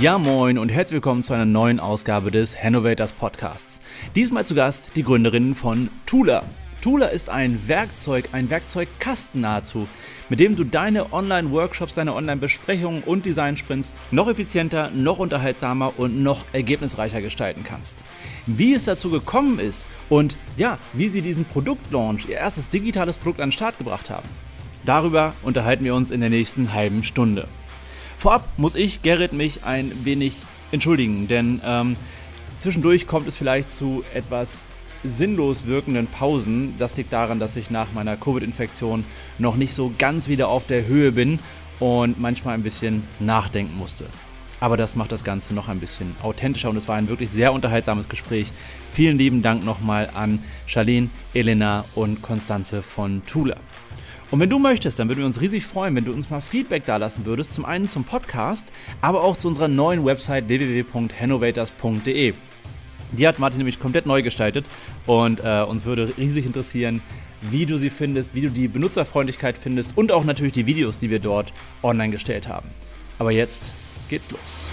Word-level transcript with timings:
Ja 0.00 0.16
moin 0.16 0.56
und 0.56 0.70
herzlich 0.70 0.94
willkommen 0.94 1.22
zu 1.22 1.34
einer 1.34 1.44
neuen 1.44 1.78
Ausgabe 1.78 2.30
des 2.30 2.56
Hannovators 2.56 3.12
Podcasts. 3.12 3.80
Diesmal 4.16 4.46
zu 4.46 4.54
Gast 4.54 4.92
die 4.96 5.02
Gründerin 5.02 5.54
von 5.54 5.90
Tula. 6.06 6.42
Tula 6.80 7.08
ist 7.08 7.28
ein 7.28 7.68
Werkzeug, 7.68 8.30
ein 8.32 8.48
Werkzeugkasten 8.48 9.42
nahezu, 9.42 9.86
mit 10.30 10.40
dem 10.40 10.56
du 10.56 10.64
deine 10.64 11.12
Online-Workshops, 11.12 11.96
deine 11.96 12.14
Online-Besprechungen 12.14 13.02
und 13.02 13.26
Design-Sprints 13.26 13.92
noch 14.10 14.28
effizienter, 14.28 14.90
noch 14.90 15.18
unterhaltsamer 15.18 15.92
und 15.98 16.22
noch 16.22 16.46
ergebnisreicher 16.54 17.20
gestalten 17.20 17.62
kannst. 17.62 18.02
Wie 18.46 18.72
es 18.72 18.84
dazu 18.84 19.10
gekommen 19.10 19.58
ist 19.58 19.86
und 20.08 20.38
ja, 20.56 20.78
wie 20.94 21.08
sie 21.08 21.20
diesen 21.20 21.44
Produktlaunch, 21.44 22.26
ihr 22.26 22.38
erstes 22.38 22.70
digitales 22.70 23.18
Produkt 23.18 23.40
an 23.40 23.48
den 23.48 23.52
Start 23.52 23.76
gebracht 23.76 24.08
haben. 24.08 24.28
Darüber 24.86 25.34
unterhalten 25.42 25.84
wir 25.84 25.94
uns 25.94 26.10
in 26.10 26.20
der 26.20 26.30
nächsten 26.30 26.72
halben 26.72 27.04
Stunde. 27.04 27.48
Vorab 28.20 28.46
muss 28.58 28.74
ich, 28.74 29.00
Gerrit, 29.00 29.32
mich 29.32 29.64
ein 29.64 29.90
wenig 30.04 30.34
entschuldigen, 30.72 31.26
denn 31.26 31.62
ähm, 31.64 31.96
zwischendurch 32.58 33.06
kommt 33.06 33.26
es 33.26 33.34
vielleicht 33.34 33.72
zu 33.72 34.04
etwas 34.12 34.66
sinnlos 35.02 35.64
wirkenden 35.64 36.06
Pausen. 36.06 36.74
Das 36.76 36.94
liegt 36.98 37.14
daran, 37.14 37.40
dass 37.40 37.56
ich 37.56 37.70
nach 37.70 37.94
meiner 37.94 38.18
Covid-Infektion 38.18 39.06
noch 39.38 39.56
nicht 39.56 39.72
so 39.72 39.94
ganz 39.96 40.28
wieder 40.28 40.48
auf 40.48 40.66
der 40.66 40.86
Höhe 40.86 41.12
bin 41.12 41.38
und 41.78 42.20
manchmal 42.20 42.52
ein 42.52 42.62
bisschen 42.62 43.04
nachdenken 43.20 43.78
musste. 43.78 44.04
Aber 44.60 44.76
das 44.76 44.96
macht 44.96 45.12
das 45.12 45.24
Ganze 45.24 45.54
noch 45.54 45.68
ein 45.68 45.80
bisschen 45.80 46.14
authentischer 46.22 46.68
und 46.68 46.76
es 46.76 46.88
war 46.88 46.96
ein 46.96 47.08
wirklich 47.08 47.30
sehr 47.30 47.54
unterhaltsames 47.54 48.10
Gespräch. 48.10 48.52
Vielen 48.92 49.16
lieben 49.16 49.40
Dank 49.40 49.64
nochmal 49.64 50.10
an 50.12 50.40
Charlene, 50.66 51.08
Elena 51.32 51.86
und 51.94 52.20
Konstanze 52.20 52.82
von 52.82 53.22
Tula. 53.24 53.56
Und 54.30 54.38
wenn 54.38 54.50
du 54.50 54.58
möchtest, 54.60 54.98
dann 54.98 55.08
würden 55.08 55.20
wir 55.20 55.26
uns 55.26 55.40
riesig 55.40 55.66
freuen, 55.66 55.96
wenn 55.96 56.04
du 56.04 56.12
uns 56.12 56.30
mal 56.30 56.40
Feedback 56.40 56.84
dalassen 56.84 57.26
würdest. 57.26 57.52
Zum 57.52 57.64
einen 57.64 57.88
zum 57.88 58.04
Podcast, 58.04 58.72
aber 59.00 59.24
auch 59.24 59.36
zu 59.36 59.48
unserer 59.48 59.66
neuen 59.66 60.04
Website 60.04 60.46
www.hannovators.de. 60.48 62.34
Die 63.12 63.26
hat 63.26 63.40
Martin 63.40 63.58
nämlich 63.58 63.80
komplett 63.80 64.06
neu 64.06 64.22
gestaltet 64.22 64.66
und 65.06 65.40
äh, 65.42 65.62
uns 65.62 65.84
würde 65.84 66.12
riesig 66.16 66.46
interessieren, 66.46 67.02
wie 67.40 67.66
du 67.66 67.76
sie 67.76 67.90
findest, 67.90 68.36
wie 68.36 68.42
du 68.42 68.50
die 68.50 68.68
Benutzerfreundlichkeit 68.68 69.58
findest 69.58 69.98
und 69.98 70.12
auch 70.12 70.22
natürlich 70.24 70.52
die 70.52 70.66
Videos, 70.66 70.98
die 70.98 71.10
wir 71.10 71.18
dort 71.18 71.52
online 71.82 72.12
gestellt 72.12 72.46
haben. 72.46 72.68
Aber 73.18 73.32
jetzt 73.32 73.72
geht's 74.08 74.30
los. 74.30 74.68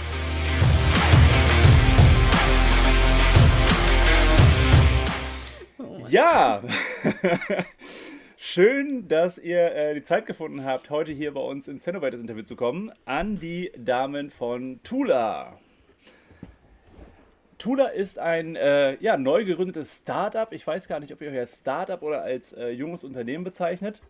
Ja, 6.08 6.62
schön, 8.50 9.06
dass 9.08 9.36
ihr 9.36 9.74
äh, 9.74 9.94
die 9.94 10.02
Zeit 10.02 10.24
gefunden 10.24 10.64
habt, 10.64 10.88
heute 10.88 11.12
hier 11.12 11.34
bei 11.34 11.40
uns 11.40 11.68
ins 11.68 11.82
Cenobites 11.82 12.18
Interview 12.18 12.42
zu 12.42 12.56
kommen, 12.56 12.90
an 13.04 13.38
die 13.38 13.70
Damen 13.76 14.30
von 14.30 14.80
Tula. 14.82 15.58
Tula 17.58 17.88
ist 17.88 18.18
ein 18.18 18.56
äh, 18.56 18.96
ja, 19.02 19.18
neu 19.18 19.44
gegründetes 19.44 19.96
Startup. 19.96 20.50
Ich 20.50 20.66
weiß 20.66 20.88
gar 20.88 20.98
nicht, 20.98 21.12
ob 21.12 21.20
ihr 21.20 21.30
euch 21.30 21.38
als 21.38 21.56
Startup 21.58 22.00
oder 22.00 22.22
als 22.22 22.54
äh, 22.54 22.70
junges 22.70 23.04
Unternehmen 23.04 23.44
bezeichnet, 23.44 24.00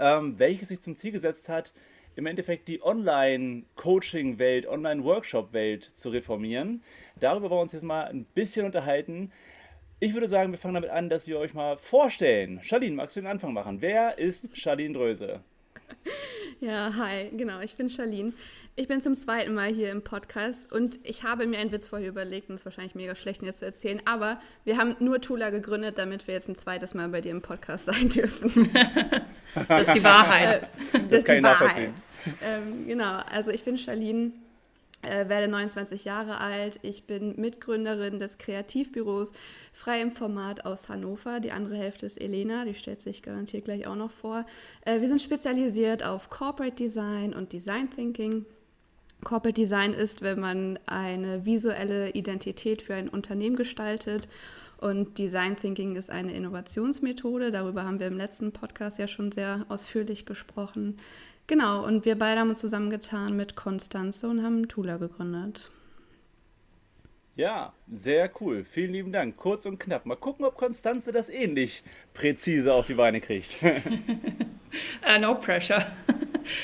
ähm, 0.00 0.36
welches 0.38 0.68
sich 0.68 0.80
zum 0.80 0.96
Ziel 0.96 1.12
gesetzt 1.12 1.48
hat, 1.48 1.72
im 2.16 2.26
Endeffekt 2.26 2.66
die 2.66 2.82
Online-Coaching-Welt, 2.82 4.66
Online-Workshop-Welt 4.66 5.84
zu 5.84 6.08
reformieren. 6.08 6.82
Darüber 7.20 7.50
wollen 7.50 7.58
wir 7.58 7.62
uns 7.62 7.72
jetzt 7.72 7.84
mal 7.84 8.08
ein 8.08 8.24
bisschen 8.34 8.66
unterhalten. 8.66 9.30
Ich 10.02 10.14
würde 10.14 10.28
sagen, 10.28 10.50
wir 10.50 10.58
fangen 10.58 10.74
damit 10.74 10.88
an, 10.88 11.10
dass 11.10 11.26
wir 11.26 11.38
euch 11.38 11.52
mal 11.52 11.76
vorstellen. 11.76 12.60
Charlene, 12.62 12.96
magst 12.96 13.16
du 13.16 13.20
den 13.20 13.26
Anfang 13.26 13.52
machen? 13.52 13.82
Wer 13.82 14.16
ist 14.16 14.56
Charlene 14.56 14.94
Dröse? 14.94 15.40
Ja, 16.60 16.94
hi, 16.96 17.30
genau, 17.36 17.60
ich 17.60 17.74
bin 17.76 17.90
Charlene. 17.90 18.32
Ich 18.76 18.88
bin 18.88 19.02
zum 19.02 19.14
zweiten 19.14 19.52
Mal 19.52 19.74
hier 19.74 19.90
im 19.90 20.02
Podcast 20.02 20.72
und 20.72 20.98
ich 21.02 21.22
habe 21.22 21.46
mir 21.46 21.58
einen 21.58 21.70
Witz 21.70 21.86
vorher 21.86 22.08
überlegt 22.08 22.48
und 22.48 22.54
es 22.54 22.62
ist 22.62 22.64
wahrscheinlich 22.64 22.94
mega 22.94 23.14
schlecht, 23.14 23.42
ihn 23.42 23.46
jetzt 23.46 23.58
zu 23.58 23.66
erzählen, 23.66 24.00
aber 24.06 24.40
wir 24.64 24.78
haben 24.78 24.96
nur 25.00 25.20
Tula 25.20 25.50
gegründet, 25.50 25.98
damit 25.98 26.26
wir 26.26 26.34
jetzt 26.34 26.48
ein 26.48 26.56
zweites 26.56 26.94
Mal 26.94 27.08
bei 27.08 27.20
dir 27.20 27.32
im 27.32 27.42
Podcast 27.42 27.84
sein 27.86 28.08
dürfen. 28.08 28.70
das 29.68 29.88
ist 29.88 29.96
die 29.96 30.04
Wahrheit. 30.04 30.68
das, 30.92 31.02
das 31.10 31.18
ist 31.20 31.28
die 31.28 31.42
Wahrheit. 31.42 31.90
Ähm, 32.42 32.86
genau, 32.86 33.20
also 33.30 33.50
ich 33.50 33.64
bin 33.64 33.76
Charlene, 33.76 34.32
äh, 35.02 35.28
werde 35.28 35.48
29 35.48 36.04
Jahre 36.04 36.38
alt. 36.38 36.78
Ich 36.82 37.04
bin 37.04 37.34
Mitgründerin 37.40 38.18
des 38.18 38.38
Kreativbüros 38.38 39.32
Frei 39.72 40.02
im 40.02 40.12
Format 40.12 40.66
aus 40.66 40.88
Hannover. 40.88 41.40
Die 41.40 41.52
andere 41.52 41.76
Hälfte 41.76 42.06
ist 42.06 42.20
Elena, 42.20 42.64
die 42.64 42.74
stellt 42.74 43.00
sich 43.00 43.22
garantiert 43.22 43.64
gleich 43.64 43.86
auch 43.86 43.96
noch 43.96 44.10
vor. 44.10 44.44
Äh, 44.84 45.00
wir 45.00 45.08
sind 45.08 45.22
spezialisiert 45.22 46.04
auf 46.04 46.28
Corporate 46.28 46.76
Design 46.76 47.34
und 47.34 47.52
Design 47.52 47.88
Thinking. 47.90 48.44
Corporate 49.24 49.60
Design 49.60 49.92
ist, 49.92 50.22
wenn 50.22 50.40
man 50.40 50.78
eine 50.86 51.44
visuelle 51.44 52.10
Identität 52.10 52.82
für 52.82 52.94
ein 52.94 53.08
Unternehmen 53.08 53.56
gestaltet. 53.56 54.28
Und 54.78 55.18
Design 55.18 55.56
Thinking 55.56 55.96
ist 55.96 56.10
eine 56.10 56.34
Innovationsmethode. 56.34 57.50
Darüber 57.50 57.84
haben 57.84 58.00
wir 58.00 58.06
im 58.06 58.16
letzten 58.16 58.52
Podcast 58.52 58.98
ja 58.98 59.08
schon 59.08 59.30
sehr 59.30 59.66
ausführlich 59.68 60.24
gesprochen. 60.24 60.96
Genau, 61.50 61.84
und 61.84 62.04
wir 62.04 62.16
beide 62.16 62.38
haben 62.38 62.50
uns 62.50 62.60
zusammengetan 62.60 63.36
mit 63.36 63.56
Konstanze 63.56 64.28
und 64.28 64.44
haben 64.44 64.68
Tula 64.68 64.98
gegründet. 64.98 65.72
Ja, 67.34 67.72
sehr 67.90 68.30
cool. 68.40 68.64
Vielen 68.64 68.92
lieben 68.92 69.10
Dank. 69.10 69.36
Kurz 69.36 69.66
und 69.66 69.80
knapp. 69.80 70.06
Mal 70.06 70.14
gucken, 70.14 70.44
ob 70.44 70.56
Konstanze 70.56 71.10
das 71.10 71.28
ähnlich 71.28 71.82
präzise 72.14 72.72
auf 72.72 72.86
die 72.86 72.94
Beine 72.94 73.20
kriegt. 73.20 73.56
uh, 73.64 75.18
no 75.20 75.34
pressure. 75.34 75.84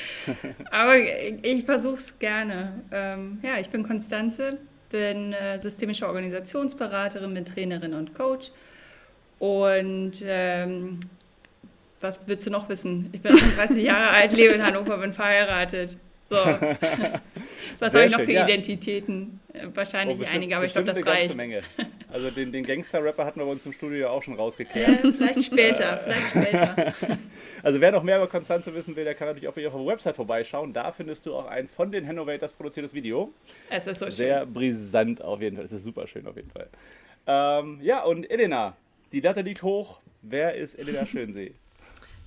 Aber 0.70 0.94
ich 0.96 1.64
versuche 1.64 1.96
es 1.96 2.16
gerne. 2.20 2.84
Ähm, 2.92 3.40
ja, 3.42 3.58
ich 3.58 3.68
bin 3.70 3.82
Konstanze, 3.82 4.60
bin 4.90 5.32
äh, 5.32 5.58
systemische 5.58 6.06
Organisationsberaterin, 6.06 7.34
bin 7.34 7.44
Trainerin 7.44 7.92
und 7.92 8.14
Coach. 8.14 8.52
Und 9.40 10.22
ähm, 10.24 11.00
was 12.00 12.20
willst 12.26 12.46
du 12.46 12.50
noch 12.50 12.68
wissen? 12.68 13.10
Ich 13.12 13.20
bin 13.20 13.34
38 13.34 13.76
Jahre 13.82 14.10
alt, 14.10 14.32
lebe 14.32 14.54
in 14.54 14.62
Hannover, 14.62 14.98
bin 14.98 15.12
verheiratet. 15.12 15.96
So. 16.28 16.36
Was 17.78 17.94
habe 17.94 18.06
ich 18.06 18.12
noch 18.12 18.20
für 18.20 18.32
ja. 18.32 18.44
Identitäten? 18.44 19.38
Wahrscheinlich 19.74 20.16
oh, 20.16 20.20
bestimmt, 20.20 20.36
einige, 20.36 20.56
aber 20.56 20.64
ich 20.64 20.72
glaube, 20.72 20.92
das 20.92 21.06
reicht. 21.06 21.36
Menge. 21.36 21.62
Also 22.12 22.30
den, 22.30 22.50
den 22.50 22.64
Gangster-Rapper 22.64 23.24
hatten 23.24 23.40
wir 23.40 23.46
bei 23.46 23.52
uns 23.52 23.64
im 23.64 23.72
Studio 23.72 24.08
auch 24.08 24.22
schon 24.22 24.34
rausgekehrt. 24.34 25.04
Äh, 25.04 25.12
vielleicht 25.12 25.44
später, 25.44 25.98
vielleicht 25.98 26.28
später. 26.30 26.94
Also 27.62 27.80
wer 27.80 27.92
noch 27.92 28.02
mehr 28.02 28.16
über 28.16 28.26
Konstanze 28.26 28.74
wissen 28.74 28.96
will, 28.96 29.04
der 29.04 29.14
kann 29.14 29.28
natürlich 29.28 29.48
auch 29.48 29.54
bei 29.54 29.62
ihrer 29.62 29.86
Website 29.86 30.16
vorbeischauen. 30.16 30.72
Da 30.72 30.90
findest 30.90 31.26
du 31.26 31.34
auch 31.34 31.46
ein 31.46 31.68
von 31.68 31.92
den 31.92 32.06
Hannovators 32.06 32.52
produziertes 32.52 32.92
Video. 32.92 33.32
Es 33.70 33.86
ist 33.86 34.00
so 34.00 34.06
schön. 34.06 34.14
Sehr 34.14 34.46
brisant 34.46 35.22
auf 35.22 35.40
jeden 35.40 35.56
Fall. 35.56 35.66
Es 35.66 35.72
ist 35.72 35.84
super 35.84 36.06
schön 36.06 36.26
auf 36.26 36.36
jeden 36.36 36.50
Fall. 36.50 36.68
Ähm, 37.28 37.78
ja, 37.82 38.02
und 38.02 38.28
Elena, 38.28 38.76
die 39.12 39.20
Latte 39.20 39.42
liegt 39.42 39.62
hoch. 39.62 40.00
Wer 40.22 40.54
ist 40.54 40.74
Elena 40.74 41.06
Schönsee? 41.06 41.54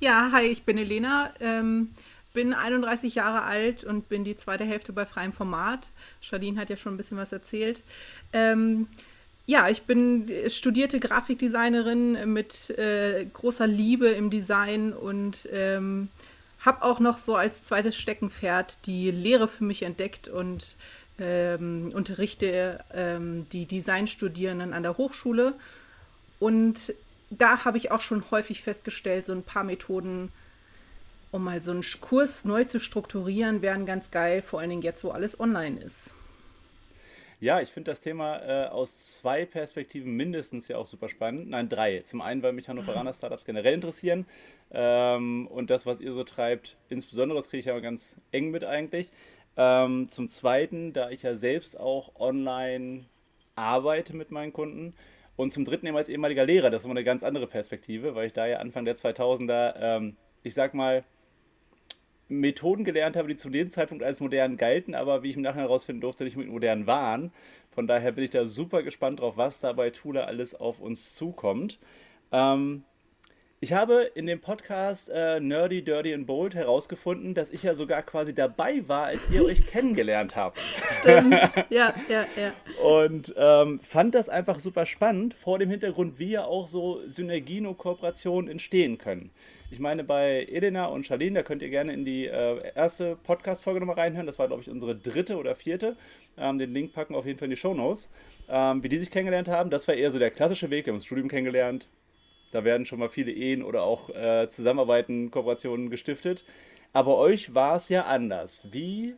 Ja, 0.02 0.30
hi, 0.32 0.46
ich 0.46 0.64
bin 0.64 0.78
Elena. 0.78 1.34
Ähm, 1.42 1.90
bin 2.34 2.54
31 2.54 3.16
Jahre 3.16 3.44
alt 3.44 3.84
und 3.84 4.08
bin 4.08 4.24
die 4.24 4.38
zweite 4.38 4.64
Hälfte 4.64 4.94
bei 4.94 5.06
freiem 5.06 5.34
Format. 5.34 5.90
Charlene 6.22 6.58
hat 6.60 6.70
ja 6.70 6.78
schon 6.78 6.94
ein 6.94 6.98
bisschen 6.98 7.18
was 7.18 7.34
erzählt. 7.34 7.82
Ähm, 8.32 8.88
ja, 9.46 9.68
ich 9.68 9.82
bin 9.82 10.32
studierte 10.48 11.02
Grafikdesignerin 11.02 12.32
mit 12.32 12.70
äh, 12.78 13.26
großer 13.26 13.68
Liebe 13.68 14.08
im 14.08 14.30
Design 14.30 14.94
und 14.94 15.50
ähm, 15.52 16.08
habe 16.62 16.84
auch 16.84 17.02
noch 17.02 17.18
so 17.18 17.36
als 17.36 17.66
zweites 17.66 17.98
Steckenpferd 17.98 18.86
die 18.86 19.12
Lehre 19.12 19.50
für 19.50 19.66
mich 19.66 19.84
entdeckt 19.84 20.30
und 20.30 20.76
ähm, 21.20 21.92
unterrichte 21.94 22.80
ähm, 22.94 23.50
die 23.52 23.66
Designstudierenden 23.66 24.74
an 24.74 24.84
der 24.84 24.98
Hochschule. 24.98 25.56
Und 26.40 26.94
da 27.30 27.66
habe 27.66 27.78
ich 27.78 27.92
auch 27.92 28.02
schon 28.02 28.24
häufig 28.32 28.62
festgestellt, 28.62 29.26
so 29.26 29.34
ein 29.34 29.44
paar 29.44 29.64
Methoden 29.64 30.32
um 31.32 31.44
mal 31.44 31.62
so 31.62 31.72
einen 31.72 31.84
Kurs 32.02 32.46
neu 32.46 32.64
zu 32.64 32.80
strukturieren, 32.80 33.62
wären 33.62 33.86
ganz 33.86 34.12
geil, 34.12 34.42
vor 34.42 34.60
allen 34.60 34.70
Dingen 34.70 34.82
jetzt, 34.82 35.04
wo 35.04 35.10
alles 35.10 35.40
online 35.40 35.80
ist. 35.80 36.14
Ja, 37.42 37.62
ich 37.62 37.70
finde 37.70 37.92
das 37.92 38.02
Thema 38.02 38.38
äh, 38.40 38.68
aus 38.68 39.16
zwei 39.16 39.46
Perspektiven 39.46 40.18
mindestens 40.18 40.68
ja 40.68 40.78
auch 40.78 40.86
super 40.86 41.08
spannend. 41.08 41.50
Nein, 41.50 41.70
drei. 41.70 42.00
Zum 42.02 42.20
einen, 42.20 42.44
weil 42.44 42.52
mich 42.52 42.68
Hannoveraner 42.68 43.14
Startups 43.14 43.46
generell 43.46 43.76
interessieren 43.76 44.26
ähm, 44.72 45.48
und 45.48 45.70
das, 45.70 45.86
was 45.86 46.02
ihr 46.02 46.12
so 46.12 46.26
treibt, 46.26 46.76
insbesondere, 46.90 47.40
das 47.40 47.48
kriege 47.48 47.60
ich 47.60 47.68
ja 47.68 47.80
ganz 47.80 48.18
eng 48.32 48.52
mit 48.52 48.66
eigentlich. 48.66 49.10
Ähm, 49.56 50.10
zum 50.10 50.28
zweiten, 50.28 50.92
da 50.92 51.12
ich 51.12 51.24
ja 51.24 51.36
selbst 51.36 51.80
auch 51.80 52.20
online 52.20 53.06
arbeite 53.56 54.16
mit 54.16 54.32
meinen 54.32 54.52
Kunden. 54.52 54.94
Und 55.40 55.52
zum 55.52 55.64
dritten 55.64 55.88
eben 55.88 55.96
als 55.96 56.10
ehemaliger 56.10 56.46
Lehrer, 56.46 56.70
das 56.70 56.82
ist 56.82 56.86
immer 56.86 56.96
eine 56.96 57.06
ganz 57.06 57.24
andere 57.24 57.48
Perspektive, 57.48 58.14
weil 58.14 58.28
ich 58.28 58.34
da 58.34 58.46
ja 58.46 58.58
Anfang 58.58 58.84
der 58.84 58.98
2000er, 58.98 59.74
ähm, 59.80 60.18
ich 60.44 60.54
sag 60.54 60.74
mal, 60.74 61.06
Methoden 62.28 62.84
gelernt 62.84 63.16
habe, 63.16 63.30
die 63.30 63.38
zu 63.38 63.50
dem 63.50 63.72
Zeitpunkt 63.72 64.04
als 64.04 64.20
modern 64.20 64.58
galten, 64.58 64.96
aber 64.96 65.24
wie 65.24 65.30
ich 65.30 65.38
im 65.38 65.42
Nachhinein 65.42 65.68
herausfinden 65.68 66.02
durfte, 66.02 66.26
nicht 66.26 66.36
mit 66.36 66.50
modern 66.50 66.88
waren. 66.88 67.32
Von 67.72 67.88
daher 67.88 68.12
bin 68.12 68.26
ich 68.26 68.32
da 68.32 68.44
super 68.44 68.84
gespannt 68.84 69.22
drauf, 69.22 69.38
was 69.38 69.62
da 69.62 69.72
bei 69.72 69.92
Tula 69.92 70.26
alles 70.26 70.56
auf 70.56 70.82
uns 70.82 71.16
zukommt. 71.16 71.80
Ähm, 72.34 72.84
Ich 73.62 73.74
habe 73.74 74.10
in 74.16 74.26
dem 74.26 74.40
Podcast 74.40 75.10
äh, 75.14 75.42
Nerdy, 75.42 75.84
Dirty 75.84 76.14
and 76.14 76.26
Bold 76.26 76.56
herausgefunden, 76.56 77.34
dass 77.34 77.50
ich 77.50 77.64
ja 77.64 77.74
sogar 77.74 78.04
quasi 78.04 78.34
dabei 78.34 78.88
war, 78.88 79.08
als 79.08 79.30
ihr 79.30 79.44
euch 79.44 79.66
kennengelernt 79.68 80.38
habt. 80.38 80.58
Stimmt, 81.02 81.34
ja, 81.70 81.94
ja, 82.08 82.26
ja. 82.38 82.54
Und 82.82 83.34
ähm, 83.36 83.82
fand 83.82 84.16
das 84.16 84.30
einfach 84.30 84.62
super 84.62 84.86
spannend, 84.86 85.34
vor 85.34 85.60
dem 85.60 85.70
Hintergrund, 85.70 86.20
wie 86.20 86.32
ja 86.32 86.46
auch 86.46 86.70
so 86.70 87.06
Synergien 87.06 87.66
und 87.66 87.78
Kooperationen 87.78 88.50
entstehen 88.50 88.98
können. 88.98 89.30
Ich 89.72 89.80
meine, 89.80 90.06
bei 90.06 90.48
Elena 90.50 90.86
und 90.86 91.06
Charlene, 91.06 91.40
da 91.40 91.44
könnt 91.44 91.62
ihr 91.62 91.70
gerne 91.70 91.92
in 91.92 92.06
die 92.06 92.28
äh, 92.28 92.60
erste 92.76 93.18
Podcast-Folge 93.18 93.82
nochmal 93.82 93.98
reinhören. 93.98 94.26
Das 94.26 94.40
war, 94.40 94.48
glaube 94.48 94.62
ich, 94.62 94.70
unsere 94.70 94.96
dritte 94.96 95.36
oder 95.36 95.54
vierte. 95.54 95.98
Ähm, 96.38 96.60
den 96.60 96.74
Link 96.74 96.94
packen 96.94 97.14
wir 97.14 97.20
auf 97.20 97.26
jeden 97.26 97.38
Fall 97.38 97.48
in 97.48 97.52
die 97.52 97.58
Show 97.58 97.74
Notes. 97.74 98.10
Ähm, 98.48 98.82
wie 98.84 98.90
die 98.90 99.00
sich 99.00 99.12
kennengelernt 99.12 99.50
haben, 99.50 99.70
das 99.70 99.86
war 99.86 99.96
eher 99.96 100.12
so 100.12 100.18
der 100.18 100.32
klassische 100.32 100.70
Weg. 100.70 100.86
Wir 100.86 100.94
haben 100.94 100.98
das 101.00 101.06
Studium 101.06 101.28
kennengelernt, 101.28 101.90
da 102.52 102.64
werden 102.64 102.86
schon 102.86 103.00
mal 103.00 103.10
viele 103.10 103.32
Ehen 103.32 103.64
oder 103.64 103.84
auch 103.84 104.10
äh, 104.10 104.50
Zusammenarbeiten, 104.50 105.32
Kooperationen 105.32 105.90
gestiftet. 105.90 106.44
Aber 106.94 107.18
euch 107.18 107.54
war 107.54 107.76
es 107.76 107.90
ja 107.90 108.06
anders. 108.06 108.68
Wie 108.72 109.16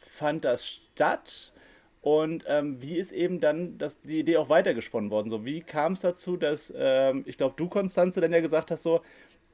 fand 0.00 0.44
das 0.44 0.66
statt? 0.66 1.52
Und 2.00 2.44
ähm, 2.46 2.80
wie 2.80 2.96
ist 2.96 3.12
eben 3.12 3.40
dann 3.40 3.76
das, 3.76 4.00
die 4.00 4.20
Idee 4.20 4.36
auch 4.36 4.48
weitergesponnen 4.48 5.10
worden? 5.10 5.30
So, 5.30 5.44
wie 5.44 5.60
kam 5.60 5.94
es 5.94 6.00
dazu, 6.00 6.36
dass, 6.36 6.72
ähm, 6.76 7.24
ich 7.26 7.36
glaube, 7.36 7.54
du, 7.56 7.68
Konstanze, 7.68 8.20
dann 8.20 8.32
ja 8.32 8.40
gesagt 8.40 8.70
hast, 8.70 8.84
so, 8.84 9.02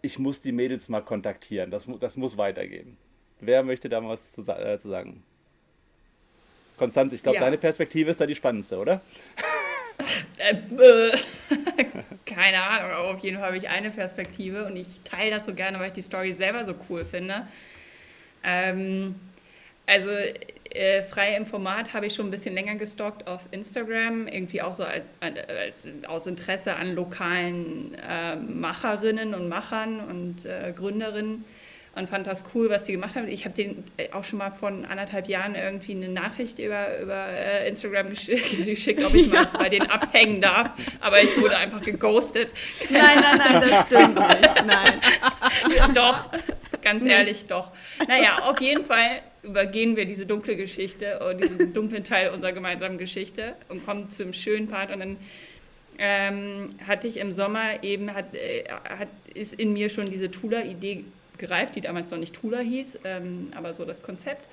ich 0.03 0.19
muss 0.19 0.43
die 0.43 0.53
Mädels 0.53 0.89
mal 0.89 1.01
kontaktieren, 1.01 1.71
das, 1.71 1.87
das 1.99 2.17
muss 2.17 2.37
weitergehen. 2.37 2.99
Wer 3.41 3.63
möchte 3.63 3.89
da 3.89 4.07
was 4.07 4.33
zu, 4.33 4.43
äh, 4.43 4.79
zu 4.79 4.89
sagen? 4.91 5.23
Konstanze, 6.77 7.15
ich 7.15 7.23
glaube, 7.23 7.37
ja. 7.37 7.43
deine 7.43 7.57
Perspektive 7.57 8.11
ist 8.11 8.21
da 8.21 8.27
die 8.27 8.35
spannendste, 8.35 8.79
oder? 8.79 9.01
Äh, 10.39 10.55
äh, 10.83 11.17
keine 12.27 12.63
Ahnung, 12.63 12.91
aber 12.91 13.09
auf 13.15 13.21
jeden 13.21 13.37
Fall 13.37 13.47
habe 13.47 13.57
ich 13.57 13.69
eine 13.69 13.91
Perspektive 13.91 14.67
und 14.67 14.77
ich 14.77 15.01
teile 15.05 15.31
das 15.31 15.47
so 15.47 15.55
gerne, 15.55 15.79
weil 15.79 15.89
ich 15.89 15.93
die 15.93 16.03
Story 16.03 16.33
selber 16.33 16.67
so 16.67 16.75
cool 16.89 17.05
finde. 17.05 17.47
Ähm, 18.43 19.15
also 19.87 20.11
äh, 20.71 21.03
frei 21.05 21.37
im 21.37 21.47
Format 21.47 21.95
habe 21.95 22.07
ich 22.07 22.15
schon 22.15 22.27
ein 22.27 22.31
bisschen 22.31 22.55
länger 22.55 22.75
gestalkt 22.77 23.27
auf 23.27 23.43
Instagram, 23.51 24.27
irgendwie 24.27 24.63
auch 24.63 24.75
so 24.75 24.85
als, 24.85 25.05
als, 25.21 25.87
aus 26.09 26.27
Interesse 26.27 26.75
an 26.77 26.95
lokalen 26.95 27.95
äh, 27.95 28.37
Macherinnen 28.37 29.35
und 29.35 29.49
Machern 29.49 30.01
und 30.01 30.45
äh, 30.45 30.73
Gründerinnen 30.75 31.45
und 31.97 32.09
fand 32.09 32.27
das 32.27 32.45
cool, 32.55 32.71
was 32.71 32.83
die 32.83 32.93
gemacht 32.93 33.15
haben. 33.17 33.29
Ich 33.29 33.45
habe 33.45 33.55
denen 33.55 33.85
äh, 33.97 34.11
auch 34.13 34.25
schon 34.25 34.39
mal 34.39 34.51
von 34.51 34.85
anderthalb 34.85 35.29
Jahren 35.29 35.55
irgendwie 35.55 35.93
eine 35.93 36.09
Nachricht 36.09 36.59
über, 36.59 36.99
über 36.99 37.29
äh, 37.29 37.69
Instagram 37.69 38.09
geschickt, 38.65 39.05
ob 39.05 39.15
ich 39.15 39.29
mal 39.29 39.47
bei 39.47 39.69
denen 39.69 39.89
abhängen 39.89 40.41
darf. 40.41 40.71
Aber 41.01 41.23
ich 41.23 41.41
wurde 41.41 41.57
einfach 41.57 41.83
geghostet. 41.83 42.53
Nein, 42.91 43.03
nein, 43.21 43.39
nein, 43.39 43.69
das 43.69 43.87
stimmt 43.87 44.15
nicht. 44.15 44.65
Nein. 44.67 45.95
doch, 45.95 46.31
ganz 46.83 47.05
ehrlich, 47.05 47.47
doch. 47.47 47.71
Naja, 48.09 48.39
auf 48.43 48.61
jeden 48.61 48.85
Fall 48.85 49.23
übergehen 49.43 49.97
wir 49.97 50.07
diese 50.07 50.27
dunkle 50.27 50.57
Geschichte 50.57 51.17
oder 51.17 51.35
diesen 51.35 51.73
dunklen 51.73 52.03
Teil 52.03 52.31
unserer 52.31 52.53
gemeinsamen 52.53 52.99
Geschichte 52.99 53.55
und 53.69 53.85
kommen 53.85 54.11
zum 54.11 54.33
schönen 54.33 54.69
Part 54.69 54.91
und 54.91 55.01
dann 55.01 55.17
ähm, 55.99 56.71
hatte 56.85 57.07
ich 57.07 57.19
im 57.19 57.33
Sommer 57.33 57.85
eben, 57.85 58.13
hat, 58.15 58.35
äh, 58.35 58.65
hat, 58.99 59.09
ist 59.33 59.53
in 59.53 59.73
mir 59.73 59.91
schon 59.91 60.07
diese 60.07 60.31
Tula-Idee 60.31 61.05
gereift, 61.39 61.77
die 61.77 61.81
damals 61.81 62.11
noch 62.11 62.19
nicht 62.19 62.35
Tula 62.35 62.59
hieß, 62.59 63.01
ähm, 63.05 63.51
aber 63.55 63.75
so 63.75 63.85
das 63.85 64.03
Konzept. 64.03 64.49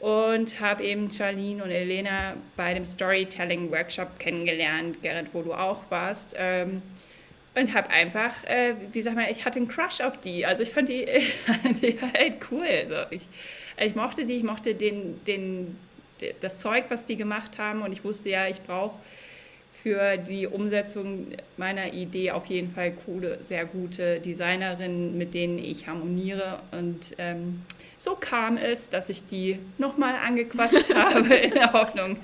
Und 0.00 0.60
habe 0.60 0.84
eben 0.84 1.10
Charlene 1.10 1.64
und 1.64 1.70
Elena 1.70 2.34
bei 2.56 2.74
dem 2.74 2.84
Storytelling-Workshop 2.84 4.18
kennengelernt, 4.18 5.02
Gerrit, 5.02 5.28
wo 5.32 5.42
du 5.42 5.54
auch 5.54 5.82
warst. 5.90 6.34
Ähm, 6.38 6.82
und 7.54 7.74
habe 7.74 7.88
einfach, 7.88 8.44
äh, 8.44 8.74
wie 8.92 9.00
sag 9.00 9.14
mal, 9.14 9.30
ich 9.30 9.46
hatte 9.46 9.58
einen 9.58 9.68
Crush 9.68 10.02
auf 10.02 10.20
die. 10.20 10.44
Also 10.44 10.62
ich 10.62 10.70
fand 10.70 10.90
die, 10.90 11.06
die 11.82 11.98
halt 12.00 12.36
cool. 12.50 12.66
Also 12.66 13.10
ich, 13.10 13.22
ich 13.78 13.94
mochte 13.94 14.26
die, 14.26 14.34
ich 14.34 14.42
mochte 14.42 14.74
den, 14.74 15.24
den, 15.24 15.78
das 16.42 16.58
Zeug, 16.58 16.84
was 16.90 17.06
die 17.06 17.16
gemacht 17.16 17.58
haben. 17.58 17.80
Und 17.80 17.92
ich 17.92 18.04
wusste 18.04 18.28
ja, 18.28 18.46
ich 18.46 18.60
brauche 18.60 18.96
für 19.86 20.16
die 20.16 20.48
Umsetzung 20.48 21.28
meiner 21.56 21.92
Idee 21.92 22.32
auf 22.32 22.46
jeden 22.46 22.74
Fall 22.74 22.90
coole, 22.90 23.38
sehr 23.44 23.64
gute 23.66 24.18
Designerinnen, 24.18 25.16
mit 25.16 25.32
denen 25.32 25.60
ich 25.60 25.86
harmoniere. 25.86 26.58
Und 26.72 27.14
ähm, 27.18 27.62
so 27.96 28.16
kam 28.16 28.56
es, 28.56 28.90
dass 28.90 29.08
ich 29.10 29.28
die 29.28 29.60
nochmal 29.78 30.16
angequatscht 30.16 30.92
habe, 30.96 31.36
in 31.36 31.54
der 31.54 31.72
Hoffnung, 31.72 32.16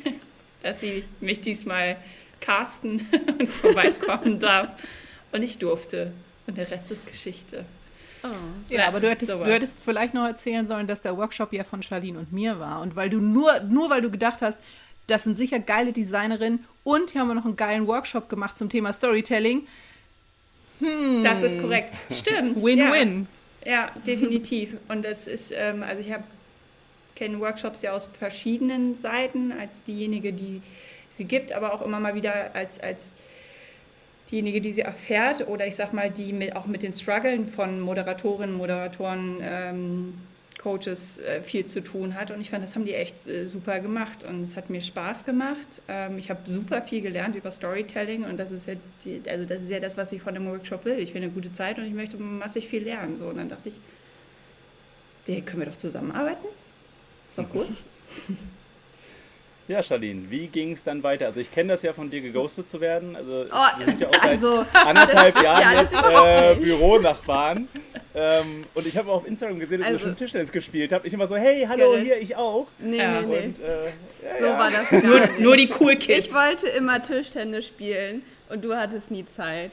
dass 0.62 0.80
sie 0.80 1.04
mich 1.20 1.42
diesmal 1.42 1.96
casten 2.40 3.06
und 3.38 3.50
vorbeikommen 3.50 4.40
darf. 4.40 4.70
Und 5.30 5.44
ich 5.44 5.58
durfte. 5.58 6.10
Und 6.46 6.56
der 6.56 6.70
Rest 6.70 6.90
ist 6.90 7.06
Geschichte. 7.06 7.66
Oh. 8.22 8.28
Ja, 8.70 8.80
ja, 8.80 8.88
aber 8.88 9.00
du 9.00 9.10
hättest, 9.10 9.30
du 9.30 9.44
hättest 9.44 9.78
vielleicht 9.84 10.14
noch 10.14 10.24
erzählen 10.24 10.66
sollen, 10.66 10.86
dass 10.86 11.02
der 11.02 11.14
Workshop 11.18 11.52
ja 11.52 11.64
von 11.64 11.82
Charlene 11.82 12.18
und 12.18 12.32
mir 12.32 12.58
war. 12.58 12.80
Und 12.80 12.96
weil 12.96 13.10
du 13.10 13.20
nur, 13.20 13.60
nur 13.60 13.90
weil 13.90 14.00
du 14.00 14.10
gedacht 14.10 14.40
hast, 14.40 14.58
das 15.06 15.24
sind 15.24 15.36
sicher 15.36 15.58
geile 15.58 15.92
Designerinnen 15.92 16.64
und 16.82 17.10
hier 17.10 17.20
haben 17.20 17.28
wir 17.28 17.34
noch 17.34 17.44
einen 17.44 17.56
geilen 17.56 17.86
Workshop 17.86 18.28
gemacht 18.28 18.56
zum 18.56 18.68
Thema 18.68 18.92
Storytelling. 18.92 19.66
Hm. 20.80 21.22
Das 21.22 21.42
ist 21.42 21.60
korrekt. 21.60 21.92
Stimmt. 22.10 22.62
Win-win. 22.62 23.26
Ja. 23.64 23.72
ja, 23.72 23.90
definitiv. 24.06 24.70
Und 24.88 25.04
es 25.04 25.26
ist, 25.26 25.52
ähm, 25.56 25.82
also 25.82 26.00
ich 26.00 26.12
habe 26.12 26.24
kenne 27.14 27.40
Workshops 27.40 27.82
ja 27.82 27.92
aus 27.92 28.08
verschiedenen 28.18 28.94
Seiten, 28.94 29.52
als 29.52 29.84
diejenige, 29.84 30.32
die 30.32 30.62
sie 31.10 31.24
gibt, 31.24 31.52
aber 31.52 31.72
auch 31.72 31.82
immer 31.82 32.00
mal 32.00 32.14
wieder 32.14 32.54
als, 32.54 32.80
als 32.80 33.12
diejenige, 34.30 34.60
die 34.60 34.72
sie 34.72 34.80
erfährt 34.80 35.46
oder 35.46 35.66
ich 35.66 35.76
sag 35.76 35.92
mal, 35.92 36.10
die 36.10 36.32
mit, 36.32 36.56
auch 36.56 36.66
mit 36.66 36.82
den 36.82 36.92
Struggeln 36.92 37.48
von 37.48 37.80
Moderatorinnen, 37.80 38.56
Moderatoren 38.56 39.38
ähm, 39.42 40.14
Coaches 40.64 41.18
äh, 41.18 41.42
viel 41.42 41.66
zu 41.66 41.84
tun 41.84 42.14
hat. 42.14 42.30
Und 42.30 42.40
ich 42.40 42.48
fand, 42.48 42.64
das 42.64 42.74
haben 42.74 42.86
die 42.86 42.94
echt 42.94 43.26
äh, 43.26 43.46
super 43.46 43.80
gemacht. 43.80 44.24
Und 44.24 44.42
es 44.42 44.56
hat 44.56 44.70
mir 44.70 44.80
Spaß 44.80 45.26
gemacht. 45.26 45.82
Ähm, 45.88 46.16
ich 46.16 46.30
habe 46.30 46.40
super 46.50 46.80
viel 46.80 47.02
gelernt 47.02 47.36
über 47.36 47.50
Storytelling. 47.50 48.24
Und 48.24 48.38
das 48.38 48.50
ist, 48.50 48.66
ja 48.66 48.74
die, 49.04 49.20
also 49.28 49.44
das 49.44 49.60
ist 49.60 49.70
ja 49.70 49.78
das, 49.78 49.98
was 49.98 50.10
ich 50.12 50.22
von 50.22 50.32
dem 50.32 50.46
Workshop 50.50 50.86
will. 50.86 50.98
Ich 50.98 51.12
will 51.12 51.22
eine 51.22 51.30
gute 51.30 51.52
Zeit 51.52 51.78
und 51.78 51.84
ich 51.84 51.92
möchte 51.92 52.16
massig 52.16 52.68
viel 52.68 52.82
lernen. 52.82 53.18
So, 53.18 53.26
und 53.26 53.36
dann 53.36 53.50
dachte 53.50 53.68
ich, 53.68 53.78
der 55.28 55.42
können 55.42 55.60
wir 55.60 55.66
doch 55.66 55.76
zusammenarbeiten. 55.76 56.46
Ist 57.28 57.38
doch 57.38 57.50
gut. 57.50 57.68
Ja, 59.66 59.82
Charlene, 59.82 60.30
wie 60.30 60.48
ging 60.48 60.72
es 60.72 60.84
dann 60.84 61.02
weiter? 61.02 61.24
Also 61.24 61.40
ich 61.40 61.50
kenne 61.50 61.72
das 61.72 61.80
ja 61.80 61.94
von 61.94 62.10
dir, 62.10 62.20
geghostet 62.20 62.68
zu 62.68 62.82
werden. 62.82 63.16
Also 63.16 63.46
oh, 63.50 63.78
wir 63.78 63.84
sind 63.86 63.98
ja 63.98 64.08
auch 64.08 64.12
seit 64.22 64.24
also, 64.24 64.66
anderthalb 64.74 65.34
Jahren 65.42 65.62
ja, 65.62 65.80
jetzt 65.80 65.94
äh, 65.94 66.54
Büronachbarn. 66.62 67.66
Ähm, 68.16 68.64
und 68.74 68.86
ich 68.86 68.96
habe 68.96 69.10
auf 69.10 69.26
Instagram 69.26 69.58
gesehen, 69.58 69.80
dass 69.80 69.88
also, 69.88 69.98
ihr 69.98 70.08
schon 70.08 70.16
Tischtennis 70.16 70.52
gespielt 70.52 70.92
habt. 70.92 71.04
Ich 71.04 71.12
immer 71.12 71.26
so, 71.26 71.36
hey, 71.36 71.66
hallo, 71.68 71.96
hier, 71.96 72.18
ich 72.18 72.36
auch. 72.36 72.68
Nee, 72.78 72.98
ja. 72.98 73.20
nee, 73.20 73.26
nee. 73.26 73.46
Und, 73.46 73.58
äh, 73.58 73.86
ja, 73.86 74.40
so 74.40 74.46
war 74.46 74.70
das 74.70 75.02
nur, 75.02 75.28
nur 75.40 75.56
die 75.56 75.68
Cool 75.78 75.96
Kids. 75.96 76.28
Ich 76.28 76.34
wollte 76.34 76.68
immer 76.68 77.02
Tischtennis 77.02 77.66
spielen 77.66 78.22
und 78.48 78.64
du 78.64 78.74
hattest 78.74 79.10
nie 79.10 79.26
Zeit. 79.26 79.72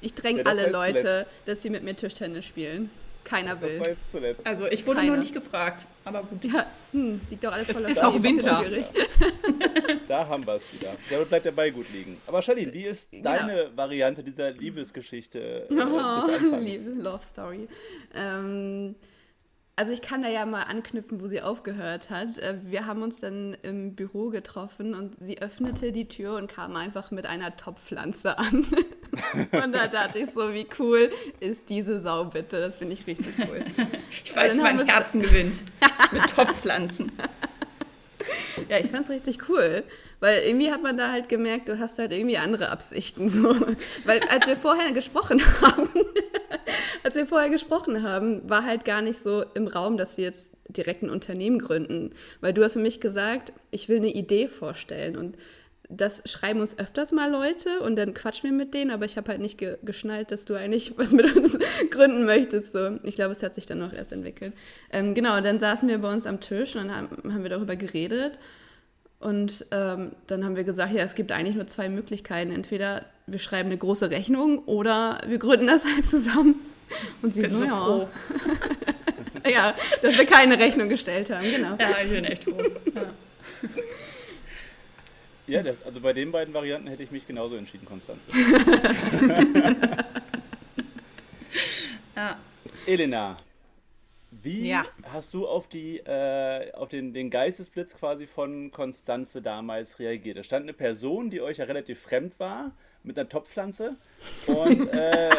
Ich 0.00 0.14
dränge 0.14 0.46
alle 0.46 0.70
Leute, 0.70 1.00
zuletzt. 1.00 1.30
dass 1.46 1.62
sie 1.62 1.70
mit 1.70 1.82
mir 1.82 1.96
Tischtennis 1.96 2.46
spielen. 2.46 2.90
Keiner 3.24 3.60
will. 3.60 3.68
Das 3.68 3.80
war 3.80 3.88
jetzt 3.88 4.10
zuletzt. 4.10 4.46
Also 4.46 4.66
ich 4.66 4.86
wurde 4.86 5.00
Keiner. 5.00 5.12
nur 5.12 5.18
nicht 5.18 5.34
gefragt, 5.34 5.86
aber 6.04 6.22
gut. 6.22 6.44
Ja, 6.44 6.66
hm, 6.92 7.20
liegt 7.30 7.44
doch 7.44 7.52
alles 7.52 7.70
voller 7.70 7.86
Es 7.86 7.92
ist 7.92 8.04
auch 8.04 8.22
Winter. 8.22 8.64
da 10.08 10.26
haben 10.26 10.46
wir 10.46 10.54
es 10.54 10.72
wieder. 10.72 10.96
Damit 11.10 11.28
bleibt 11.28 11.44
der 11.44 11.52
Ball 11.52 11.70
gut 11.70 11.86
liegen. 11.92 12.20
Aber 12.26 12.42
Charlene, 12.42 12.72
wie 12.72 12.84
ist 12.84 13.10
genau. 13.10 13.30
deine 13.30 13.76
Variante 13.76 14.22
dieser 14.24 14.50
Liebesgeschichte 14.50 15.68
äh, 15.70 15.74
oh, 15.74 15.98
Anfangs? 15.98 16.86
Love 16.96 17.24
Story. 17.24 17.68
Ähm, 18.14 18.94
also 19.80 19.94
ich 19.94 20.02
kann 20.02 20.20
da 20.20 20.28
ja 20.28 20.44
mal 20.44 20.64
anknüpfen, 20.64 21.22
wo 21.22 21.26
sie 21.26 21.40
aufgehört 21.40 22.10
hat. 22.10 22.36
Äh, 22.36 22.58
wir 22.64 22.84
haben 22.84 23.02
uns 23.02 23.20
dann 23.20 23.56
im 23.62 23.94
Büro 23.94 24.28
getroffen 24.28 24.94
und 24.94 25.16
sie 25.20 25.40
öffnete 25.40 25.90
die 25.90 26.06
Tür 26.06 26.36
und 26.36 26.48
kam 26.50 26.76
einfach 26.76 27.10
mit 27.10 27.24
einer 27.24 27.56
Topfpflanze 27.56 28.36
an. 28.36 28.66
und 29.52 29.74
da 29.74 29.86
dachte 29.86 30.20
ich 30.20 30.30
so, 30.30 30.52
wie 30.52 30.66
cool 30.78 31.10
ist 31.40 31.68
diese 31.68 32.00
Sau 32.00 32.24
bitte? 32.24 32.60
Das 32.60 32.76
finde 32.76 32.94
ich 32.94 33.06
richtig 33.06 33.34
cool. 33.38 33.64
ich 34.24 34.34
weiß, 34.34 34.56
mein 34.58 34.86
Herzen 34.86 35.22
gewinnt 35.22 35.62
mit 36.12 36.26
Topfpflanzen. 36.34 37.12
Ja, 38.68 38.78
ich 38.78 38.90
fand 38.90 39.04
es 39.04 39.10
richtig 39.10 39.48
cool, 39.48 39.82
weil 40.20 40.42
irgendwie 40.42 40.70
hat 40.70 40.82
man 40.82 40.96
da 40.96 41.10
halt 41.10 41.28
gemerkt, 41.28 41.68
du 41.68 41.78
hast 41.78 41.98
halt 41.98 42.12
irgendwie 42.12 42.36
andere 42.36 42.70
Absichten. 42.70 43.28
So. 43.28 43.54
Weil 44.04 44.20
als 44.28 44.46
wir 44.46 44.56
vorher 44.56 44.92
gesprochen 44.92 45.42
haben, 45.62 45.88
als 47.02 47.14
wir 47.14 47.26
vorher 47.26 47.48
gesprochen 47.48 48.02
haben, 48.02 48.48
war 48.48 48.64
halt 48.64 48.84
gar 48.84 49.02
nicht 49.02 49.20
so 49.20 49.44
im 49.54 49.66
Raum, 49.66 49.96
dass 49.96 50.16
wir 50.16 50.24
jetzt 50.24 50.52
direkt 50.68 51.02
ein 51.02 51.10
Unternehmen 51.10 51.58
gründen. 51.58 52.10
Weil 52.40 52.52
du 52.52 52.62
hast 52.62 52.74
für 52.74 52.80
mich 52.80 53.00
gesagt, 53.00 53.52
ich 53.70 53.88
will 53.88 53.96
eine 53.96 54.12
Idee 54.12 54.48
vorstellen 54.48 55.16
und 55.16 55.36
das 55.90 56.22
schreiben 56.24 56.60
uns 56.60 56.78
öfters 56.78 57.10
mal 57.10 57.30
Leute 57.30 57.80
und 57.80 57.96
dann 57.96 58.14
quatschen 58.14 58.50
wir 58.50 58.56
mit 58.56 58.74
denen, 58.74 58.92
aber 58.92 59.04
ich 59.04 59.16
habe 59.16 59.28
halt 59.28 59.40
nicht 59.40 59.58
ge 59.58 59.76
geschnallt, 59.82 60.30
dass 60.30 60.44
du 60.44 60.54
eigentlich 60.54 60.94
was 60.96 61.12
mit 61.12 61.34
uns 61.36 61.58
gründen 61.90 62.24
möchtest. 62.24 62.72
So. 62.72 62.98
Ich 63.02 63.16
glaube, 63.16 63.32
es 63.32 63.42
hat 63.42 63.54
sich 63.54 63.66
dann 63.66 63.78
noch 63.78 63.92
erst 63.92 64.12
entwickelt. 64.12 64.54
Ähm, 64.92 65.14
genau, 65.14 65.40
dann 65.40 65.58
saßen 65.58 65.88
wir 65.88 65.98
bei 65.98 66.12
uns 66.12 66.26
am 66.26 66.40
Tisch 66.40 66.76
und 66.76 66.88
dann 66.88 66.96
haben, 66.96 67.34
haben 67.34 67.42
wir 67.42 67.50
darüber 67.50 67.76
geredet 67.76 68.38
Und 69.18 69.66
ähm, 69.72 70.12
dann 70.28 70.44
haben 70.44 70.56
wir 70.56 70.64
gesagt, 70.64 70.94
ja, 70.94 71.02
es 71.02 71.14
gibt 71.14 71.32
eigentlich 71.32 71.56
nur 71.56 71.66
zwei 71.66 71.88
Möglichkeiten. 71.88 72.52
Entweder 72.52 73.06
wir 73.26 73.38
schreiben 73.38 73.68
eine 73.68 73.78
große 73.78 74.10
Rechnung 74.10 74.60
oder 74.60 75.20
wir 75.26 75.38
gründen 75.38 75.66
das 75.66 75.84
halt 75.84 76.06
zusammen. 76.06 76.54
Und 77.22 77.32
sie 77.32 77.48
so, 77.48 77.64
ja. 77.64 78.08
ja, 79.50 79.74
dass 80.02 80.18
wir 80.18 80.26
keine 80.26 80.58
Rechnung 80.58 80.88
gestellt 80.88 81.30
haben, 81.30 81.50
genau. 81.50 81.76
Ja, 81.78 81.96
ich 82.02 82.10
bin 82.10 82.24
echt 82.24 82.44
froh. 82.44 82.62
Ja. 82.94 83.12
Ja, 85.50 85.62
das, 85.64 85.76
also 85.84 86.00
bei 86.00 86.12
den 86.12 86.30
beiden 86.30 86.54
Varianten 86.54 86.86
hätte 86.88 87.02
ich 87.02 87.10
mich 87.10 87.26
genauso 87.26 87.56
entschieden, 87.56 87.84
Konstanze. 87.84 88.30
ja. 92.16 92.38
Elena, 92.86 93.36
wie 94.30 94.68
ja. 94.68 94.84
hast 95.02 95.34
du 95.34 95.48
auf, 95.48 95.66
die, 95.66 95.98
äh, 95.98 96.72
auf 96.72 96.88
den, 96.88 97.12
den 97.12 97.30
Geistesblitz 97.30 97.96
quasi 97.96 98.28
von 98.28 98.70
Konstanze 98.70 99.42
damals 99.42 99.98
reagiert? 99.98 100.38
Da 100.38 100.44
stand 100.44 100.62
eine 100.62 100.72
Person, 100.72 101.30
die 101.30 101.40
euch 101.40 101.58
ja 101.58 101.64
relativ 101.64 102.00
fremd 102.00 102.38
war, 102.38 102.70
mit 103.02 103.18
einer 103.18 103.28
Topfpflanze 103.28 103.96
und 104.46 104.88
äh, 104.92 105.30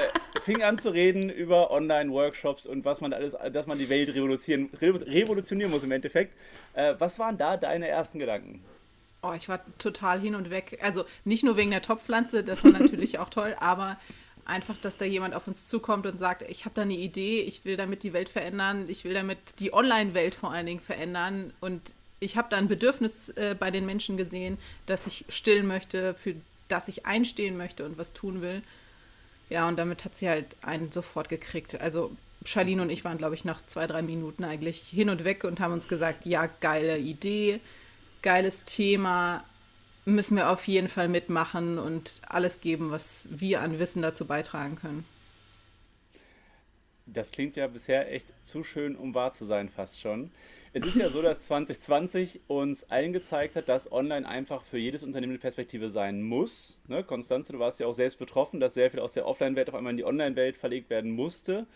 fing 0.44 0.62
an 0.62 0.78
zu 0.78 0.90
reden 0.90 1.30
über 1.30 1.72
Online-Workshops 1.72 2.66
und 2.66 2.84
was 2.84 3.00
man 3.00 3.14
alles, 3.14 3.38
dass 3.54 3.66
man 3.66 3.80
die 3.80 3.88
Welt 3.88 4.10
revolutionieren, 4.10 4.76
revolutionieren 4.82 5.72
muss 5.72 5.86
im 5.86 5.92
Endeffekt. 5.92 6.36
Äh, 6.74 6.96
was 7.00 7.18
waren 7.18 7.38
da 7.38 7.56
deine 7.56 7.88
ersten 7.88 8.20
Gedanken? 8.20 8.62
Oh, 9.24 9.34
ich 9.36 9.50
war 9.50 9.62
total 9.78 10.20
hin 10.20 10.36
und 10.36 10.50
weg. 10.50 10.80
Also 10.82 11.06
nicht 11.26 11.44
nur 11.44 11.56
wegen 11.56 11.72
der 11.72 11.82
Topfpflanze, 11.82 12.44
das 12.44 12.64
war 12.64 12.72
natürlich 12.72 13.20
auch 13.20 13.30
toll, 13.30 13.56
aber 13.60 13.98
einfach, 14.46 14.78
dass 14.78 14.98
da 14.98 15.06
jemand 15.06 15.36
auf 15.36 15.48
uns 15.48 15.68
zukommt 15.68 16.06
und 16.08 16.18
sagt, 16.18 16.42
ich 16.44 16.66
habe 16.66 16.76
da 16.76 16.82
eine 16.82 16.96
Idee, 16.96 17.42
ich 17.42 17.64
will 17.64 17.78
damit 17.78 18.04
die 18.04 18.14
Welt 18.14 18.30
verändern, 18.30 18.86
ich 18.90 19.04
will 19.04 19.14
damit 19.14 19.38
die 19.60 19.74
Online-Welt 19.74 20.34
vor 20.34 20.52
allen 20.52 20.66
Dingen 20.66 20.80
verändern 20.80 21.54
und 21.60 21.94
ich 22.20 22.38
habe 22.38 22.50
da 22.50 22.58
ein 22.58 22.68
Bedürfnis 22.68 23.30
äh, 23.30 23.56
bei 23.58 23.72
den 23.72 23.86
Menschen 23.86 24.18
gesehen, 24.18 24.58
dass 24.86 25.08
ich 25.08 25.26
stillen 25.30 25.68
möchte, 25.68 26.14
für 26.14 26.36
das 26.68 26.88
ich 26.88 27.06
einstehen 27.06 27.58
möchte 27.58 27.86
und 27.86 27.98
was 27.98 28.14
tun 28.14 28.42
will. 28.42 28.62
Ja, 29.50 29.68
und 29.68 29.78
damit 29.78 30.06
hat 30.06 30.16
sie 30.16 30.30
halt 30.30 30.56
einen 30.62 30.92
sofort 30.92 31.30
gekriegt. 31.30 31.82
Also 31.82 32.16
Charlene 32.46 32.84
und 32.84 32.90
ich 32.90 33.04
waren, 33.04 33.18
glaube 33.18 33.36
ich, 33.36 33.44
nach 33.44 33.66
zwei, 33.66 33.88
drei 33.88 34.02
Minuten 34.02 34.44
eigentlich 34.44 34.88
hin 34.88 35.10
und 35.10 35.24
weg 35.24 35.44
und 35.44 35.60
haben 35.60 35.74
uns 35.74 35.88
gesagt, 35.88 36.26
ja, 36.26 36.48
geile 36.62 36.98
Idee, 36.98 37.60
geiles 38.22 38.66
Thema, 38.66 39.44
müssen 40.06 40.38
wir 40.38 40.50
auf 40.50 40.68
jeden 40.68 40.88
Fall 40.88 41.08
mitmachen 41.08 41.78
und 41.78 42.22
alles 42.28 42.62
geben, 42.62 42.92
was 42.92 43.28
wir 43.32 43.62
an 43.62 43.80
Wissen 43.80 44.02
dazu 44.02 44.26
beitragen 44.26 44.76
können. 44.76 45.06
Das 47.06 47.32
klingt 47.32 47.56
ja 47.56 47.68
bisher 47.68 48.12
echt 48.12 48.34
zu 48.42 48.64
schön, 48.64 48.96
um 48.96 49.14
wahr 49.14 49.34
zu 49.34 49.46
sein, 49.46 49.70
fast 49.70 50.00
schon. 50.00 50.32
Es 50.74 50.86
ist 50.86 50.96
ja 50.96 51.10
so, 51.10 51.22
dass 51.22 51.44
2020 51.48 52.42
uns 52.48 52.86
allen 52.86 53.12
gezeigt 53.12 53.56
hat, 53.56 53.68
dass 53.68 53.92
online 53.92 54.28
einfach 54.28 54.64
für 54.64 54.78
jedes 54.78 55.04
Unternehmen 55.04 55.34
eine 55.34 55.40
Perspektive 55.40 55.90
sein 55.90 56.22
muss. 56.22 56.80
Ne? 56.88 57.04
Konstanze, 57.04 57.54
du 57.54 57.60
warst 57.60 57.80
ja 57.80 57.88
auch 57.88 57.94
selbst 57.94 58.18
betroffen, 58.18 58.60
dass 58.60 58.76
sehr 58.76 58.90
viel 58.90 59.02
aus 59.02 59.12
der 59.12 59.26
Offline-Welt 59.28 59.70
auf 59.70 59.76
einmal 59.76 59.92
in 59.92 59.98
die 59.98 60.06
Online-Welt 60.06 60.56
verlegt 60.56 60.90
werden 60.90 61.12
musste. 61.12 61.68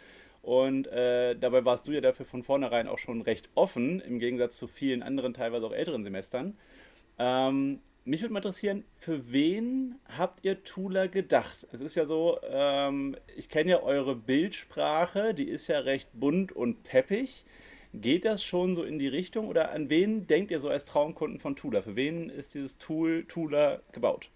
Und 0.46 0.86
äh, 0.90 1.36
dabei 1.36 1.66
warst 1.66 1.88
du 1.88 1.92
ja 1.92 2.02
dafür 2.02 2.24
von 2.24 2.44
vornherein 2.44 2.88
auch 2.88 3.00
schon 3.00 3.22
recht 3.22 3.50
offen, 3.56 4.00
im 4.00 4.20
Gegensatz 4.20 4.58
zu 4.58 4.68
vielen 4.68 5.02
anderen, 5.02 5.34
teilweise 5.34 5.66
auch 5.66 5.72
älteren 5.74 6.04
Semestern. 6.04 6.56
Ähm, 7.18 7.80
mich 8.04 8.22
würde 8.22 8.32
mal 8.32 8.38
interessieren, 8.38 8.84
für 8.94 9.32
wen 9.32 9.96
habt 10.08 10.46
ihr 10.46 10.64
Tula 10.64 11.08
gedacht? 11.08 11.66
Es 11.72 11.82
ist 11.82 11.96
ja 11.96 12.06
so, 12.06 12.38
ähm, 12.48 13.18
ich 13.36 13.50
kenne 13.50 13.72
ja 13.72 13.82
eure 13.82 14.16
Bildsprache, 14.16 15.34
die 15.34 15.50
ist 15.50 15.66
ja 15.66 15.80
recht 15.80 16.10
bunt 16.14 16.52
und 16.52 16.84
peppig. 16.84 17.44
Geht 17.96 18.24
das 18.24 18.44
schon 18.44 18.76
so 18.76 18.84
in 18.84 19.00
die 19.00 19.08
Richtung 19.08 19.48
oder 19.48 19.72
an 19.72 19.90
wen 19.90 20.28
denkt 20.28 20.52
ihr 20.52 20.60
so 20.60 20.70
als 20.70 20.86
Traumkunden 20.86 21.40
von 21.40 21.56
Tula? 21.56 21.82
Für 21.82 21.96
wen 21.96 22.30
ist 22.30 22.54
dieses 22.54 22.78
Tool 22.78 23.26
Tula 23.28 23.82
gebaut? 23.94 24.30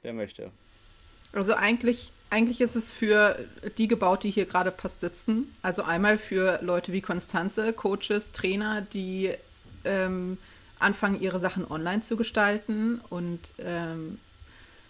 Wer 0.00 0.14
möchte? 0.14 0.52
Also 1.36 1.54
eigentlich 1.54 2.12
eigentlich 2.28 2.60
ist 2.60 2.74
es 2.74 2.92
für 2.92 3.38
die 3.78 3.88
gebaut, 3.88 4.24
die 4.24 4.30
hier 4.30 4.46
gerade 4.46 4.72
fast 4.72 5.00
sitzen. 5.00 5.54
Also 5.62 5.82
einmal 5.82 6.18
für 6.18 6.58
Leute 6.62 6.92
wie 6.92 7.00
Konstanze, 7.00 7.72
Coaches, 7.72 8.32
Trainer, 8.32 8.80
die 8.80 9.32
ähm, 9.84 10.38
anfangen, 10.78 11.20
ihre 11.20 11.38
Sachen 11.38 11.70
online 11.70 12.02
zu 12.02 12.16
gestalten 12.16 13.00
und 13.10 13.54
ähm, 13.58 14.18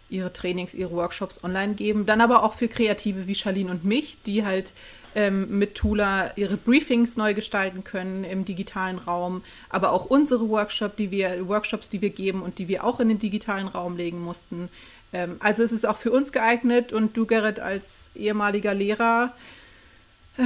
ihre 0.08 0.32
Trainings, 0.32 0.74
ihre 0.74 0.92
Workshops 0.92 1.42
online 1.44 1.74
geben. 1.74 2.06
Dann 2.06 2.20
aber 2.20 2.42
auch 2.42 2.54
für 2.54 2.68
Kreative 2.68 3.26
wie 3.26 3.34
Charlene 3.34 3.70
und 3.70 3.84
mich, 3.84 4.22
die 4.22 4.44
halt 4.44 4.72
ähm, 5.14 5.58
mit 5.58 5.74
Tula 5.74 6.32
ihre 6.36 6.56
Briefings 6.56 7.16
neu 7.16 7.34
gestalten 7.34 7.84
können 7.84 8.22
im 8.22 8.44
digitalen 8.44 8.98
Raum, 8.98 9.42
aber 9.68 9.92
auch 9.92 10.06
unsere 10.06 10.48
Workshop, 10.48 10.96
die 10.96 11.10
wir, 11.10 11.48
Workshops, 11.48 11.88
die 11.88 12.02
wir 12.02 12.10
geben 12.10 12.42
und 12.42 12.58
die 12.58 12.68
wir 12.68 12.84
auch 12.84 13.00
in 13.00 13.08
den 13.08 13.18
digitalen 13.18 13.66
Raum 13.66 13.96
legen 13.96 14.20
mussten. 14.20 14.68
Ähm, 15.16 15.36
also 15.38 15.62
ist 15.62 15.72
es 15.72 15.86
auch 15.86 15.96
für 15.96 16.10
uns 16.12 16.30
geeignet 16.30 16.92
und 16.92 17.16
du, 17.16 17.24
Gerrit, 17.24 17.58
als 17.58 18.10
ehemaliger 18.14 18.74
Lehrer, 18.74 19.34
äh, 20.36 20.42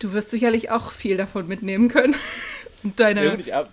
du 0.00 0.12
wirst 0.12 0.30
sicherlich 0.30 0.72
auch 0.72 0.90
viel 0.90 1.16
davon 1.16 1.46
mitnehmen 1.46 1.88
können. 1.88 2.16
und 2.82 2.98
deine 2.98 3.40
ja, 3.46 3.68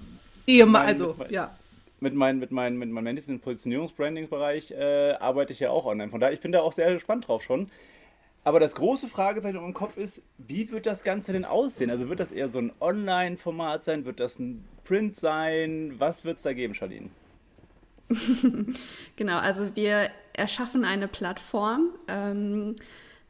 Ehemal, 0.45 0.85
also, 0.85 1.15
mit, 1.17 1.31
ja. 1.31 1.57
Mit 2.01 2.13
meinem 2.13 2.37
mit 2.37 2.51
mein, 2.51 2.77
mit 2.77 2.89
mein 2.91 3.15
diesen 3.15 3.39
Positionierungs-Brandings-Bereich 3.39 4.71
äh, 4.71 5.13
arbeite 5.19 5.53
ich 5.53 5.59
ja 5.59 5.71
auch 5.71 5.85
online. 5.85 6.11
Von 6.11 6.19
daher, 6.19 6.33
ich 6.33 6.41
bin 6.41 6.51
da 6.51 6.61
auch 6.61 6.71
sehr 6.71 6.93
gespannt 6.93 7.27
drauf 7.27 7.43
schon. 7.43 7.65
Aber 8.43 8.59
das 8.59 8.75
große 8.75 9.07
Fragezeichen 9.07 9.57
im 9.57 9.73
Kopf 9.73 9.97
ist, 9.97 10.21
wie 10.37 10.71
wird 10.71 10.85
das 10.85 11.03
Ganze 11.03 11.33
denn 11.33 11.45
aussehen? 11.45 11.89
Also 11.89 12.09
wird 12.09 12.19
das 12.19 12.31
eher 12.31 12.47
so 12.47 12.59
ein 12.59 12.71
Online-Format 12.79 13.83
sein? 13.83 14.05
Wird 14.05 14.19
das 14.19 14.37
ein 14.37 14.63
Print 14.85 15.15
sein? 15.15 15.95
Was 15.97 16.23
wird 16.23 16.37
es 16.37 16.43
da 16.43 16.53
geben, 16.53 16.75
Charlene? 16.75 17.09
genau, 19.15 19.37
also 19.37 19.75
wir 19.75 20.09
erschaffen 20.37 20.85
eine 20.85 21.07
Plattform. 21.07 21.89
Ähm, 22.07 22.75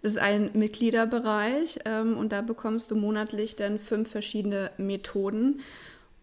das 0.02 0.12
ist 0.14 0.18
ein 0.20 0.52
Mitgliederbereich 0.54 1.80
ähm, 1.86 2.16
und 2.18 2.32
da 2.32 2.42
bekommst 2.42 2.92
du 2.92 2.96
monatlich 2.96 3.56
dann 3.56 3.80
fünf 3.80 4.12
verschiedene 4.12 4.72
Methoden. 4.78 5.62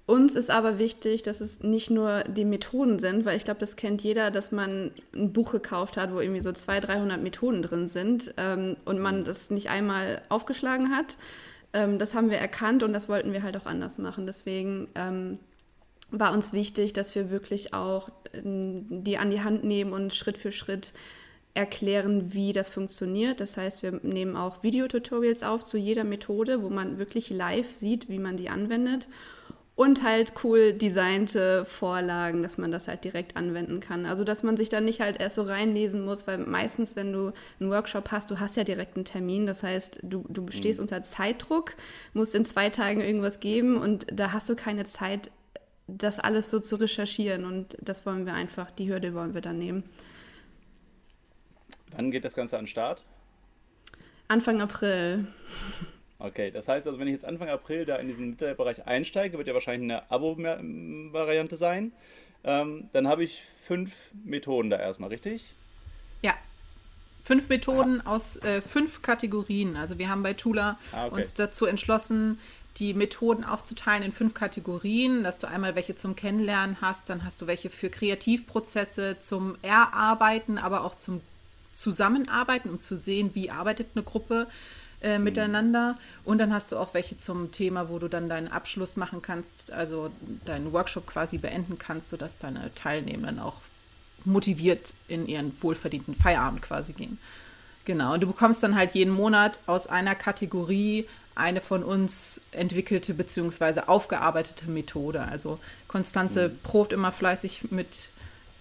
Uns 0.06 0.36
ist 0.36 0.50
aber 0.50 0.78
wichtig, 0.78 1.22
dass 1.22 1.40
es 1.40 1.62
nicht 1.62 1.90
nur 1.90 2.24
die 2.24 2.44
Methoden 2.44 2.98
sind, 2.98 3.24
weil 3.24 3.38
ich 3.38 3.44
glaube, 3.44 3.60
das 3.60 3.74
kennt 3.74 4.02
jeder, 4.02 4.30
dass 4.30 4.52
man 4.52 4.90
ein 5.14 5.32
Buch 5.32 5.50
gekauft 5.50 5.96
hat, 5.96 6.12
wo 6.12 6.20
irgendwie 6.20 6.42
so 6.42 6.52
200, 6.52 6.90
300 6.90 7.22
Methoden 7.22 7.62
drin 7.62 7.88
sind 7.88 8.34
ähm, 8.36 8.76
und 8.84 9.00
man 9.00 9.24
das 9.24 9.50
nicht 9.50 9.70
einmal 9.70 10.20
aufgeschlagen 10.28 10.94
hat. 10.94 11.16
Ähm, 11.72 11.98
das 11.98 12.14
haben 12.14 12.30
wir 12.30 12.36
erkannt 12.36 12.82
und 12.82 12.92
das 12.92 13.08
wollten 13.08 13.32
wir 13.32 13.42
halt 13.42 13.56
auch 13.56 13.64
anders 13.64 13.96
machen. 13.96 14.26
Deswegen 14.26 14.88
ähm, 14.94 15.38
war 16.18 16.33
uns 16.33 16.52
wichtig, 16.52 16.92
dass 16.92 17.14
wir 17.14 17.30
wirklich 17.30 17.75
auch 17.75 18.11
ähm, 18.33 19.04
die 19.04 19.18
an 19.18 19.30
die 19.30 19.42
Hand 19.42 19.64
nehmen 19.64 19.92
und 19.92 20.14
Schritt 20.14 20.38
für 20.38 20.52
Schritt 20.52 20.92
erklären, 21.54 22.35
wie 22.35 22.52
das 22.52 22.68
funktioniert. 22.68 23.40
Das 23.40 23.56
heißt, 23.56 23.83
wir 23.83 24.00
nehmen 24.02 24.37
auch 24.37 24.62
Videotutorials 24.62 25.44
auf 25.44 25.64
zu 25.64 25.78
jeder 25.78 26.04
Methode, 26.04 26.62
wo 26.62 26.68
man 26.68 26.99
wirklich 26.99 27.30
live 27.30 27.71
sieht, 27.71 28.09
wie 28.09 28.18
man 28.18 28.37
die 28.37 28.49
anwendet. 28.49 29.09
Und 29.76 30.04
halt 30.04 30.35
cool 30.44 30.73
designte 30.73 31.64
Vorlagen, 31.64 32.44
dass 32.44 32.59
man 32.59 32.71
das 32.71 32.87
halt 32.87 33.02
direkt 33.02 33.37
anwenden 33.37 33.80
kann. 33.80 34.06
Also, 34.06 34.23
dass 34.23 34.44
man 34.44 34.56
sich 34.56 34.68
da 34.68 34.80
nicht 34.80 35.00
halt 35.00 35.21
erst 35.21 35.35
so 35.35 35.42
reinlesen 35.42 36.04
muss, 36.04 36.28
weil 36.28 36.38
meistens, 36.38 36.94
wenn 36.94 37.12
du 37.12 37.33
einen 37.59 37.71
Workshop 37.71 38.12
hast, 38.12 38.30
du 38.30 38.38
hast 38.38 38.56
ja 38.56 38.62
direkt 38.62 38.94
einen 38.94 39.04
Termin. 39.04 39.47
Das 39.47 39.64
heißt, 39.64 39.99
du, 40.02 40.25
du 40.28 40.47
stehst 40.50 40.78
mhm. 40.78 40.85
unter 40.85 41.02
Zeitdruck, 41.02 41.75
musst 42.12 42.37
in 42.37 42.44
zwei 42.44 42.71
Tagen 42.71 43.00
irgendwas 43.00 43.40
geben 43.40 43.76
und 43.76 44.06
da 44.12 44.33
hast 44.33 44.49
du 44.49 44.54
keine 44.54 44.85
Zeit, 44.85 45.33
das 45.86 46.18
alles 46.18 46.50
so 46.50 46.60
zu 46.60 46.76
recherchieren 46.76 47.44
und 47.44 47.76
das 47.80 48.06
wollen 48.06 48.26
wir 48.26 48.34
einfach, 48.34 48.70
die 48.70 48.88
Hürde 48.88 49.14
wollen 49.14 49.34
wir 49.34 49.40
dann 49.40 49.58
nehmen. 49.58 49.84
Wann 51.92 52.10
geht 52.10 52.24
das 52.24 52.34
Ganze 52.34 52.58
an 52.58 52.64
den 52.64 52.68
Start? 52.68 53.02
Anfang 54.28 54.60
April. 54.60 55.26
Okay, 56.18 56.50
das 56.50 56.68
heißt 56.68 56.86
also, 56.86 56.98
wenn 56.98 57.06
ich 57.06 57.12
jetzt 57.12 57.24
Anfang 57.24 57.48
April 57.48 57.84
da 57.84 57.96
in 57.96 58.08
diesen 58.08 58.36
Bereich 58.36 58.86
einsteige, 58.86 59.36
wird 59.36 59.46
ja 59.46 59.54
wahrscheinlich 59.54 59.90
eine 59.90 60.10
Abo-Variante 60.10 61.56
sein. 61.56 61.92
Ähm, 62.44 62.88
dann 62.92 63.08
habe 63.08 63.24
ich 63.24 63.42
fünf 63.66 63.92
Methoden 64.24 64.70
da 64.70 64.78
erstmal, 64.78 65.10
richtig? 65.10 65.44
Ja. 66.22 66.34
Fünf 67.22 67.48
Methoden 67.48 68.00
Aha. 68.02 68.14
aus 68.14 68.36
äh, 68.42 68.60
fünf 68.60 69.02
Kategorien. 69.02 69.76
Also 69.76 69.98
wir 69.98 70.08
haben 70.08 70.22
bei 70.22 70.34
Tula 70.34 70.78
ah, 70.92 71.06
okay. 71.06 71.16
uns 71.16 71.34
dazu 71.34 71.66
entschlossen, 71.66 72.38
die 72.78 72.94
Methoden 72.94 73.44
aufzuteilen 73.44 74.02
in 74.02 74.12
fünf 74.12 74.34
Kategorien, 74.34 75.22
dass 75.22 75.38
du 75.38 75.46
einmal 75.46 75.76
welche 75.76 75.94
zum 75.94 76.16
Kennenlernen 76.16 76.80
hast, 76.80 77.08
dann 77.08 77.24
hast 77.24 77.40
du 77.40 77.46
welche 77.46 77.70
für 77.70 77.88
Kreativprozesse, 77.88 79.18
zum 79.20 79.56
Erarbeiten, 79.62 80.58
aber 80.58 80.84
auch 80.84 80.96
zum 80.96 81.20
Zusammenarbeiten, 81.72 82.70
um 82.70 82.80
zu 82.80 82.96
sehen, 82.96 83.30
wie 83.34 83.50
arbeitet 83.50 83.88
eine 83.94 84.04
Gruppe 84.04 84.48
äh, 85.02 85.18
mhm. 85.18 85.24
miteinander. 85.24 85.96
Und 86.24 86.38
dann 86.38 86.52
hast 86.52 86.72
du 86.72 86.76
auch 86.76 86.94
welche 86.94 87.16
zum 87.16 87.52
Thema, 87.52 87.88
wo 87.88 87.98
du 87.98 88.08
dann 88.08 88.28
deinen 88.28 88.48
Abschluss 88.48 88.96
machen 88.96 89.22
kannst, 89.22 89.72
also 89.72 90.10
deinen 90.44 90.72
Workshop 90.72 91.06
quasi 91.06 91.38
beenden 91.38 91.78
kannst, 91.78 92.08
sodass 92.08 92.38
deine 92.38 92.74
Teilnehmenden 92.74 93.38
auch 93.38 93.56
motiviert 94.24 94.94
in 95.06 95.26
ihren 95.26 95.52
wohlverdienten 95.62 96.14
Feierabend 96.14 96.62
quasi 96.62 96.92
gehen. 96.92 97.18
Genau, 97.84 98.14
und 98.14 98.22
du 98.22 98.26
bekommst 98.26 98.62
dann 98.62 98.76
halt 98.76 98.94
jeden 98.94 99.12
Monat 99.12 99.60
aus 99.66 99.86
einer 99.86 100.14
Kategorie 100.14 101.06
eine 101.34 101.60
von 101.60 101.82
uns 101.82 102.40
entwickelte 102.52 103.12
bzw. 103.14 103.82
aufgearbeitete 103.86 104.70
Methode. 104.70 105.22
Also 105.22 105.58
Konstanze 105.88 106.48
mhm. 106.48 106.58
probt 106.62 106.92
immer 106.92 107.12
fleißig 107.12 107.70
mit 107.70 108.10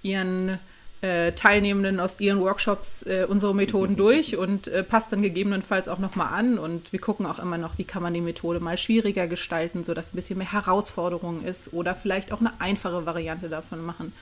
ihren 0.02 0.60
äh, 1.02 1.34
Teilnehmenden 1.34 2.00
aus 2.00 2.20
ihren 2.20 2.40
Workshops 2.40 3.04
äh, 3.04 3.26
unsere 3.28 3.54
Methoden 3.54 3.96
durch 3.98 4.38
und 4.38 4.68
äh, 4.68 4.84
passt 4.84 5.12
dann 5.12 5.22
gegebenenfalls 5.22 5.88
auch 5.88 6.00
nochmal 6.00 6.34
an. 6.34 6.58
Und 6.58 6.92
wir 6.92 7.00
gucken 7.00 7.26
auch 7.26 7.40
immer 7.40 7.58
noch, 7.58 7.78
wie 7.78 7.84
kann 7.84 8.04
man 8.04 8.14
die 8.14 8.22
Methode 8.22 8.60
mal 8.60 8.78
schwieriger 8.78 9.28
gestalten, 9.28 9.84
sodass 9.84 10.14
ein 10.14 10.16
bisschen 10.16 10.38
mehr 10.38 10.52
Herausforderung 10.52 11.44
ist 11.44 11.74
oder 11.74 11.96
vielleicht 11.96 12.32
auch 12.32 12.40
eine 12.40 12.60
einfache 12.60 13.06
Variante 13.06 13.50
davon 13.50 13.86
machen. 13.86 14.14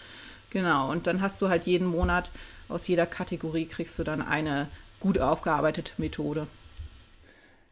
Genau, 0.49 0.91
und 0.91 1.07
dann 1.07 1.21
hast 1.21 1.41
du 1.41 1.47
halt 1.47 1.65
jeden 1.65 1.87
Monat 1.87 2.29
aus 2.67 2.87
jeder 2.87 3.05
Kategorie 3.05 3.65
kriegst 3.65 3.97
du 3.99 4.03
dann 4.03 4.21
eine 4.21 4.67
gut 5.01 5.19
aufgearbeitete 5.19 5.93
Methode. 5.97 6.47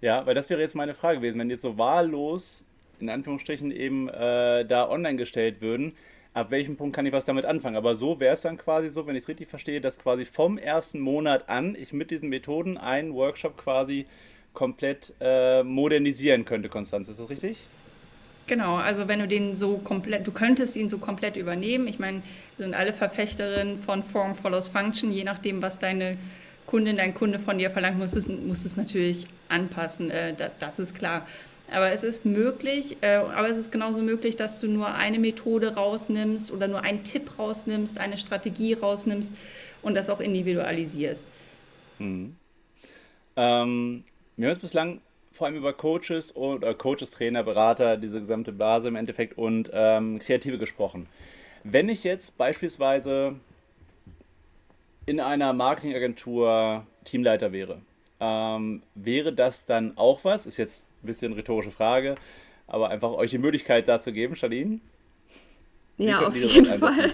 Ja, 0.01 0.25
weil 0.25 0.35
das 0.35 0.49
wäre 0.49 0.61
jetzt 0.61 0.75
meine 0.75 0.93
Frage 0.93 1.19
gewesen, 1.19 1.39
wenn 1.39 1.49
jetzt 1.49 1.61
so 1.61 1.77
wahllos 1.77 2.63
in 2.99 3.09
Anführungsstrichen 3.09 3.71
eben 3.71 4.09
äh, 4.09 4.65
da 4.65 4.89
online 4.89 5.15
gestellt 5.15 5.61
würden, 5.61 5.93
ab 6.33 6.51
welchem 6.51 6.75
Punkt 6.75 6.95
kann 6.95 7.05
ich 7.05 7.13
was 7.13 7.25
damit 7.25 7.45
anfangen? 7.45 7.75
Aber 7.75 7.95
so 7.95 8.19
wäre 8.19 8.33
es 8.33 8.41
dann 8.41 8.57
quasi 8.57 8.89
so, 8.89 9.07
wenn 9.07 9.15
ich 9.15 9.23
es 9.23 9.27
richtig 9.29 9.49
verstehe, 9.49 9.81
dass 9.81 9.99
quasi 9.99 10.25
vom 10.25 10.57
ersten 10.57 10.99
Monat 10.99 11.49
an 11.49 11.75
ich 11.79 11.93
mit 11.93 12.11
diesen 12.11 12.29
Methoden 12.29 12.77
einen 12.77 13.13
Workshop 13.13 13.57
quasi 13.57 14.05
komplett 14.53 15.13
äh, 15.21 15.63
modernisieren 15.63 16.45
könnte, 16.45 16.69
Konstanz. 16.69 17.07
Ist 17.07 17.19
das 17.19 17.29
richtig? 17.29 17.57
Genau, 18.47 18.75
also 18.75 19.07
wenn 19.07 19.19
du 19.19 19.27
den 19.27 19.55
so 19.55 19.77
komplett, 19.77 20.25
du 20.25 20.31
könntest 20.31 20.75
ihn 20.75 20.89
so 20.89 20.97
komplett 20.97 21.35
übernehmen. 21.35 21.87
Ich 21.87 21.99
meine, 21.99 22.23
wir 22.57 22.65
sind 22.65 22.73
alle 22.73 22.93
Verfechterinnen 22.93 23.77
von 23.77 24.01
Form 24.01 24.35
follows 24.35 24.69
Function, 24.69 25.11
je 25.11 25.23
nachdem, 25.23 25.61
was 25.61 25.77
deine 25.77 26.17
Kundin, 26.69 26.97
dein 26.97 27.15
Kunde 27.15 27.39
von 27.39 27.57
dir 27.57 27.71
verlangt, 27.71 27.97
musst 27.97 28.13
du 28.13 28.19
es 28.19 28.77
natürlich 28.77 29.25
anpassen. 29.47 30.11
Äh, 30.11 30.35
das, 30.35 30.51
das 30.59 30.77
ist 30.77 30.93
klar. 30.93 31.25
Aber 31.71 31.91
es 31.91 32.03
ist 32.03 32.25
möglich, 32.25 32.97
äh, 33.01 33.15
aber 33.15 33.49
es 33.49 33.57
ist 33.57 33.71
genauso 33.71 34.01
möglich, 34.01 34.35
dass 34.35 34.59
du 34.59 34.67
nur 34.67 34.93
eine 34.93 35.17
Methode 35.17 35.73
rausnimmst 35.73 36.51
oder 36.51 36.67
nur 36.67 36.81
einen 36.81 37.03
Tipp 37.03 37.39
rausnimmst, 37.39 37.99
eine 37.99 38.19
Strategie 38.19 38.73
rausnimmst 38.73 39.33
und 39.81 39.95
das 39.95 40.11
auch 40.11 40.19
individualisierst. 40.19 41.31
Mhm. 41.97 42.35
Ähm, 43.35 44.03
wir 44.37 44.47
haben 44.47 44.53
jetzt 44.53 44.61
bislang 44.61 45.01
vor 45.31 45.47
allem 45.47 45.55
über 45.55 45.73
Coaches 45.73 46.35
oder 46.35 46.75
Coaches, 46.75 47.09
Trainer, 47.09 47.41
Berater, 47.41 47.97
diese 47.97 48.19
gesamte 48.19 48.51
Blase 48.51 48.89
im 48.89 48.95
Endeffekt 48.95 49.39
und 49.39 49.71
ähm, 49.73 50.19
Kreative 50.19 50.59
gesprochen. 50.59 51.07
Wenn 51.63 51.89
ich 51.89 52.03
jetzt 52.03 52.37
beispielsweise 52.37 53.35
in 55.09 55.19
einer 55.19 55.53
Marketingagentur 55.53 56.85
Teamleiter 57.03 57.51
wäre, 57.51 57.81
ähm, 58.19 58.83
wäre 58.93 59.33
das 59.33 59.65
dann 59.65 59.97
auch 59.97 60.23
was? 60.23 60.45
Ist 60.45 60.57
jetzt 60.57 60.87
ein 61.01 61.07
bisschen 61.07 61.33
rhetorische 61.33 61.71
Frage, 61.71 62.15
aber 62.67 62.89
einfach 62.89 63.11
euch 63.13 63.31
die 63.31 63.39
Möglichkeit 63.39 63.87
dazu 63.87 64.11
geben, 64.11 64.35
Charlene? 64.35 64.79
Ja, 65.97 66.27
auf 66.27 66.35
jeden 66.35 66.65
Fall. 66.65 67.11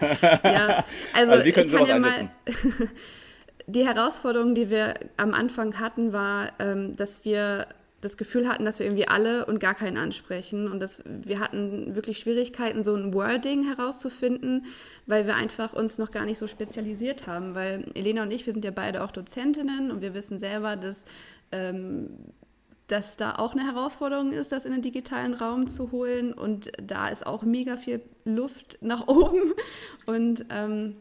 ja, 0.44 0.84
also, 1.14 1.32
also 1.32 1.44
ich 1.44 1.54
kann 1.54 1.86
ja 1.86 1.98
mal. 1.98 2.30
die 3.66 3.86
Herausforderung, 3.86 4.54
die 4.54 4.68
wir 4.68 4.94
am 5.16 5.32
Anfang 5.32 5.80
hatten, 5.80 6.12
war, 6.12 6.52
ähm, 6.58 6.96
dass 6.96 7.24
wir 7.24 7.66
das 8.02 8.18
Gefühl 8.18 8.46
hatten, 8.48 8.66
dass 8.66 8.78
wir 8.78 8.86
irgendwie 8.86 9.08
alle 9.08 9.46
und 9.46 9.60
gar 9.60 9.74
keinen 9.74 9.96
ansprechen 9.96 10.70
und 10.70 10.80
dass 10.80 11.02
wir 11.06 11.40
hatten 11.40 11.94
wirklich 11.94 12.18
Schwierigkeiten, 12.18 12.84
so 12.84 12.94
ein 12.94 13.14
Wording 13.14 13.64
herauszufinden, 13.64 14.66
weil 15.06 15.26
wir 15.26 15.36
einfach 15.36 15.72
uns 15.72 15.96
noch 15.96 16.10
gar 16.10 16.26
nicht 16.26 16.38
so 16.38 16.46
spezialisiert 16.46 17.26
haben. 17.26 17.54
Weil 17.54 17.86
Elena 17.94 18.24
und 18.24 18.32
ich, 18.32 18.44
wir 18.44 18.52
sind 18.52 18.64
ja 18.64 18.72
beide 18.72 19.02
auch 19.02 19.12
Dozentinnen 19.12 19.90
und 19.90 20.02
wir 20.02 20.12
wissen 20.12 20.38
selber, 20.38 20.76
dass 20.76 21.04
ähm, 21.52 22.10
dass 22.88 23.16
da 23.16 23.36
auch 23.36 23.52
eine 23.52 23.64
Herausforderung 23.64 24.32
ist, 24.32 24.52
das 24.52 24.66
in 24.66 24.72
den 24.72 24.82
digitalen 24.82 25.32
Raum 25.32 25.66
zu 25.66 25.92
holen. 25.92 26.34
Und 26.34 26.70
da 26.82 27.08
ist 27.08 27.26
auch 27.26 27.42
mega 27.42 27.78
viel 27.78 28.02
Luft 28.24 28.78
nach 28.82 29.06
oben. 29.08 29.54
Und 30.04 30.44
ähm, 30.50 30.96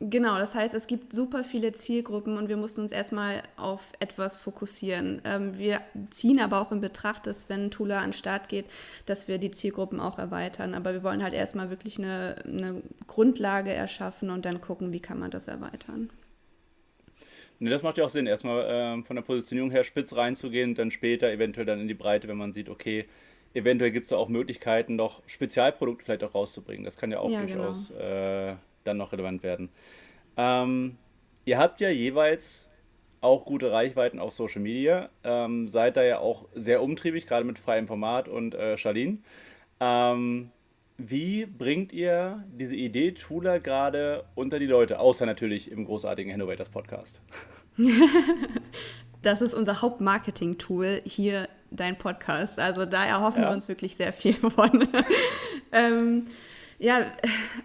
genau, 0.00 0.38
das 0.38 0.54
heißt, 0.54 0.74
es 0.74 0.86
gibt 0.86 1.12
super 1.12 1.44
viele 1.44 1.72
Zielgruppen 1.72 2.36
und 2.36 2.48
wir 2.48 2.56
mussten 2.56 2.80
uns 2.80 2.92
erstmal 2.92 3.42
auf 3.56 3.80
etwas 4.00 4.36
fokussieren. 4.36 5.20
Ähm, 5.24 5.56
wir 5.58 5.80
ziehen 6.10 6.40
aber 6.40 6.60
auch 6.60 6.72
in 6.72 6.80
Betracht, 6.80 7.26
dass 7.26 7.48
wenn 7.48 7.70
Tula 7.70 7.98
an 7.98 8.08
den 8.08 8.12
Start 8.14 8.48
geht, 8.48 8.66
dass 9.06 9.28
wir 9.28 9.38
die 9.38 9.50
Zielgruppen 9.50 10.00
auch 10.00 10.18
erweitern. 10.18 10.74
Aber 10.74 10.92
wir 10.92 11.02
wollen 11.02 11.22
halt 11.22 11.34
erstmal 11.34 11.70
wirklich 11.70 11.98
eine, 11.98 12.36
eine 12.44 12.82
Grundlage 13.06 13.72
erschaffen 13.72 14.30
und 14.30 14.44
dann 14.44 14.60
gucken, 14.60 14.92
wie 14.92 15.00
kann 15.00 15.18
man 15.18 15.30
das 15.30 15.48
erweitern. 15.48 16.10
Ne, 17.58 17.68
das 17.68 17.82
macht 17.82 17.98
ja 17.98 18.04
auch 18.04 18.10
Sinn, 18.10 18.26
erstmal 18.26 18.64
äh, 18.64 19.02
von 19.02 19.16
der 19.16 19.22
Positionierung 19.22 19.70
her 19.70 19.84
spitz 19.84 20.14
reinzugehen, 20.14 20.74
dann 20.74 20.90
später 20.90 21.30
eventuell 21.30 21.66
dann 21.66 21.78
in 21.78 21.88
die 21.88 21.94
Breite, 21.94 22.26
wenn 22.26 22.38
man 22.38 22.54
sieht, 22.54 22.70
okay, 22.70 23.04
eventuell 23.52 23.90
gibt 23.90 24.04
es 24.04 24.10
da 24.10 24.16
auch 24.16 24.30
Möglichkeiten, 24.30 24.96
noch 24.96 25.22
Spezialprodukte 25.26 26.04
vielleicht 26.04 26.24
auch 26.24 26.34
rauszubringen. 26.34 26.84
Das 26.84 26.96
kann 26.96 27.12
ja 27.12 27.18
auch 27.18 27.30
ja, 27.30 27.42
durchaus 27.42 27.88
genau. 27.88 28.00
äh, 28.00 28.56
dann 28.84 28.96
noch 28.96 29.12
relevant 29.12 29.42
werden. 29.42 29.68
Ähm, 30.36 30.96
ihr 31.44 31.58
habt 31.58 31.80
ja 31.80 31.88
jeweils 31.88 32.68
auch 33.20 33.44
gute 33.44 33.70
Reichweiten 33.70 34.18
auf 34.18 34.32
Social 34.32 34.62
Media, 34.62 35.10
ähm, 35.24 35.68
seid 35.68 35.96
da 35.96 36.02
ja 36.02 36.18
auch 36.18 36.46
sehr 36.54 36.82
umtriebig, 36.82 37.26
gerade 37.26 37.44
mit 37.44 37.58
freiem 37.58 37.86
Format 37.86 38.28
und 38.28 38.54
äh, 38.54 38.76
Charlene. 38.76 39.18
Ähm, 39.78 40.50
wie 40.96 41.46
bringt 41.46 41.92
ihr 41.92 42.44
diese 42.52 42.76
Idee 42.76 43.12
Tula 43.12 43.58
gerade 43.58 44.24
unter 44.34 44.58
die 44.58 44.66
Leute, 44.66 44.98
außer 44.98 45.24
natürlich 45.24 45.70
im 45.70 45.84
großartigen 45.84 46.32
Innovators 46.32 46.68
Podcast? 46.68 47.22
das 49.22 49.40
ist 49.40 49.54
unser 49.54 49.80
Hauptmarketing-Tool 49.80 51.02
hier, 51.04 51.48
dein 51.70 51.96
Podcast. 51.96 52.58
Also 52.58 52.84
da 52.84 53.06
erhoffen 53.06 53.42
ja. 53.42 53.48
wir 53.48 53.54
uns 53.54 53.68
wirklich 53.68 53.96
sehr 53.96 54.12
viel 54.12 54.34
von. 54.34 54.88
ähm, 55.72 56.26
ja, 56.80 57.06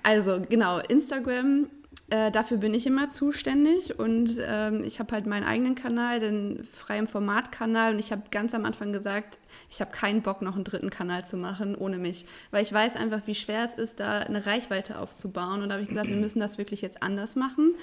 also 0.03 0.41
genau, 0.47 0.79
Instagram 0.79 1.67
äh, 2.09 2.29
dafür 2.29 2.57
bin 2.57 2.75
ich 2.75 2.85
immer 2.85 3.09
zuständig 3.09 3.97
und 3.97 4.37
ähm, 4.39 4.83
ich 4.83 4.99
habe 4.99 5.11
halt 5.13 5.25
meinen 5.25 5.43
eigenen 5.43 5.73
Kanal, 5.73 6.19
den 6.19 6.67
freien 6.71 7.07
Formatkanal 7.07 7.93
und 7.93 7.99
ich 7.99 8.11
habe 8.11 8.23
ganz 8.29 8.53
am 8.53 8.63
Anfang 8.63 8.93
gesagt, 8.93 9.39
ich 9.71 9.81
habe 9.81 9.89
keinen 9.91 10.21
Bock, 10.21 10.43
noch 10.43 10.53
einen 10.53 10.65
dritten 10.65 10.91
Kanal 10.91 11.25
zu 11.25 11.35
machen 11.35 11.75
ohne 11.75 11.97
mich, 11.97 12.27
weil 12.51 12.61
ich 12.61 12.71
weiß 12.71 12.95
einfach, 12.95 13.21
wie 13.25 13.33
schwer 13.33 13.63
es 13.63 13.73
ist, 13.73 13.99
da 13.99 14.19
eine 14.19 14.45
Reichweite 14.45 14.99
aufzubauen 14.99 15.63
und 15.63 15.69
da 15.69 15.75
habe 15.75 15.83
ich 15.83 15.89
gesagt, 15.89 16.09
wir 16.09 16.15
müssen 16.15 16.39
das 16.39 16.59
wirklich 16.59 16.81
jetzt 16.81 17.01
anders 17.01 17.35
machen 17.35 17.73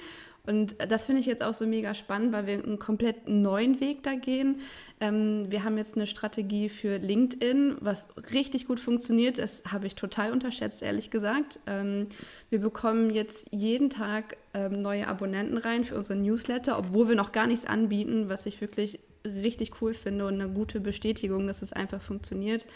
und 0.45 0.75
das 0.89 1.05
finde 1.05 1.21
ich 1.21 1.25
jetzt 1.25 1.41
auch 1.41 1.53
so 1.53 1.65
mega 1.65 1.93
spannend, 1.93 2.33
weil 2.33 2.47
wir 2.47 2.55
einen 2.55 2.77
komplett 2.77 3.29
neuen 3.29 3.79
Weg 3.79 4.03
da 4.03 4.15
gehen. 4.15 4.59
Ähm, 4.99 5.49
wir 5.49 5.63
haben 5.63 5.77
jetzt 5.77 5.95
eine 5.95 6.05
Strategie 6.05 6.67
für 6.67 6.97
LinkedIn, 6.97 7.77
was 7.79 8.09
richtig 8.33 8.67
gut 8.67 8.81
funktioniert. 8.81 9.37
Das 9.37 9.63
habe 9.71 9.87
ich 9.87 9.95
total 9.95 10.33
unterschätzt, 10.33 10.81
ehrlich 10.81 11.09
gesagt. 11.09 11.61
Ähm, 11.65 12.07
wir 12.49 12.59
bekommen 12.59 13.09
jetzt 13.09 13.47
jeden 13.51 13.89
Tag 13.89 14.35
ähm, 14.53 14.81
neue 14.81 15.07
Abonnenten 15.07 15.57
rein 15.57 15.85
für 15.85 15.95
unsere 15.95 16.19
Newsletter, 16.19 16.77
obwohl 16.77 17.07
wir 17.07 17.15
noch 17.15 17.31
gar 17.31 17.47
nichts 17.47 17.65
anbieten, 17.65 18.27
was 18.27 18.45
ich 18.45 18.59
wirklich 18.59 18.99
richtig 19.25 19.81
cool 19.81 19.93
finde 19.93 20.25
und 20.25 20.41
eine 20.41 20.49
gute 20.49 20.81
Bestätigung, 20.81 21.47
dass 21.47 21.61
es 21.61 21.71
einfach 21.71 22.01
funktioniert. 22.01 22.67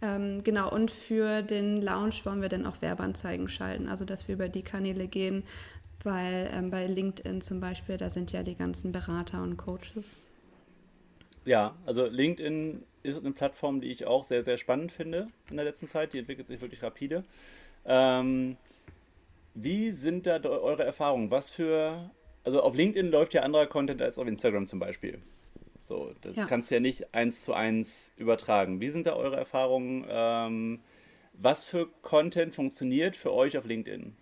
Ähm, 0.00 0.44
genau, 0.44 0.72
und 0.72 0.92
für 0.92 1.42
den 1.42 1.82
Lounge 1.82 2.14
wollen 2.22 2.40
wir 2.40 2.48
dann 2.48 2.66
auch 2.66 2.80
Werbeanzeigen 2.80 3.48
schalten, 3.48 3.88
also 3.88 4.04
dass 4.04 4.28
wir 4.28 4.36
über 4.36 4.48
die 4.48 4.62
Kanäle 4.62 5.08
gehen, 5.08 5.42
weil 6.08 6.50
ähm, 6.52 6.70
bei 6.70 6.86
LinkedIn 6.86 7.42
zum 7.42 7.60
Beispiel, 7.60 7.98
da 7.98 8.08
sind 8.08 8.32
ja 8.32 8.42
die 8.42 8.56
ganzen 8.56 8.90
Berater 8.90 9.42
und 9.42 9.58
Coaches. 9.58 10.16
Ja, 11.44 11.76
also 11.86 12.06
LinkedIn 12.06 12.82
ist 13.02 13.18
eine 13.18 13.32
Plattform, 13.32 13.80
die 13.80 13.92
ich 13.92 14.06
auch 14.06 14.24
sehr, 14.24 14.42
sehr 14.42 14.58
spannend 14.58 14.90
finde 14.90 15.28
in 15.50 15.56
der 15.56 15.64
letzten 15.64 15.86
Zeit. 15.86 16.12
Die 16.12 16.18
entwickelt 16.18 16.46
sich 16.48 16.60
wirklich 16.60 16.82
rapide. 16.82 17.24
Ähm, 17.84 18.56
wie 19.54 19.92
sind 19.92 20.26
da 20.26 20.40
eure 20.42 20.84
Erfahrungen? 20.84 21.30
Was 21.30 21.50
für, 21.50 22.10
also 22.44 22.62
auf 22.62 22.74
LinkedIn 22.74 23.10
läuft 23.10 23.34
ja 23.34 23.42
anderer 23.42 23.66
Content 23.66 24.00
als 24.02 24.18
auf 24.18 24.26
Instagram 24.26 24.66
zum 24.66 24.78
Beispiel. 24.78 25.20
So, 25.80 26.12
das 26.20 26.36
ja. 26.36 26.44
kannst 26.44 26.70
du 26.70 26.74
ja 26.74 26.80
nicht 26.80 27.14
eins 27.14 27.42
zu 27.42 27.54
eins 27.54 28.12
übertragen. 28.16 28.80
Wie 28.80 28.90
sind 28.90 29.06
da 29.06 29.14
eure 29.14 29.36
Erfahrungen? 29.36 30.04
Ähm, 30.08 30.80
was 31.32 31.64
für 31.64 31.88
Content 32.02 32.54
funktioniert 32.54 33.16
für 33.16 33.32
euch 33.32 33.56
auf 33.56 33.64
LinkedIn? 33.64 34.14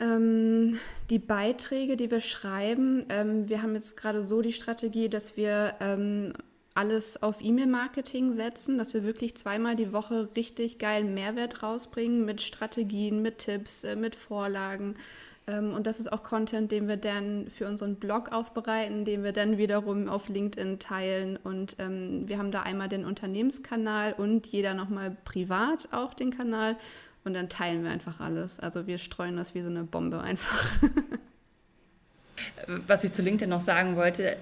Ähm, 0.00 0.78
die 1.10 1.18
Beiträge, 1.18 1.96
die 1.96 2.10
wir 2.10 2.20
schreiben, 2.20 3.04
ähm, 3.08 3.48
wir 3.48 3.62
haben 3.62 3.74
jetzt 3.74 3.96
gerade 3.96 4.22
so 4.22 4.42
die 4.42 4.52
Strategie, 4.52 5.08
dass 5.08 5.36
wir 5.36 5.74
ähm, 5.80 6.32
alles 6.74 7.20
auf 7.20 7.42
E-Mail-Marketing 7.42 8.32
setzen, 8.32 8.78
dass 8.78 8.94
wir 8.94 9.02
wirklich 9.02 9.36
zweimal 9.36 9.74
die 9.74 9.92
Woche 9.92 10.28
richtig 10.36 10.78
geilen 10.78 11.14
Mehrwert 11.14 11.64
rausbringen 11.64 12.24
mit 12.24 12.40
Strategien, 12.40 13.20
mit 13.20 13.38
Tipps, 13.38 13.82
äh, 13.82 13.96
mit 13.96 14.14
Vorlagen. 14.14 14.94
Ähm, 15.48 15.72
und 15.72 15.88
das 15.88 15.98
ist 15.98 16.12
auch 16.12 16.22
Content, 16.22 16.70
den 16.70 16.86
wir 16.86 16.96
dann 16.96 17.48
für 17.48 17.66
unseren 17.66 17.96
Blog 17.96 18.30
aufbereiten, 18.30 19.04
den 19.04 19.24
wir 19.24 19.32
dann 19.32 19.58
wiederum 19.58 20.08
auf 20.08 20.28
LinkedIn 20.28 20.78
teilen. 20.78 21.36
Und 21.36 21.74
ähm, 21.80 22.28
wir 22.28 22.38
haben 22.38 22.52
da 22.52 22.62
einmal 22.62 22.88
den 22.88 23.04
Unternehmenskanal 23.04 24.12
und 24.12 24.46
jeder 24.46 24.74
nochmal 24.74 25.16
privat 25.24 25.88
auch 25.90 26.14
den 26.14 26.30
Kanal 26.30 26.76
und 27.28 27.34
dann 27.34 27.48
teilen 27.48 27.84
wir 27.84 27.90
einfach 27.90 28.18
alles. 28.18 28.58
Also 28.58 28.86
wir 28.86 28.98
streuen 28.98 29.36
das 29.36 29.54
wie 29.54 29.62
so 29.62 29.68
eine 29.68 29.84
Bombe 29.84 30.20
einfach. 30.20 30.72
was 32.86 33.04
ich 33.04 33.12
zu 33.12 33.22
LinkedIn 33.22 33.50
noch 33.50 33.60
sagen 33.60 33.96
wollte, 33.96 34.36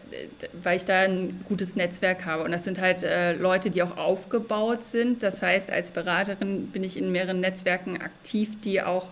weil 0.62 0.76
ich 0.76 0.84
da 0.84 1.00
ein 1.00 1.40
gutes 1.48 1.76
Netzwerk 1.76 2.24
habe. 2.24 2.44
Und 2.44 2.52
das 2.52 2.64
sind 2.64 2.80
halt 2.80 3.02
äh, 3.02 3.34
Leute, 3.34 3.70
die 3.70 3.82
auch 3.82 3.96
aufgebaut 3.96 4.84
sind. 4.84 5.22
Das 5.22 5.42
heißt, 5.42 5.70
als 5.70 5.92
Beraterin 5.92 6.68
bin 6.68 6.84
ich 6.84 6.96
in 6.96 7.12
mehreren 7.12 7.40
Netzwerken 7.40 8.00
aktiv, 8.00 8.50
die 8.62 8.82
auch 8.82 9.08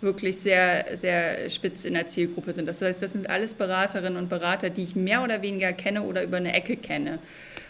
wirklich 0.00 0.38
sehr, 0.38 0.96
sehr 0.96 1.50
spitz 1.50 1.84
in 1.84 1.94
der 1.94 2.06
Zielgruppe 2.06 2.52
sind. 2.52 2.66
Das 2.66 2.80
heißt, 2.80 3.02
das 3.02 3.12
sind 3.12 3.28
alles 3.28 3.54
Beraterinnen 3.54 4.16
und 4.16 4.28
Berater, 4.28 4.70
die 4.70 4.84
ich 4.84 4.94
mehr 4.94 5.22
oder 5.22 5.42
weniger 5.42 5.72
kenne 5.72 6.02
oder 6.02 6.22
über 6.22 6.36
eine 6.36 6.54
Ecke 6.54 6.76
kenne. 6.76 7.18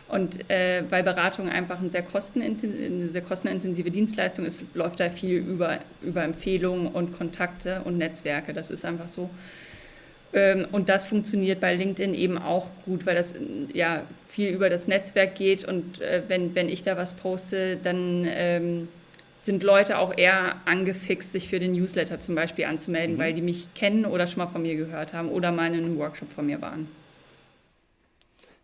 Und 0.09 0.49
äh, 0.51 0.83
weil 0.89 1.03
Beratung 1.03 1.51
einfach 1.51 1.81
eine 1.81 1.91
sehr, 1.91 2.03
kostenintensive, 2.03 3.11
sehr 3.11 3.21
kostenintensive 3.21 3.91
Dienstleistung 3.91 4.47
ist, 4.47 4.61
läuft 4.75 5.01
da 5.01 5.11
viel 5.11 5.37
über, 5.37 5.81
über 6.03 6.25
Empfehlungen 6.25 6.87
und 6.87 7.17
Kontakte 7.17 7.83
und 7.85 7.99
Netzwerke. 7.99 8.55
Das 8.55 8.71
ist 8.71 8.87
einfach 8.87 9.09
so. 9.09 9.29
Ähm, 10.33 10.67
und 10.73 10.89
das 10.89 11.07
funktioniert 11.07 11.61
bei 11.61 11.75
LinkedIn 11.75 12.15
eben 12.15 12.39
auch 12.39 12.67
gut, 12.87 13.05
weil 13.05 13.17
das 13.17 13.35
ja 13.75 14.03
viel 14.29 14.51
über 14.51 14.71
das 14.71 14.89
Netzwerk 14.89 15.35
geht. 15.35 15.65
Und 15.65 16.01
äh, 16.01 16.23
wenn, 16.29 16.55
wenn 16.55 16.71
ich 16.71 16.83
da 16.83 16.97
was 16.97 17.13
poste, 17.13 17.77
dann 17.77 18.27
ähm, 18.29 18.89
sind 19.43 19.63
Leute 19.63 19.99
auch 19.99 20.17
eher 20.17 20.57
angefixt, 20.65 21.33
sich 21.33 21.49
für 21.49 21.59
den 21.59 21.73
Newsletter 21.73 22.19
zum 22.21 22.35
Beispiel 22.35 22.65
anzumelden, 22.65 23.17
mhm. 23.17 23.21
weil 23.21 23.35
die 23.35 23.43
mich 23.43 23.73
kennen 23.75 24.07
oder 24.07 24.27
schon 24.27 24.39
mal 24.39 24.51
von 24.51 24.63
mir 24.63 24.77
gehört 24.77 25.13
haben 25.13 25.29
oder 25.29 25.53
mal 25.53 25.67
in 25.67 25.75
einem 25.75 25.99
Workshop 25.99 26.33
von 26.33 26.47
mir 26.47 26.61
waren. 26.63 26.89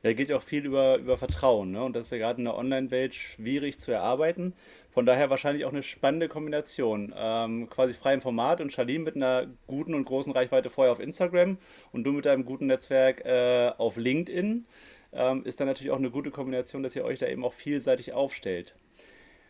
Ja, 0.05 0.13
geht 0.13 0.31
auch 0.33 0.43
viel 0.43 0.67
über, 0.67 0.99
über 0.99 1.17
Vertrauen. 1.17 1.71
Ne? 1.73 1.83
Und 1.83 1.97
das 1.97 2.07
ist 2.07 2.11
ja 2.11 2.19
gerade 2.19 2.39
in 2.39 2.45
der 2.45 2.59
Online-Welt 2.59 3.15
schwierig 3.15 3.81
zu 3.81 3.91
erarbeiten. 3.91 4.53
Von 4.91 5.07
daher 5.07 5.31
wahrscheinlich 5.31 5.65
auch 5.65 5.73
eine 5.73 5.83
spannende 5.83 6.29
Kombination. 6.29 7.15
Ähm, 7.17 7.71
quasi 7.71 7.95
frei 7.95 8.13
im 8.13 8.21
Format 8.21 8.61
und 8.61 8.71
Charlene 8.71 9.03
mit 9.03 9.17
einer 9.17 9.47
guten 9.67 9.95
und 9.95 10.05
großen 10.05 10.31
Reichweite 10.31 10.69
vorher 10.69 10.93
auf 10.93 11.01
Instagram 11.01 11.57
und 11.93 12.05
du 12.05 12.13
mit 12.13 12.27
deinem 12.27 12.45
guten 12.45 12.67
Netzwerk 12.67 13.25
äh, 13.25 13.73
auf 13.79 13.97
LinkedIn. 13.97 14.67
Ähm, 15.15 15.45
ist 15.47 15.61
dann 15.61 15.69
natürlich 15.69 15.91
auch 15.91 15.97
eine 15.97 16.11
gute 16.11 16.31
Kombination, 16.31 16.83
dass 16.83 16.95
ihr 16.95 17.05
euch 17.07 17.19
da 17.19 17.27
eben 17.27 17.43
auch 17.43 17.55
vielseitig 17.55 18.13
aufstellt. 18.13 18.75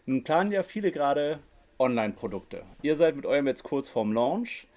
Nun 0.06 0.22
planen 0.22 0.52
ja 0.52 0.62
viele 0.62 0.92
gerade 0.92 1.40
Online-Produkte. 1.80 2.62
Ihr 2.82 2.94
seid 2.94 3.16
mit 3.16 3.26
eurem 3.26 3.48
jetzt 3.48 3.64
kurz 3.64 3.88
vorm 3.88 4.12
Launch 4.12 4.68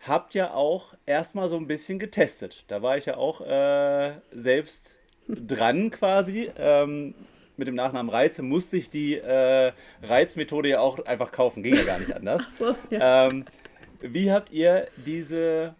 habt 0.00 0.34
ja 0.34 0.54
auch 0.54 0.94
erstmal 1.06 1.48
so 1.48 1.56
ein 1.56 1.66
bisschen 1.66 1.98
getestet. 1.98 2.64
Da 2.68 2.82
war 2.82 2.96
ich 2.96 3.06
ja 3.06 3.16
auch 3.16 3.42
äh, 3.42 4.14
selbst 4.32 4.99
dran 5.46 5.90
quasi. 5.90 6.50
Ähm, 6.56 7.14
mit 7.56 7.68
dem 7.68 7.74
Nachnamen 7.74 8.10
Reize 8.10 8.42
musste 8.42 8.78
ich 8.78 8.90
die 8.90 9.16
äh, 9.16 9.72
Reizmethode 10.02 10.70
ja 10.70 10.80
auch 10.80 11.04
einfach 11.04 11.30
kaufen. 11.30 11.62
Ging 11.62 11.76
ja 11.76 11.84
gar 11.84 11.98
nicht 11.98 12.14
anders. 12.14 12.42
So, 12.56 12.74
ja. 12.90 13.28
ähm, 13.28 13.44
wie 14.00 14.32
habt 14.32 14.50
ihr 14.50 14.88
diese 14.96 15.74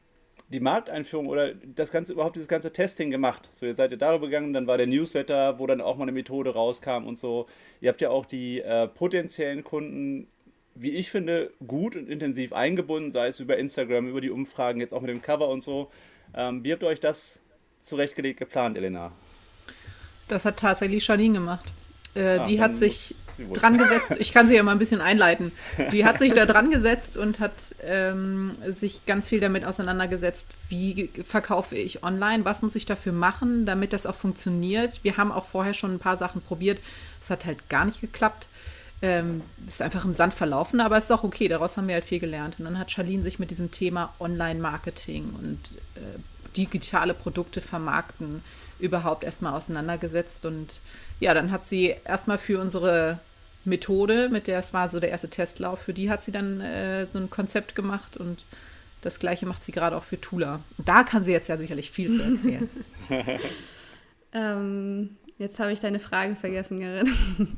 die 0.50 0.60
Markteinführung 0.60 1.28
oder 1.28 1.54
das 1.54 1.92
ganze 1.92 2.12
überhaupt 2.12 2.36
dieses 2.36 2.48
ganze 2.48 2.72
Testing 2.72 3.10
gemacht? 3.10 3.48
So, 3.52 3.66
ihr 3.66 3.74
seid 3.74 3.92
ja 3.92 3.96
darüber 3.96 4.26
gegangen, 4.26 4.52
dann 4.52 4.66
war 4.66 4.76
der 4.76 4.86
Newsletter, 4.86 5.58
wo 5.58 5.66
dann 5.66 5.80
auch 5.80 5.96
mal 5.96 6.02
eine 6.02 6.12
Methode 6.12 6.50
rauskam 6.50 7.06
und 7.06 7.18
so. 7.18 7.46
Ihr 7.80 7.88
habt 7.88 8.00
ja 8.00 8.10
auch 8.10 8.26
die 8.26 8.60
äh, 8.60 8.88
potenziellen 8.88 9.64
Kunden, 9.64 10.26
wie 10.74 10.90
ich 10.90 11.10
finde, 11.10 11.52
gut 11.66 11.96
und 11.96 12.08
intensiv 12.08 12.52
eingebunden, 12.52 13.10
sei 13.10 13.28
es 13.28 13.40
über 13.40 13.56
Instagram, 13.56 14.08
über 14.08 14.20
die 14.20 14.30
Umfragen, 14.30 14.80
jetzt 14.80 14.92
auch 14.92 15.00
mit 15.00 15.10
dem 15.10 15.22
Cover 15.22 15.48
und 15.48 15.62
so. 15.62 15.90
Ähm, 16.34 16.64
wie 16.64 16.72
habt 16.72 16.82
ihr 16.82 16.88
euch 16.88 17.00
das 17.00 17.40
zurechtgelegt 17.80 18.38
geplant, 18.38 18.76
Elena? 18.76 19.12
Das 20.30 20.44
hat 20.44 20.58
tatsächlich 20.58 21.04
Charlene 21.04 21.34
gemacht. 21.34 21.72
Äh, 22.14 22.38
ah, 22.38 22.44
die 22.44 22.60
hat 22.60 22.74
sich 22.74 23.14
dran 23.52 23.78
gesetzt, 23.78 24.16
ich 24.18 24.32
kann 24.32 24.46
sie 24.48 24.56
ja 24.56 24.62
mal 24.62 24.72
ein 24.72 24.78
bisschen 24.78 25.00
einleiten. 25.00 25.52
Die 25.92 26.04
hat 26.04 26.18
sich 26.18 26.32
da 26.32 26.46
dran 26.46 26.70
gesetzt 26.70 27.16
und 27.16 27.40
hat 27.40 27.74
ähm, 27.82 28.52
sich 28.68 29.06
ganz 29.06 29.28
viel 29.28 29.40
damit 29.40 29.64
auseinandergesetzt, 29.64 30.52
wie 30.68 31.10
verkaufe 31.24 31.76
ich 31.76 32.02
online, 32.02 32.44
was 32.44 32.62
muss 32.62 32.74
ich 32.74 32.86
dafür 32.86 33.12
machen, 33.12 33.64
damit 33.66 33.92
das 33.92 34.06
auch 34.06 34.14
funktioniert. 34.14 35.00
Wir 35.02 35.16
haben 35.16 35.32
auch 35.32 35.44
vorher 35.44 35.74
schon 35.74 35.94
ein 35.94 35.98
paar 35.98 36.16
Sachen 36.16 36.42
probiert. 36.42 36.80
Es 37.20 37.30
hat 37.30 37.46
halt 37.46 37.68
gar 37.68 37.84
nicht 37.84 38.00
geklappt. 38.00 38.48
Ähm, 39.02 39.42
ist 39.66 39.80
einfach 39.80 40.04
im 40.04 40.12
Sand 40.12 40.34
verlaufen, 40.34 40.80
aber 40.80 40.98
es 40.98 41.04
ist 41.04 41.10
auch 41.10 41.24
okay. 41.24 41.48
Daraus 41.48 41.78
haben 41.78 41.88
wir 41.88 41.94
halt 41.94 42.04
viel 42.04 42.20
gelernt. 42.20 42.56
Und 42.58 42.66
dann 42.66 42.78
hat 42.78 42.90
Charlene 42.90 43.22
sich 43.22 43.38
mit 43.38 43.50
diesem 43.50 43.70
Thema 43.70 44.12
Online-Marketing 44.20 45.30
und 45.38 45.58
äh, 45.94 46.18
digitale 46.54 47.14
Produkte 47.14 47.62
vermarkten 47.62 48.42
überhaupt 48.80 49.24
erstmal 49.24 49.54
auseinandergesetzt. 49.54 50.46
Und 50.46 50.80
ja, 51.20 51.34
dann 51.34 51.50
hat 51.50 51.64
sie 51.64 51.94
erstmal 52.04 52.38
für 52.38 52.60
unsere 52.60 53.20
Methode, 53.64 54.28
mit 54.30 54.46
der 54.46 54.58
es 54.58 54.72
war 54.72 54.88
so 54.88 55.00
der 55.00 55.10
erste 55.10 55.28
Testlauf, 55.28 55.80
für 55.80 55.92
die 55.92 56.10
hat 56.10 56.22
sie 56.22 56.32
dann 56.32 56.60
äh, 56.60 57.06
so 57.06 57.18
ein 57.18 57.30
Konzept 57.30 57.74
gemacht 57.74 58.16
und 58.16 58.44
das 59.02 59.18
gleiche 59.18 59.46
macht 59.46 59.64
sie 59.64 59.72
gerade 59.72 59.96
auch 59.96 60.02
für 60.02 60.20
Tula. 60.20 60.60
Und 60.76 60.88
da 60.88 61.04
kann 61.04 61.24
sie 61.24 61.32
jetzt 61.32 61.48
ja 61.48 61.56
sicherlich 61.56 61.90
viel 61.90 62.12
zu 62.12 62.22
erzählen. 62.22 62.68
ähm, 64.32 65.16
jetzt 65.38 65.58
habe 65.58 65.72
ich 65.72 65.80
deine 65.80 66.00
Frage 66.00 66.36
vergessen, 66.36 66.80
Gerrit. 66.80 67.08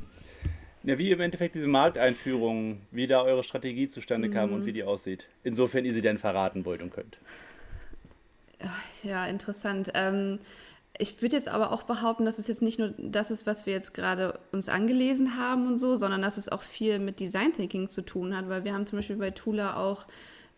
Ja, 0.85 0.97
wie 0.97 1.11
im 1.11 1.21
Endeffekt 1.21 1.55
diese 1.55 1.67
Markteinführung, 1.67 2.81
wie 2.91 3.07
da 3.07 3.21
eure 3.21 3.45
Strategie 3.45 3.87
zustande 3.87 4.29
kam 4.29 4.49
mhm. 4.49 4.55
und 4.55 4.65
wie 4.65 4.73
die 4.73 4.83
aussieht. 4.83 5.29
Insofern 5.41 5.85
ihr 5.85 5.93
sie 5.93 6.01
denn 6.01 6.17
verraten 6.17 6.65
wollt 6.65 6.81
und 6.81 6.93
könnt. 6.93 7.17
Ja, 9.01 9.25
interessant. 9.25 9.91
Ähm, 9.93 10.39
ich 10.97 11.21
würde 11.21 11.35
jetzt 11.35 11.49
aber 11.49 11.71
auch 11.71 11.83
behaupten, 11.83 12.25
dass 12.25 12.37
es 12.37 12.47
jetzt 12.47 12.61
nicht 12.61 12.77
nur 12.77 12.93
das 12.97 13.31
ist, 13.31 13.47
was 13.47 13.65
wir 13.65 13.73
jetzt 13.73 13.93
gerade 13.93 14.39
uns 14.51 14.69
angelesen 14.69 15.37
haben 15.37 15.67
und 15.67 15.79
so, 15.79 15.95
sondern 15.95 16.21
dass 16.21 16.37
es 16.37 16.49
auch 16.49 16.61
viel 16.61 16.99
mit 16.99 17.19
Design 17.19 17.53
Thinking 17.53 17.89
zu 17.89 18.03
tun 18.03 18.35
hat, 18.35 18.47
weil 18.47 18.63
wir 18.63 18.73
haben 18.73 18.85
zum 18.85 18.99
Beispiel 18.99 19.15
bei 19.15 19.31
Tula 19.31 19.77
auch 19.77 20.05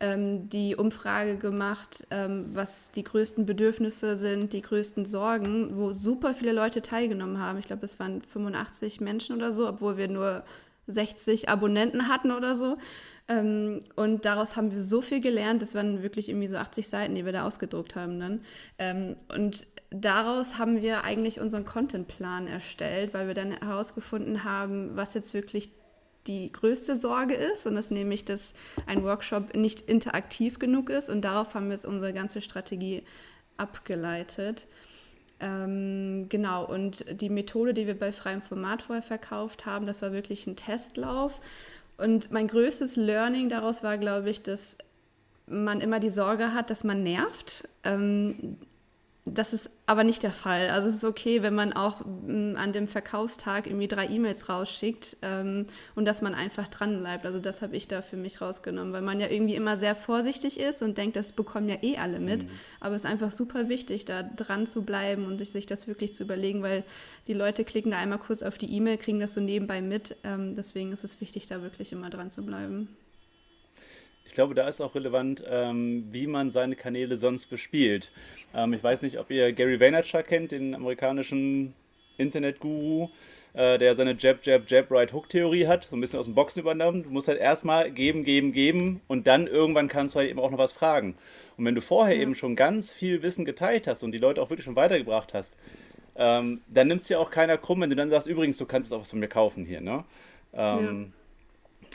ähm, 0.01 0.49
die 0.49 0.75
Umfrage 0.75 1.37
gemacht, 1.37 2.05
ähm, 2.11 2.47
was 2.53 2.91
die 2.91 3.03
größten 3.03 3.45
Bedürfnisse 3.45 4.17
sind, 4.17 4.51
die 4.51 4.61
größten 4.61 5.05
Sorgen, 5.05 5.77
wo 5.77 5.91
super 5.91 6.33
viele 6.33 6.51
Leute 6.51 6.81
teilgenommen 6.81 7.39
haben. 7.39 7.59
Ich 7.59 7.67
glaube, 7.67 7.85
es 7.85 7.97
waren 7.99 8.21
85 8.21 8.99
Menschen 8.99 9.37
oder 9.37 9.53
so, 9.53 9.69
obwohl 9.69 9.95
wir 9.95 10.09
nur 10.09 10.43
60 10.87 11.47
Abonnenten 11.47 12.09
hatten 12.09 12.31
oder 12.31 12.57
so. 12.57 12.75
Ähm, 13.27 13.79
und 13.95 14.25
daraus 14.25 14.55
haben 14.55 14.71
wir 14.71 14.81
so 14.81 15.01
viel 15.01 15.21
gelernt. 15.21 15.61
Das 15.61 15.73
waren 15.75 16.03
wirklich 16.03 16.29
irgendwie 16.29 16.47
so 16.47 16.57
80 16.57 16.87
Seiten, 16.89 17.15
die 17.15 17.25
wir 17.25 17.31
da 17.31 17.45
ausgedruckt 17.45 17.95
haben 17.95 18.19
dann. 18.19 18.41
Ähm, 18.77 19.15
und 19.33 19.65
daraus 20.01 20.57
haben 20.57 20.81
wir 20.81 21.03
eigentlich 21.03 21.39
unseren 21.39 21.65
Contentplan 21.65 22.47
erstellt, 22.47 23.13
weil 23.13 23.27
wir 23.27 23.33
dann 23.33 23.51
herausgefunden 23.51 24.43
haben, 24.43 24.95
was 24.95 25.13
jetzt 25.13 25.33
wirklich 25.33 25.69
die 26.27 26.51
größte 26.51 26.95
Sorge 26.95 27.35
ist 27.35 27.67
und 27.67 27.75
das 27.75 27.91
nämlich, 27.91 28.25
dass 28.25 28.53
ein 28.87 29.03
Workshop 29.03 29.55
nicht 29.55 29.81
interaktiv 29.81 30.59
genug 30.59 30.89
ist 30.89 31.09
und 31.09 31.21
darauf 31.21 31.53
haben 31.53 31.67
wir 31.67 31.73
jetzt 31.73 31.85
unsere 31.85 32.13
ganze 32.13 32.41
Strategie 32.41 33.03
abgeleitet. 33.57 34.67
Ähm, 35.39 36.27
genau, 36.29 36.65
und 36.65 37.05
die 37.21 37.29
Methode, 37.29 37.73
die 37.73 37.87
wir 37.87 37.99
bei 37.99 38.11
freiem 38.11 38.41
Format 38.41 38.83
vorher 38.83 39.03
verkauft 39.03 39.65
haben, 39.65 39.85
das 39.85 40.01
war 40.01 40.13
wirklich 40.13 40.47
ein 40.47 40.55
Testlauf. 40.55 41.41
Und 41.97 42.31
mein 42.31 42.47
größtes 42.47 42.95
Learning 42.95 43.49
daraus 43.49 43.83
war, 43.83 43.97
glaube 43.97 44.29
ich, 44.29 44.41
dass 44.41 44.77
man 45.47 45.81
immer 45.81 45.99
die 45.99 46.09
Sorge 46.09 46.53
hat, 46.53 46.69
dass 46.69 46.83
man 46.83 47.03
nervt. 47.03 47.67
Ähm, 47.83 48.57
das 49.27 49.53
ist 49.53 49.71
aber 49.87 50.03
nicht 50.03 50.21
der 50.21 50.31
Fall. 50.31 50.69
Also 50.69 50.87
es 50.87 50.95
ist 50.95 51.03
okay, 51.03 51.41
wenn 51.41 51.55
man 51.55 51.73
auch 51.73 52.01
mm, 52.05 52.55
an 52.57 52.73
dem 52.73 52.87
Verkaufstag 52.87 53.65
irgendwie 53.65 53.87
drei 53.87 54.07
E-Mails 54.07 54.49
rausschickt 54.49 55.17
ähm, 55.23 55.65
und 55.95 56.05
dass 56.05 56.21
man 56.21 56.35
einfach 56.35 56.67
dran 56.67 56.99
bleibt. 56.99 57.25
Also 57.25 57.39
das 57.39 57.63
habe 57.63 57.75
ich 57.75 57.87
da 57.87 58.03
für 58.03 58.17
mich 58.17 58.39
rausgenommen, 58.39 58.93
weil 58.93 59.01
man 59.01 59.19
ja 59.19 59.27
irgendwie 59.27 59.55
immer 59.55 59.77
sehr 59.77 59.95
vorsichtig 59.95 60.59
ist 60.59 60.83
und 60.83 60.99
denkt, 60.99 61.15
das 61.15 61.31
bekommen 61.31 61.67
ja 61.69 61.77
eh 61.81 61.97
alle 61.97 62.19
mit. 62.19 62.43
Mhm. 62.43 62.49
Aber 62.79 62.93
es 62.93 63.03
ist 63.03 63.09
einfach 63.09 63.31
super 63.31 63.67
wichtig, 63.67 64.05
da 64.05 64.21
dran 64.21 64.67
zu 64.67 64.83
bleiben 64.83 65.25
und 65.25 65.43
sich 65.43 65.65
das 65.65 65.87
wirklich 65.87 66.13
zu 66.13 66.23
überlegen, 66.23 66.61
weil 66.61 66.83
die 67.25 67.33
Leute 67.33 67.63
klicken 67.63 67.91
da 67.91 67.97
einmal 67.97 68.19
kurz 68.19 68.43
auf 68.43 68.59
die 68.59 68.71
E-Mail, 68.71 68.97
kriegen 68.97 69.19
das 69.19 69.33
so 69.33 69.41
nebenbei 69.41 69.81
mit. 69.81 70.17
Ähm, 70.23 70.53
deswegen 70.53 70.91
ist 70.91 71.03
es 71.03 71.19
wichtig, 71.19 71.47
da 71.47 71.63
wirklich 71.63 71.91
immer 71.91 72.11
dran 72.11 72.29
zu 72.29 72.45
bleiben. 72.45 72.89
Ich 74.25 74.33
glaube, 74.33 74.55
da 74.55 74.67
ist 74.67 74.81
auch 74.81 74.95
relevant, 74.95 75.43
ähm, 75.47 76.07
wie 76.11 76.27
man 76.27 76.49
seine 76.49 76.75
Kanäle 76.75 77.17
sonst 77.17 77.45
bespielt. 77.47 78.11
Ähm, 78.53 78.73
ich 78.73 78.83
weiß 78.83 79.01
nicht, 79.03 79.19
ob 79.19 79.29
ihr 79.31 79.53
Gary 79.53 79.79
Vaynerchuk 79.79 80.25
kennt, 80.27 80.51
den 80.51 80.75
amerikanischen 80.75 81.73
Internetguru, 82.17 83.09
äh, 83.53 83.77
der 83.77 83.95
seine 83.95 84.15
Jab, 84.17 84.45
Jab, 84.45 84.69
Jab, 84.69 84.91
Right 84.91 85.13
Hook 85.13 85.29
Theorie 85.29 85.67
hat, 85.67 85.85
so 85.85 85.95
ein 85.95 86.01
bisschen 86.01 86.19
aus 86.19 86.25
dem 86.25 86.35
Boxen 86.35 86.59
übernommen. 86.59 87.03
Du 87.03 87.09
musst 87.09 87.27
halt 87.27 87.39
erstmal 87.39 87.91
geben, 87.91 88.23
geben, 88.23 88.51
geben 88.51 89.01
und 89.07 89.27
dann 89.27 89.47
irgendwann 89.47 89.87
kannst 89.87 90.15
du 90.15 90.19
halt 90.19 90.29
eben 90.29 90.39
auch 90.39 90.51
noch 90.51 90.57
was 90.57 90.73
fragen. 90.73 91.15
Und 91.57 91.65
wenn 91.65 91.75
du 91.75 91.81
vorher 91.81 92.15
ja. 92.15 92.21
eben 92.21 92.35
schon 92.35 92.55
ganz 92.55 92.91
viel 92.91 93.21
Wissen 93.21 93.45
geteilt 93.45 93.87
hast 93.87 94.03
und 94.03 94.11
die 94.11 94.17
Leute 94.17 94.41
auch 94.41 94.49
wirklich 94.49 94.65
schon 94.65 94.75
weitergebracht 94.75 95.33
hast, 95.33 95.57
ähm, 96.17 96.61
dann 96.67 96.87
nimmst 96.87 97.09
du 97.09 97.13
ja 97.13 97.19
auch 97.19 97.29
keiner 97.29 97.57
krumm, 97.57 97.81
wenn 97.81 97.89
du 97.89 97.95
dann 97.95 98.09
sagst, 98.09 98.27
übrigens, 98.27 98.57
du 98.57 98.65
kannst 98.65 98.89
jetzt 98.89 98.97
auch 98.97 99.01
was 99.01 99.09
von 99.09 99.19
mir 99.19 99.27
kaufen 99.27 99.65
hier. 99.65 99.81
Ne? 99.81 100.03
Ähm, 100.53 101.13
ja. 101.81 101.89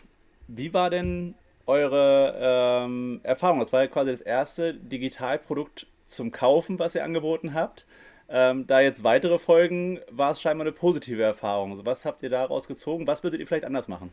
Wie 0.48 0.74
war 0.74 0.90
denn 0.90 1.34
eure 1.70 2.34
ähm, 2.40 3.20
Erfahrung? 3.22 3.60
Das 3.60 3.72
war 3.72 3.82
ja 3.82 3.86
quasi 3.86 4.10
das 4.10 4.20
erste 4.20 4.74
Digitalprodukt 4.74 5.86
zum 6.06 6.32
Kaufen, 6.32 6.78
was 6.78 6.94
ihr 6.94 7.04
angeboten 7.04 7.54
habt. 7.54 7.86
Ähm, 8.28 8.66
da 8.66 8.80
jetzt 8.80 9.02
weitere 9.04 9.38
Folgen, 9.38 10.00
war 10.10 10.32
es 10.32 10.40
scheinbar 10.40 10.66
eine 10.66 10.72
positive 10.72 11.22
Erfahrung. 11.22 11.84
Was 11.86 12.04
habt 12.04 12.22
ihr 12.22 12.30
daraus 12.30 12.68
gezogen? 12.68 13.06
Was 13.06 13.22
würdet 13.22 13.40
ihr 13.40 13.46
vielleicht 13.46 13.64
anders 13.64 13.88
machen? 13.88 14.12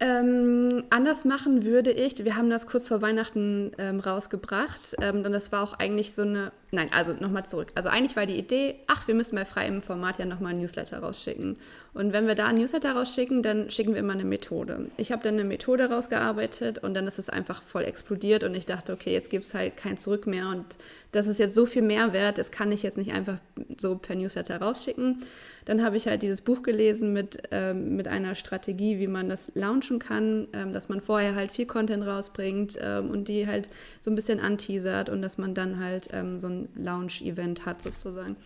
Ähm, 0.00 0.84
anders 0.90 1.24
machen 1.24 1.64
würde 1.64 1.92
ich, 1.92 2.24
wir 2.24 2.36
haben 2.36 2.50
das 2.50 2.66
kurz 2.66 2.88
vor 2.88 3.00
Weihnachten 3.00 3.70
ähm, 3.78 4.00
rausgebracht 4.00 4.96
ähm, 5.00 5.24
und 5.24 5.30
das 5.30 5.52
war 5.52 5.62
auch 5.62 5.74
eigentlich 5.74 6.14
so 6.14 6.22
eine, 6.22 6.50
nein, 6.72 6.88
also 6.92 7.12
nochmal 7.12 7.46
zurück. 7.46 7.68
Also 7.76 7.90
eigentlich 7.90 8.16
war 8.16 8.26
die 8.26 8.36
Idee, 8.36 8.74
ach, 8.88 9.06
wir 9.06 9.14
müssen 9.14 9.36
bei 9.36 9.44
freiem 9.44 9.80
Format 9.80 10.18
ja 10.18 10.24
nochmal 10.24 10.52
ein 10.52 10.58
Newsletter 10.58 10.98
rausschicken. 10.98 11.58
Und 11.92 12.12
wenn 12.12 12.26
wir 12.26 12.34
da 12.34 12.46
ein 12.46 12.56
Newsletter 12.56 12.92
rausschicken, 12.92 13.44
dann 13.44 13.70
schicken 13.70 13.92
wir 13.92 14.00
immer 14.00 14.14
eine 14.14 14.24
Methode. 14.24 14.90
Ich 14.96 15.12
habe 15.12 15.22
dann 15.22 15.34
eine 15.34 15.44
Methode 15.44 15.88
rausgearbeitet 15.88 16.80
und 16.80 16.94
dann 16.94 17.06
ist 17.06 17.20
es 17.20 17.30
einfach 17.30 17.62
voll 17.62 17.84
explodiert 17.84 18.42
und 18.42 18.56
ich 18.56 18.66
dachte, 18.66 18.92
okay, 18.92 19.12
jetzt 19.12 19.30
gibt 19.30 19.44
es 19.44 19.54
halt 19.54 19.76
kein 19.76 19.96
Zurück 19.96 20.26
mehr 20.26 20.48
und 20.48 20.64
das 21.12 21.28
ist 21.28 21.38
jetzt 21.38 21.54
so 21.54 21.66
viel 21.66 21.82
Mehrwert, 21.82 22.38
das 22.38 22.50
kann 22.50 22.72
ich 22.72 22.82
jetzt 22.82 22.96
nicht 22.96 23.12
einfach 23.12 23.38
so 23.78 23.94
per 23.96 24.16
Newsletter 24.16 24.60
rausschicken. 24.60 25.22
Dann 25.64 25.82
habe 25.82 25.96
ich 25.96 26.06
halt 26.06 26.22
dieses 26.22 26.42
Buch 26.42 26.62
gelesen 26.62 27.12
mit, 27.12 27.48
ähm, 27.50 27.96
mit 27.96 28.08
einer 28.08 28.34
Strategie, 28.34 28.98
wie 28.98 29.06
man 29.06 29.28
das 29.28 29.50
launchen 29.54 29.98
kann, 29.98 30.46
ähm, 30.52 30.72
dass 30.72 30.88
man 30.88 31.00
vorher 31.00 31.34
halt 31.34 31.52
viel 31.52 31.66
Content 31.66 32.04
rausbringt 32.06 32.78
ähm, 32.80 33.10
und 33.10 33.28
die 33.28 33.46
halt 33.46 33.70
so 34.00 34.10
ein 34.10 34.14
bisschen 34.14 34.40
anteasert 34.40 35.08
und 35.08 35.22
dass 35.22 35.38
man 35.38 35.54
dann 35.54 35.78
halt 35.78 36.08
ähm, 36.12 36.38
so 36.40 36.48
ein 36.48 36.68
Launch-Event 36.76 37.64
hat 37.64 37.82
sozusagen. 37.82 38.36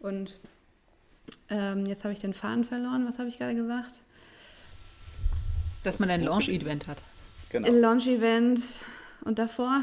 Und 0.00 0.40
ähm, 1.48 1.84
jetzt 1.86 2.04
habe 2.04 2.12
ich 2.12 2.20
den 2.20 2.34
Faden 2.34 2.64
verloren. 2.64 3.06
Was 3.06 3.18
habe 3.18 3.28
ich 3.28 3.38
gerade 3.38 3.54
gesagt? 3.54 4.00
Dass 5.82 5.98
man 5.98 6.10
ein 6.10 6.22
Launch-Event 6.22 6.86
hat. 6.86 7.02
Genau. 7.50 7.70
Launch-Event 7.70 8.60
und 9.24 9.38
davor? 9.38 9.82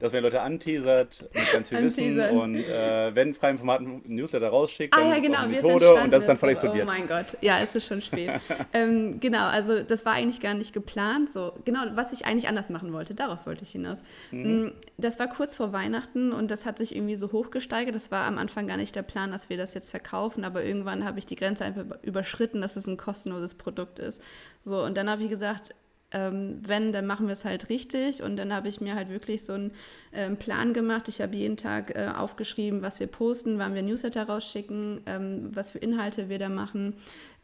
Dass 0.00 0.12
man 0.12 0.22
Leute 0.22 0.42
anteasert 0.42 1.28
mit 1.32 1.52
ganz 1.52 1.68
viel 1.68 1.82
Wissen 1.82 2.20
und 2.30 2.56
äh, 2.56 3.14
wenn 3.14 3.34
freien 3.34 3.58
Formaten 3.58 4.02
Newsletter 4.06 4.48
rausschickt, 4.48 4.94
dann 4.94 5.04
ah, 5.04 5.14
ja, 5.16 5.20
genau, 5.20 5.40
eine 5.40 5.52
Methode 5.52 5.94
und 5.94 6.10
das 6.10 6.20
ist 6.20 6.28
dann 6.28 6.38
voll 6.38 6.50
explodiert. 6.50 6.88
Oh 6.88 6.92
mein 6.92 7.06
Gott, 7.06 7.36
ja, 7.40 7.58
es 7.60 7.74
ist 7.74 7.86
schon 7.86 8.00
spät. 8.00 8.30
ähm, 8.72 9.20
genau, 9.20 9.46
also 9.46 9.82
das 9.82 10.04
war 10.04 10.14
eigentlich 10.14 10.40
gar 10.40 10.54
nicht 10.54 10.72
geplant. 10.72 11.30
So 11.30 11.52
genau, 11.64 11.80
was 11.94 12.12
ich 12.12 12.26
eigentlich 12.26 12.48
anders 12.48 12.70
machen 12.70 12.92
wollte, 12.92 13.14
darauf 13.14 13.46
wollte 13.46 13.62
ich 13.62 13.70
hinaus. 13.70 14.02
Mhm. 14.30 14.64
Mm, 14.64 14.72
das 14.98 15.18
war 15.18 15.28
kurz 15.28 15.56
vor 15.56 15.72
Weihnachten 15.72 16.32
und 16.32 16.50
das 16.50 16.66
hat 16.66 16.78
sich 16.78 16.94
irgendwie 16.94 17.16
so 17.16 17.32
hochgesteigert. 17.32 17.94
Das 17.94 18.10
war 18.10 18.24
am 18.26 18.38
Anfang 18.38 18.66
gar 18.66 18.76
nicht 18.76 18.94
der 18.94 19.02
Plan, 19.02 19.30
dass 19.30 19.48
wir 19.48 19.56
das 19.56 19.74
jetzt 19.74 19.90
verkaufen, 19.90 20.44
aber 20.44 20.64
irgendwann 20.64 21.04
habe 21.04 21.18
ich 21.18 21.26
die 21.26 21.36
Grenze 21.36 21.64
einfach 21.64 21.84
überschritten, 22.02 22.60
dass 22.60 22.76
es 22.76 22.86
ein 22.86 22.96
kostenloses 22.96 23.54
Produkt 23.54 23.98
ist. 23.98 24.22
So 24.64 24.82
und 24.82 24.96
dann 24.96 25.08
habe 25.08 25.22
ich 25.22 25.30
gesagt, 25.30 25.74
ähm, 26.12 26.60
wenn, 26.64 26.92
dann 26.92 27.06
machen 27.06 27.26
wir 27.26 27.32
es 27.32 27.44
halt 27.44 27.68
richtig. 27.68 28.22
Und 28.22 28.36
dann 28.36 28.52
habe 28.52 28.68
ich 28.68 28.80
mir 28.80 28.94
halt 28.94 29.08
wirklich 29.08 29.44
so 29.44 29.54
einen 29.54 29.72
ähm, 30.12 30.36
Plan 30.36 30.72
gemacht. 30.72 31.08
Ich 31.08 31.20
habe 31.20 31.34
jeden 31.34 31.56
Tag 31.56 31.96
äh, 31.96 32.08
aufgeschrieben, 32.16 32.82
was 32.82 33.00
wir 33.00 33.06
posten, 33.06 33.58
wann 33.58 33.74
wir 33.74 33.82
Newsletter 33.82 34.24
rausschicken, 34.24 35.00
ähm, 35.06 35.50
was 35.54 35.72
für 35.72 35.78
Inhalte 35.78 36.28
wir 36.28 36.38
da 36.38 36.48
machen. 36.48 36.94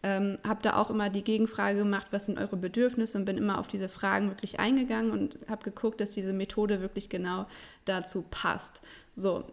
Ähm, 0.04 0.38
habe 0.46 0.62
da 0.62 0.76
auch 0.76 0.90
immer 0.90 1.10
die 1.10 1.24
Gegenfrage 1.24 1.78
gemacht, 1.78 2.08
was 2.10 2.26
sind 2.26 2.38
eure 2.38 2.56
Bedürfnisse 2.56 3.18
und 3.18 3.24
bin 3.24 3.36
immer 3.36 3.58
auf 3.58 3.68
diese 3.68 3.88
Fragen 3.88 4.28
wirklich 4.28 4.58
eingegangen 4.58 5.10
und 5.12 5.38
habe 5.48 5.64
geguckt, 5.64 6.00
dass 6.00 6.12
diese 6.12 6.32
Methode 6.32 6.80
wirklich 6.80 7.08
genau 7.08 7.46
dazu 7.84 8.24
passt. 8.30 8.80
So, 9.14 9.44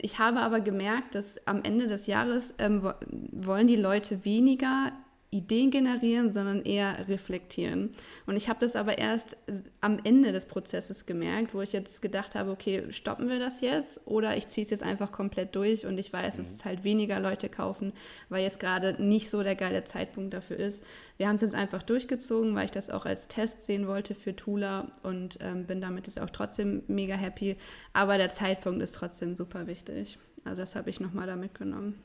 ich 0.00 0.18
habe 0.18 0.40
aber 0.40 0.60
gemerkt, 0.60 1.14
dass 1.14 1.46
am 1.46 1.62
Ende 1.62 1.86
des 1.86 2.06
Jahres 2.06 2.54
ähm, 2.58 2.92
wollen 3.30 3.66
die 3.66 3.76
Leute 3.76 4.24
weniger 4.24 4.92
Ideen 5.36 5.70
generieren, 5.70 6.32
sondern 6.32 6.62
eher 6.62 7.08
reflektieren. 7.08 7.90
Und 8.24 8.36
ich 8.36 8.48
habe 8.48 8.60
das 8.60 8.74
aber 8.74 8.96
erst 8.96 9.36
am 9.80 9.98
Ende 10.02 10.32
des 10.32 10.46
Prozesses 10.46 11.04
gemerkt, 11.04 11.54
wo 11.54 11.60
ich 11.60 11.72
jetzt 11.72 12.00
gedacht 12.00 12.34
habe, 12.34 12.50
okay, 12.50 12.90
stoppen 12.90 13.28
wir 13.28 13.38
das 13.38 13.60
jetzt 13.60 14.06
oder 14.06 14.36
ich 14.36 14.48
ziehe 14.48 14.64
es 14.64 14.70
jetzt 14.70 14.82
einfach 14.82 15.12
komplett 15.12 15.54
durch 15.54 15.84
und 15.84 15.98
ich 15.98 16.12
weiß, 16.12 16.38
dass 16.38 16.48
mhm. 16.48 16.54
es 16.54 16.64
halt 16.64 16.84
weniger 16.84 17.20
Leute 17.20 17.48
kaufen, 17.48 17.92
weil 18.28 18.42
jetzt 18.42 18.58
gerade 18.60 19.02
nicht 19.02 19.28
so 19.28 19.42
der 19.42 19.56
geile 19.56 19.84
Zeitpunkt 19.84 20.32
dafür 20.32 20.56
ist. 20.56 20.82
Wir 21.18 21.28
haben 21.28 21.36
es 21.36 21.42
jetzt 21.42 21.54
einfach 21.54 21.82
durchgezogen, 21.82 22.54
weil 22.54 22.64
ich 22.64 22.70
das 22.70 22.88
auch 22.88 23.04
als 23.04 23.28
Test 23.28 23.62
sehen 23.62 23.86
wollte 23.86 24.14
für 24.14 24.34
Tula 24.34 24.90
und 25.02 25.38
ähm, 25.42 25.66
bin 25.66 25.80
damit 25.80 26.06
jetzt 26.06 26.20
auch 26.20 26.30
trotzdem 26.30 26.82
mega 26.86 27.14
happy. 27.14 27.56
Aber 27.92 28.16
der 28.16 28.32
Zeitpunkt 28.32 28.82
ist 28.82 28.94
trotzdem 28.94 29.36
super 29.36 29.66
wichtig. 29.66 30.18
Also 30.44 30.62
das 30.62 30.76
habe 30.76 30.88
ich 30.88 31.00
nochmal 31.00 31.26
da 31.26 31.36
mitgenommen. 31.36 32.00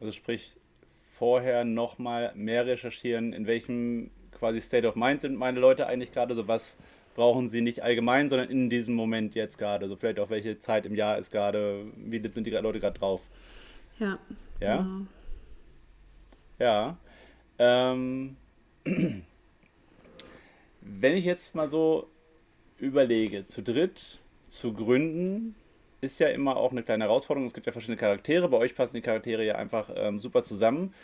Also 0.00 0.12
sprich, 0.12 0.56
vorher 1.18 1.64
nochmal 1.64 2.32
mehr 2.34 2.66
recherchieren, 2.66 3.32
in 3.32 3.46
welchem 3.46 4.10
quasi 4.32 4.60
State 4.60 4.86
of 4.86 4.94
Mind 4.94 5.20
sind 5.20 5.36
meine 5.36 5.58
Leute 5.58 5.86
eigentlich 5.86 6.12
gerade, 6.12 6.34
so 6.34 6.46
was 6.46 6.76
brauchen 7.16 7.48
sie 7.48 7.60
nicht 7.60 7.82
allgemein, 7.82 8.28
sondern 8.28 8.48
in 8.48 8.70
diesem 8.70 8.94
Moment 8.94 9.34
jetzt 9.34 9.58
gerade, 9.58 9.88
so 9.88 9.96
vielleicht 9.96 10.20
auch 10.20 10.30
welche 10.30 10.58
Zeit 10.60 10.86
im 10.86 10.94
Jahr 10.94 11.18
ist 11.18 11.32
gerade, 11.32 11.86
wie 11.96 12.22
sind 12.28 12.46
die 12.46 12.50
Leute 12.50 12.78
gerade 12.78 12.96
drauf. 12.98 13.22
Ja. 13.98 14.18
Ja. 14.60 14.76
Genau. 14.76 15.06
Ja. 16.60 16.96
Ähm, 17.58 18.36
wenn 20.80 21.16
ich 21.16 21.24
jetzt 21.24 21.56
mal 21.56 21.68
so 21.68 22.08
überlege, 22.78 23.46
zu 23.46 23.62
dritt 23.62 24.18
zu 24.48 24.72
gründen, 24.72 25.56
ist 26.00 26.20
ja 26.20 26.28
immer 26.28 26.56
auch 26.56 26.72
eine 26.72 26.82
kleine 26.82 27.04
Herausforderung. 27.04 27.46
Es 27.46 27.54
gibt 27.54 27.66
ja 27.66 27.72
verschiedene 27.72 27.98
Charaktere. 27.98 28.48
Bei 28.48 28.58
euch 28.58 28.74
passen 28.74 28.94
die 28.94 29.02
Charaktere 29.02 29.44
ja 29.44 29.56
einfach 29.56 29.90
ähm, 29.94 30.18
super 30.20 30.42
zusammen. 30.42 30.94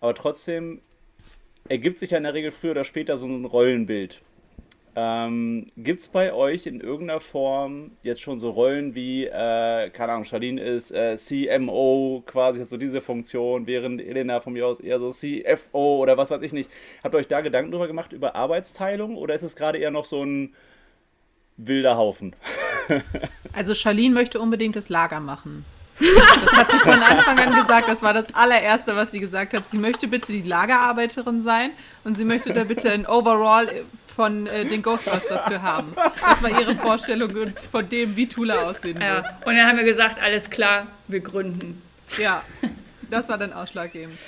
Aber 0.00 0.14
trotzdem 0.14 0.80
ergibt 1.68 1.98
sich 1.98 2.10
ja 2.10 2.18
in 2.18 2.24
der 2.24 2.34
Regel 2.34 2.50
früher 2.50 2.72
oder 2.72 2.84
später 2.84 3.16
so 3.16 3.26
ein 3.26 3.44
Rollenbild. 3.44 4.22
Ähm, 4.96 5.72
Gibt 5.76 6.00
es 6.00 6.08
bei 6.08 6.32
euch 6.32 6.68
in 6.68 6.80
irgendeiner 6.80 7.18
Form 7.18 7.92
jetzt 8.04 8.20
schon 8.20 8.38
so 8.38 8.50
Rollen 8.50 8.94
wie, 8.94 9.24
äh, 9.24 9.90
keine 9.90 10.12
Ahnung, 10.12 10.24
Charlene 10.24 10.60
ist 10.62 10.92
äh, 10.92 11.16
CMO, 11.16 12.22
quasi 12.26 12.60
hat 12.60 12.68
so 12.68 12.76
diese 12.76 13.00
Funktion, 13.00 13.66
während 13.66 14.00
Elena 14.00 14.40
von 14.40 14.52
mir 14.52 14.68
aus 14.68 14.78
eher 14.78 15.00
so 15.00 15.10
CFO 15.10 15.98
oder 16.00 16.16
was 16.16 16.30
weiß 16.30 16.42
ich 16.42 16.52
nicht. 16.52 16.70
Habt 17.02 17.12
ihr 17.14 17.18
euch 17.18 17.26
da 17.26 17.40
Gedanken 17.40 17.72
drüber 17.72 17.88
gemacht, 17.88 18.12
über 18.12 18.36
Arbeitsteilung 18.36 19.16
oder 19.16 19.34
ist 19.34 19.42
es 19.42 19.56
gerade 19.56 19.78
eher 19.78 19.90
noch 19.90 20.04
so 20.04 20.24
ein 20.24 20.54
wilder 21.56 21.96
Haufen? 21.96 22.34
Also 23.52 23.74
Charlene 23.74 24.14
möchte 24.14 24.40
unbedingt 24.40 24.76
das 24.76 24.88
Lager 24.88 25.20
machen. 25.20 25.64
Das 25.98 26.56
hat 26.56 26.72
sie 26.72 26.78
von 26.78 26.94
Anfang 26.94 27.38
an 27.38 27.54
gesagt. 27.54 27.88
Das 27.88 28.02
war 28.02 28.12
das 28.12 28.34
allererste, 28.34 28.96
was 28.96 29.12
sie 29.12 29.20
gesagt 29.20 29.54
hat. 29.54 29.68
Sie 29.68 29.78
möchte 29.78 30.08
bitte 30.08 30.32
die 30.32 30.42
Lagerarbeiterin 30.42 31.44
sein 31.44 31.70
und 32.02 32.16
sie 32.16 32.24
möchte 32.24 32.52
da 32.52 32.64
bitte 32.64 32.90
ein 32.90 33.06
Overall 33.06 33.84
von 34.14 34.46
äh, 34.46 34.64
den 34.64 34.82
Ghostbusters 34.82 35.46
für 35.46 35.62
haben. 35.62 35.94
Das 36.20 36.42
war 36.42 36.50
ihre 36.50 36.74
Vorstellung 36.74 37.32
von 37.70 37.88
dem, 37.88 38.16
wie 38.16 38.28
Tula 38.28 38.62
aussehen 38.64 39.00
ja. 39.00 39.16
wird. 39.16 39.26
Und 39.44 39.56
dann 39.56 39.68
haben 39.68 39.76
wir 39.76 39.84
gesagt, 39.84 40.20
alles 40.20 40.50
klar, 40.50 40.86
wir 41.08 41.20
gründen. 41.20 41.82
Ja, 42.18 42.42
das 43.10 43.28
war 43.28 43.38
dann 43.38 43.52
ausschlaggebend. 43.52 44.18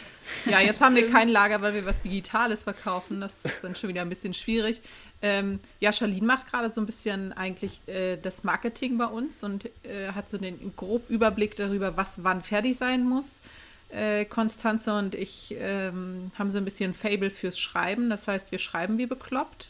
Ja, 0.44 0.60
jetzt 0.60 0.80
haben 0.80 0.96
wir 0.96 1.10
kein 1.10 1.28
Lager, 1.28 1.62
weil 1.62 1.74
wir 1.74 1.86
was 1.86 2.00
Digitales 2.00 2.64
verkaufen. 2.64 3.20
Das 3.20 3.44
ist 3.44 3.62
dann 3.62 3.76
schon 3.76 3.88
wieder 3.88 4.02
ein 4.02 4.08
bisschen 4.08 4.34
schwierig. 4.34 4.80
Ähm, 5.22 5.61
ja, 5.81 5.92
Charlene 5.92 6.26
macht 6.26 6.50
gerade 6.50 6.72
so 6.72 6.81
ein 6.81 6.87
bisschen 6.87 7.33
eigentlich 7.33 7.81
äh, 7.88 8.16
das 8.16 8.44
Marketing 8.44 8.98
bei 8.98 9.07
uns 9.07 9.42
und 9.42 9.64
äh, 9.85 10.09
hat 10.14 10.29
so 10.29 10.38
den 10.38 10.74
grob 10.76 11.09
Überblick 11.09 11.57
darüber, 11.57 11.96
was 11.96 12.22
wann 12.22 12.42
fertig 12.42 12.76
sein 12.76 13.05
muss. 13.05 13.40
Äh, 13.88 14.24
Konstanze 14.24 14.94
und 14.94 15.14
ich 15.14 15.55
ähm, 15.59 16.33
haben 16.38 16.50
so 16.50 16.59
ein 16.59 16.64
bisschen 16.64 16.92
Fable 16.92 17.31
fürs 17.31 17.59
Schreiben. 17.59 18.11
Das 18.11 18.29
heißt, 18.29 18.50
wir 18.50 18.59
schreiben 18.59 18.98
wie 18.98 19.07
bekloppt. 19.07 19.68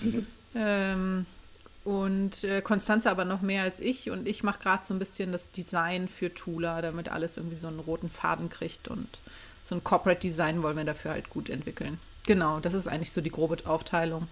Mhm. 0.00 0.26
Ähm, 0.54 1.26
und 1.84 2.42
äh, 2.42 2.62
Konstanze 2.62 3.10
aber 3.10 3.24
noch 3.24 3.42
mehr 3.42 3.62
als 3.62 3.80
ich. 3.80 4.10
Und 4.10 4.26
ich 4.26 4.42
mache 4.42 4.60
gerade 4.60 4.84
so 4.84 4.94
ein 4.94 4.98
bisschen 4.98 5.32
das 5.32 5.50
Design 5.50 6.08
für 6.08 6.32
Tula, 6.32 6.80
damit 6.80 7.08
alles 7.08 7.36
irgendwie 7.36 7.56
so 7.56 7.68
einen 7.68 7.80
roten 7.80 8.08
Faden 8.08 8.48
kriegt. 8.48 8.88
Und 8.88 9.08
so 9.62 9.74
ein 9.74 9.84
Corporate 9.84 10.20
Design 10.20 10.62
wollen 10.62 10.76
wir 10.76 10.84
dafür 10.84 11.12
halt 11.12 11.28
gut 11.28 11.50
entwickeln. 11.50 11.98
Genau, 12.26 12.60
das 12.60 12.74
ist 12.74 12.88
eigentlich 12.88 13.12
so 13.12 13.20
die 13.20 13.30
grobe 13.30 13.56
Aufteilung. 13.66 14.26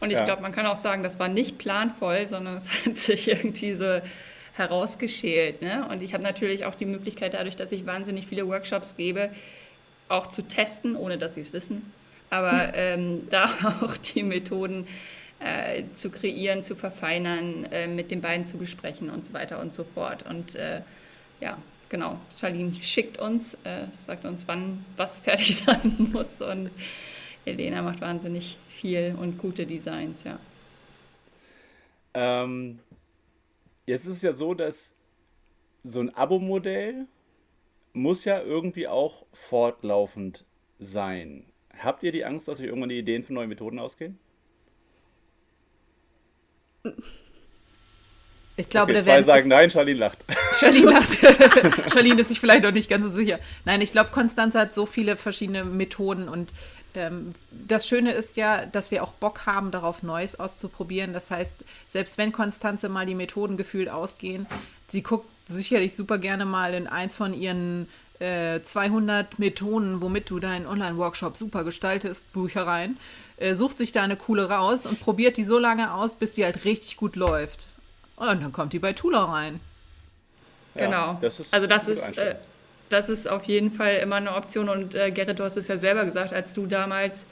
Und 0.00 0.10
ich 0.10 0.18
ja. 0.18 0.24
glaube, 0.24 0.42
man 0.42 0.52
kann 0.52 0.66
auch 0.66 0.78
sagen, 0.78 1.02
das 1.02 1.18
war 1.18 1.28
nicht 1.28 1.58
planvoll, 1.58 2.26
sondern 2.26 2.56
es 2.56 2.86
hat 2.86 2.96
sich 2.96 3.28
irgendwie 3.28 3.74
so 3.74 3.94
herausgeschält. 4.54 5.62
Ne? 5.62 5.86
Und 5.88 6.02
ich 6.02 6.14
habe 6.14 6.22
natürlich 6.22 6.64
auch 6.64 6.74
die 6.74 6.86
Möglichkeit, 6.86 7.34
dadurch, 7.34 7.56
dass 7.56 7.72
ich 7.72 7.86
wahnsinnig 7.86 8.26
viele 8.26 8.46
Workshops 8.48 8.96
gebe, 8.96 9.30
auch 10.08 10.26
zu 10.26 10.42
testen, 10.42 10.96
ohne 10.96 11.18
dass 11.18 11.34
sie 11.34 11.40
es 11.40 11.52
wissen. 11.52 11.92
Aber 12.30 12.72
ähm, 12.74 13.26
da 13.30 13.50
auch 13.82 13.96
die 13.96 14.22
Methoden 14.22 14.86
äh, 15.38 15.84
zu 15.94 16.10
kreieren, 16.10 16.62
zu 16.62 16.74
verfeinern, 16.76 17.66
äh, 17.70 17.86
mit 17.86 18.10
den 18.10 18.20
beiden 18.20 18.44
zu 18.44 18.58
besprechen 18.58 19.10
und 19.10 19.24
so 19.24 19.32
weiter 19.32 19.60
und 19.60 19.72
so 19.72 19.84
fort. 19.84 20.24
Und 20.28 20.54
äh, 20.54 20.80
ja, 21.40 21.56
genau, 21.88 22.18
Charlene 22.38 22.74
schickt 22.82 23.18
uns, 23.18 23.54
äh, 23.64 23.86
sagt 24.06 24.24
uns, 24.24 24.46
wann 24.48 24.84
was 24.96 25.20
fertig 25.20 25.56
sein 25.56 26.10
muss. 26.12 26.40
Und 26.40 26.70
Elena 27.44 27.82
macht 27.82 28.00
wahnsinnig 28.00 28.58
viel 28.80 29.14
und 29.18 29.38
gute 29.38 29.66
Designs, 29.66 30.24
ja. 30.24 30.38
Ähm, 32.14 32.80
jetzt 33.86 34.06
ist 34.06 34.16
es 34.16 34.22
ja 34.22 34.32
so, 34.32 34.54
dass 34.54 34.94
so 35.82 36.00
ein 36.00 36.14
Abo-Modell 36.14 37.06
muss 37.92 38.24
ja 38.24 38.40
irgendwie 38.40 38.88
auch 38.88 39.24
fortlaufend 39.32 40.44
sein. 40.78 41.44
Habt 41.78 42.02
ihr 42.02 42.12
die 42.12 42.24
Angst, 42.24 42.48
dass 42.48 42.60
euch 42.60 42.66
irgendwann 42.66 42.88
die 42.88 42.98
Ideen 42.98 43.22
für 43.22 43.32
neue 43.32 43.46
Methoden 43.46 43.78
ausgehen? 43.78 44.18
Ich 48.56 48.68
glaube, 48.68 48.92
okay, 48.92 49.02
zwei 49.02 49.22
sagen 49.22 49.48
nein, 49.48 49.70
Charlene 49.70 49.98
lacht. 49.98 50.24
Charlene 50.52 50.90
lacht. 50.90 51.18
Charlene 51.90 52.20
ist 52.20 52.28
sich 52.28 52.40
vielleicht 52.40 52.62
noch 52.62 52.72
nicht 52.72 52.90
ganz 52.90 53.04
so 53.04 53.10
sicher. 53.10 53.38
Nein, 53.64 53.80
ich 53.80 53.92
glaube, 53.92 54.10
Konstanze 54.10 54.58
hat 54.58 54.74
so 54.74 54.86
viele 54.86 55.16
verschiedene 55.16 55.64
Methoden 55.64 56.28
und 56.28 56.52
ähm, 56.94 57.34
das 57.50 57.86
Schöne 57.86 58.12
ist 58.12 58.36
ja, 58.36 58.66
dass 58.66 58.90
wir 58.90 59.02
auch 59.02 59.12
Bock 59.12 59.46
haben, 59.46 59.70
darauf 59.70 60.02
Neues 60.02 60.38
auszuprobieren. 60.38 61.12
Das 61.12 61.30
heißt, 61.30 61.64
selbst 61.88 62.18
wenn 62.18 62.32
Konstanze 62.32 62.88
mal 62.88 63.06
die 63.06 63.14
Methoden 63.14 63.56
gefühlt 63.56 63.88
ausgehen, 63.88 64.46
sie 64.88 65.02
guckt 65.02 65.28
sicherlich 65.46 65.94
super 65.94 66.18
gerne 66.18 66.44
mal 66.44 66.74
in 66.74 66.86
eins 66.86 67.16
von 67.16 67.34
ihren 67.34 67.88
äh, 68.20 68.60
200 68.60 69.38
Methoden, 69.38 70.02
womit 70.02 70.30
du 70.30 70.38
deinen 70.38 70.66
Online-Workshop 70.66 71.36
super 71.36 71.64
gestaltest, 71.64 72.32
Bücher 72.32 72.66
rein, 72.66 72.98
äh, 73.38 73.54
sucht 73.54 73.78
sich 73.78 73.92
da 73.92 74.02
eine 74.02 74.16
coole 74.16 74.48
raus 74.48 74.86
und 74.86 75.00
probiert 75.00 75.36
die 75.36 75.44
so 75.44 75.58
lange 75.58 75.94
aus, 75.94 76.16
bis 76.16 76.32
die 76.32 76.44
halt 76.44 76.64
richtig 76.64 76.96
gut 76.96 77.16
läuft. 77.16 77.66
Und 78.16 78.42
dann 78.42 78.52
kommt 78.52 78.74
die 78.74 78.78
bei 78.78 78.92
Tula 78.92 79.24
rein. 79.24 79.60
Ja, 80.74 80.84
genau. 80.84 81.18
Das 81.20 81.52
also 81.52 81.66
das 81.66 81.88
ist, 81.88 82.18
äh, 82.18 82.36
das 82.90 83.08
ist 83.08 83.28
auf 83.28 83.44
jeden 83.44 83.70
Fall 83.70 83.96
immer 83.96 84.16
eine 84.16 84.34
Option. 84.34 84.68
Und 84.68 84.94
äh, 84.94 85.10
Gerrit, 85.10 85.38
du 85.38 85.44
hast 85.44 85.56
es 85.56 85.68
ja 85.68 85.78
selber 85.78 86.04
gesagt, 86.04 86.34
als 86.34 86.52
du 86.52 86.66
damals 86.66 87.24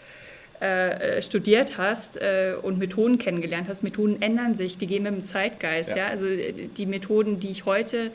äh, 0.60 1.18
äh, 1.18 1.22
studiert 1.22 1.78
hast 1.78 2.16
äh, 2.16 2.54
und 2.60 2.78
Methoden 2.78 3.18
kennengelernt 3.18 3.68
hast. 3.68 3.82
Methoden 3.82 4.20
ändern 4.20 4.54
sich, 4.54 4.76
die 4.76 4.88
gehen 4.88 5.04
mit 5.04 5.12
dem 5.12 5.24
Zeitgeist. 5.24 5.90
Ja. 5.90 5.96
ja? 5.96 6.06
Also 6.08 6.26
äh, 6.26 6.68
die 6.76 6.86
Methoden, 6.86 7.38
die 7.38 7.50
ich 7.50 7.64
heute 7.64 8.10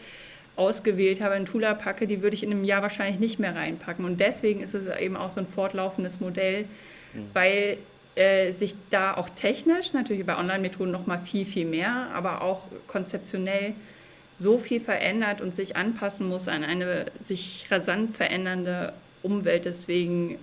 ausgewählt 0.55 1.21
habe, 1.21 1.35
in 1.35 1.45
Tula 1.45 1.73
packe, 1.73 2.05
die 2.05 2.21
würde 2.21 2.33
ich 2.33 2.43
in 2.43 2.51
einem 2.51 2.65
Jahr 2.65 2.81
wahrscheinlich 2.81 3.19
nicht 3.19 3.39
mehr 3.39 3.55
reinpacken. 3.55 4.03
Und 4.03 4.19
deswegen 4.19 4.61
ist 4.61 4.73
es 4.73 4.87
eben 4.87 5.15
auch 5.15 5.31
so 5.31 5.39
ein 5.39 5.47
fortlaufendes 5.47 6.19
Modell, 6.19 6.63
mhm. 7.13 7.29
weil 7.33 7.77
äh, 8.15 8.51
sich 8.51 8.75
da 8.89 9.15
auch 9.15 9.29
technisch, 9.29 9.93
natürlich 9.93 10.25
bei 10.25 10.37
Online-Methoden 10.37 10.91
noch 10.91 11.07
mal 11.07 11.19
viel, 11.19 11.45
viel 11.45 11.65
mehr, 11.65 12.09
aber 12.13 12.41
auch 12.41 12.63
konzeptionell 12.87 13.73
so 14.43 14.57
viel 14.59 14.81
verändert 14.81 15.41
und 15.41 15.55
sich 15.55 15.75
anpassen 15.75 16.27
muss 16.27 16.47
an 16.47 16.63
eine 16.63 17.05
sich 17.19 17.65
rasant 17.71 18.15
verändernde 18.15 18.93
Umwelt. 19.23 19.65
Deswegen 19.65 20.37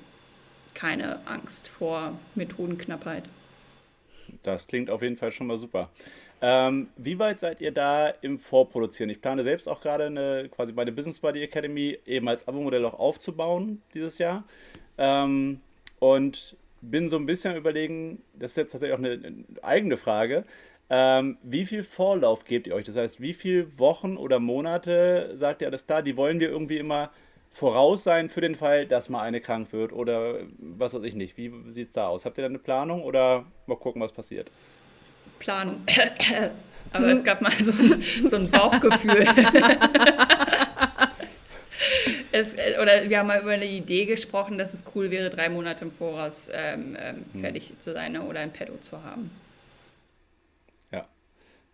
keine 0.74 1.20
Angst 1.26 1.68
vor 1.68 2.18
Methodenknappheit. 2.34 3.24
Das 4.42 4.66
klingt 4.66 4.90
auf 4.90 5.02
jeden 5.02 5.16
Fall 5.16 5.32
schon 5.32 5.46
mal 5.46 5.58
super. 5.58 5.90
Ähm, 6.42 6.88
wie 6.96 7.18
weit 7.18 7.38
seid 7.38 7.60
ihr 7.60 7.72
da 7.72 8.08
im 8.08 8.38
Vorproduzieren? 8.38 9.10
Ich 9.10 9.20
plane 9.20 9.44
selbst 9.44 9.68
auch 9.68 9.82
gerade 9.82 10.06
eine, 10.06 10.48
quasi 10.50 10.72
bei 10.72 10.86
der 10.86 10.92
Business 10.92 11.20
Buddy 11.20 11.42
Academy 11.42 11.98
eben 12.06 12.26
als 12.28 12.48
Abo-Modell 12.48 12.84
auch 12.86 12.98
aufzubauen 12.98 13.82
dieses 13.92 14.16
Jahr. 14.16 14.44
Ähm, 14.96 15.60
und 15.98 16.56
bin 16.80 17.10
so 17.10 17.16
ein 17.16 17.26
bisschen 17.26 17.56
überlegen, 17.56 18.22
das 18.38 18.52
ist 18.52 18.56
jetzt 18.56 18.72
tatsächlich 18.72 18.94
auch 18.94 19.04
eine, 19.04 19.12
eine 19.12 19.44
eigene 19.60 19.98
Frage, 19.98 20.44
ähm, 20.90 21.38
wie 21.42 21.64
viel 21.64 21.84
Vorlauf 21.84 22.44
gebt 22.44 22.66
ihr 22.66 22.74
euch? 22.74 22.84
Das 22.84 22.96
heißt, 22.96 23.20
wie 23.20 23.32
viele 23.32 23.78
Wochen 23.78 24.16
oder 24.16 24.40
Monate 24.40 25.30
sagt 25.34 25.62
ihr 25.62 25.68
alles 25.68 25.86
da, 25.86 26.02
die 26.02 26.16
wollen 26.16 26.40
wir 26.40 26.48
irgendwie 26.48 26.78
immer 26.78 27.10
voraus 27.52 28.02
sein 28.04 28.28
für 28.28 28.40
den 28.40 28.56
Fall, 28.56 28.86
dass 28.86 29.08
mal 29.08 29.22
eine 29.22 29.40
krank 29.40 29.72
wird 29.72 29.92
oder 29.92 30.40
was 30.58 30.94
weiß 30.94 31.04
ich 31.04 31.14
nicht. 31.14 31.36
Wie 31.36 31.52
sieht 31.68 31.86
es 31.86 31.92
da 31.92 32.08
aus? 32.08 32.24
Habt 32.24 32.38
ihr 32.38 32.42
da 32.42 32.48
eine 32.48 32.58
Planung 32.58 33.02
oder 33.02 33.44
mal 33.66 33.76
gucken, 33.76 34.02
was 34.02 34.10
passiert? 34.12 34.50
Planung. 35.38 35.80
Aber 36.92 37.06
es 37.06 37.22
gab 37.22 37.40
mal 37.40 37.52
so 37.52 37.70
ein, 37.70 38.02
so 38.28 38.34
ein 38.34 38.50
Bauchgefühl. 38.50 39.24
es, 42.32 42.54
oder 42.82 43.08
wir 43.08 43.18
haben 43.20 43.28
mal 43.28 43.40
über 43.40 43.52
eine 43.52 43.66
Idee 43.66 44.06
gesprochen, 44.06 44.58
dass 44.58 44.74
es 44.74 44.82
cool 44.94 45.12
wäre, 45.12 45.30
drei 45.30 45.48
Monate 45.48 45.84
im 45.84 45.92
Voraus 45.92 46.50
ähm, 46.52 46.96
ähm, 47.00 47.24
hm. 47.32 47.40
fertig 47.40 47.68
hm. 47.68 47.80
zu 47.80 47.92
sein 47.92 48.12
ne, 48.12 48.22
oder 48.22 48.40
ein 48.40 48.52
Pedo 48.52 48.76
zu 48.78 49.04
haben. 49.04 49.30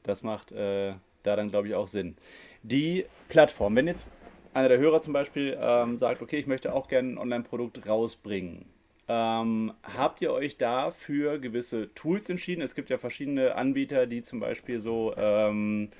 Das 0.06 0.22
macht 0.22 0.52
äh, 0.52 0.94
da 1.22 1.36
dann, 1.36 1.50
glaube 1.50 1.68
ich, 1.68 1.74
auch 1.74 1.88
Sinn. 1.88 2.16
Die 2.62 3.04
Plattform, 3.28 3.76
wenn 3.76 3.86
jetzt 3.86 4.12
einer 4.54 4.68
der 4.68 4.78
Hörer 4.78 5.00
zum 5.00 5.12
Beispiel 5.12 5.56
ähm, 5.60 5.96
sagt, 5.96 6.22
okay, 6.22 6.38
ich 6.38 6.46
möchte 6.46 6.72
auch 6.72 6.88
gerne 6.88 7.10
ein 7.10 7.18
Online-Produkt 7.18 7.88
rausbringen, 7.88 8.64
ähm, 9.08 9.72
habt 9.82 10.20
ihr 10.20 10.32
euch 10.32 10.56
da 10.56 10.90
für 10.90 11.38
gewisse 11.38 11.92
Tools 11.94 12.28
entschieden? 12.28 12.62
Es 12.62 12.74
gibt 12.74 12.90
ja 12.90 12.98
verschiedene 12.98 13.54
Anbieter, 13.54 14.06
die 14.06 14.22
zum 14.22 14.40
Beispiel 14.40 14.80
so 14.80 15.14
ähm, 15.16 15.90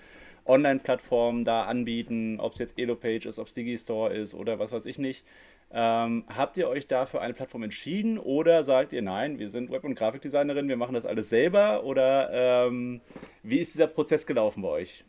Online-Plattformen 0.45 1.45
da 1.45 1.65
anbieten, 1.65 2.41
ob 2.41 2.55
es 2.55 2.59
jetzt 2.59 2.79
Elopage 2.79 3.29
ist, 3.29 3.39
ob 3.39 3.47
es 3.49 3.55
Digistore 3.55 4.15
ist 4.15 4.35
oder 4.35 4.59
was 4.59 4.73
weiß 4.73 4.87
ich 4.87 4.99
nicht. 4.99 5.25
Ähm, 5.71 6.25
habt 6.29 6.57
ihr 6.57 6.69
euch 6.69 6.87
da 6.87 7.07
für 7.07 7.21
eine 7.21 7.35
Plattform 7.35 7.65
entschieden 7.65 8.19
oder 8.19 8.63
sagt 8.63 8.93
ihr, 8.93 9.03
nein, 9.03 9.39
wir 9.39 9.49
sind 9.49 9.71
Web- 9.71 9.85
und 9.85 9.97
Grafikdesignerin, 9.97 10.69
wir 10.69 10.77
machen 10.77 10.95
das 10.95 11.07
alles 11.07 11.29
selber? 11.29 11.85
Oder 11.85 12.31
ähm, 12.67 13.01
wie 13.43 13.59
ist 13.59 13.75
dieser 13.75 13.89
Prozess 13.89 14.27
gelaufen 14.27 14.63
bei 14.63 14.69
euch? 14.69 15.05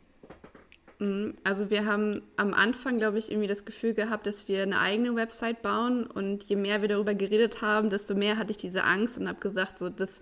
Mhm, 0.98 1.36
also 1.44 1.70
wir 1.70 1.86
haben 1.86 2.22
am 2.36 2.54
Anfang, 2.54 2.98
glaube 2.98 3.18
ich, 3.18 3.30
irgendwie 3.30 3.46
das 3.46 3.64
Gefühl 3.64 3.94
gehabt, 3.94 4.26
dass 4.26 4.48
wir 4.48 4.62
eine 4.62 4.80
eigene 4.80 5.14
Website 5.14 5.62
bauen 5.62 6.06
und 6.06 6.44
je 6.44 6.56
mehr 6.56 6.82
wir 6.82 6.88
darüber 6.88 7.14
geredet 7.14 7.62
haben, 7.62 7.88
desto 7.88 8.14
mehr 8.14 8.36
hatte 8.36 8.50
ich 8.50 8.56
diese 8.56 8.82
Angst 8.84 9.16
und 9.16 9.28
habe 9.28 9.38
gesagt, 9.38 9.78
so 9.78 9.88
das 9.88 10.20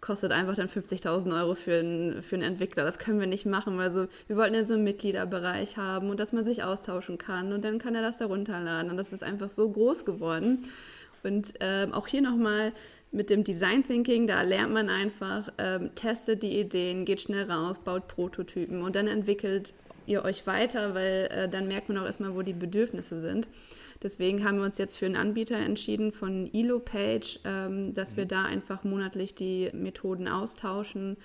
kostet 0.00 0.32
einfach 0.32 0.54
dann 0.54 0.68
50.000 0.68 1.40
Euro 1.40 1.54
für 1.54 1.78
einen, 1.78 2.22
für 2.22 2.36
Entwickler. 2.36 2.84
Das 2.84 2.98
können 2.98 3.18
wir 3.18 3.26
nicht 3.26 3.46
machen, 3.46 3.78
weil 3.78 3.92
so, 3.92 4.06
wir 4.26 4.36
wollten 4.36 4.54
ja 4.54 4.64
so 4.64 4.74
einen 4.74 4.84
Mitgliederbereich 4.84 5.76
haben 5.76 6.10
und 6.10 6.20
dass 6.20 6.32
man 6.32 6.44
sich 6.44 6.62
austauschen 6.62 7.18
kann 7.18 7.52
und 7.52 7.64
dann 7.64 7.78
kann 7.78 7.94
er 7.94 8.02
das 8.02 8.18
da 8.18 8.26
runterladen. 8.26 8.90
Und 8.90 8.96
das 8.96 9.12
ist 9.12 9.24
einfach 9.24 9.50
so 9.50 9.68
groß 9.68 10.04
geworden. 10.04 10.64
Und 11.24 11.54
ähm, 11.60 11.92
auch 11.92 12.06
hier 12.06 12.22
nochmal 12.22 12.72
mit 13.10 13.30
dem 13.30 13.42
Design 13.42 13.84
Thinking, 13.84 14.26
da 14.26 14.42
lernt 14.42 14.72
man 14.72 14.88
einfach, 14.88 15.50
ähm, 15.58 15.94
testet 15.94 16.42
die 16.42 16.60
Ideen, 16.60 17.04
geht 17.04 17.20
schnell 17.20 17.50
raus, 17.50 17.78
baut 17.78 18.06
Prototypen 18.06 18.82
und 18.82 18.94
dann 18.94 19.08
entwickelt 19.08 19.74
ihr 20.06 20.24
euch 20.24 20.46
weiter, 20.46 20.94
weil 20.94 21.28
äh, 21.30 21.48
dann 21.48 21.68
merkt 21.68 21.88
man 21.88 21.98
auch 21.98 22.06
erstmal, 22.06 22.34
wo 22.34 22.42
die 22.42 22.52
Bedürfnisse 22.52 23.20
sind. 23.20 23.48
Deswegen 24.02 24.44
haben 24.44 24.58
wir 24.58 24.64
uns 24.64 24.78
jetzt 24.78 24.96
für 24.96 25.06
einen 25.06 25.16
Anbieter 25.16 25.56
entschieden 25.56 26.12
von 26.12 26.48
EloPage, 26.52 27.40
ähm, 27.44 27.94
dass 27.94 28.12
mhm. 28.12 28.16
wir 28.16 28.26
da 28.26 28.44
einfach 28.44 28.84
monatlich 28.84 29.34
die 29.34 29.70
Methoden 29.72 30.28
austauschen 30.28 31.16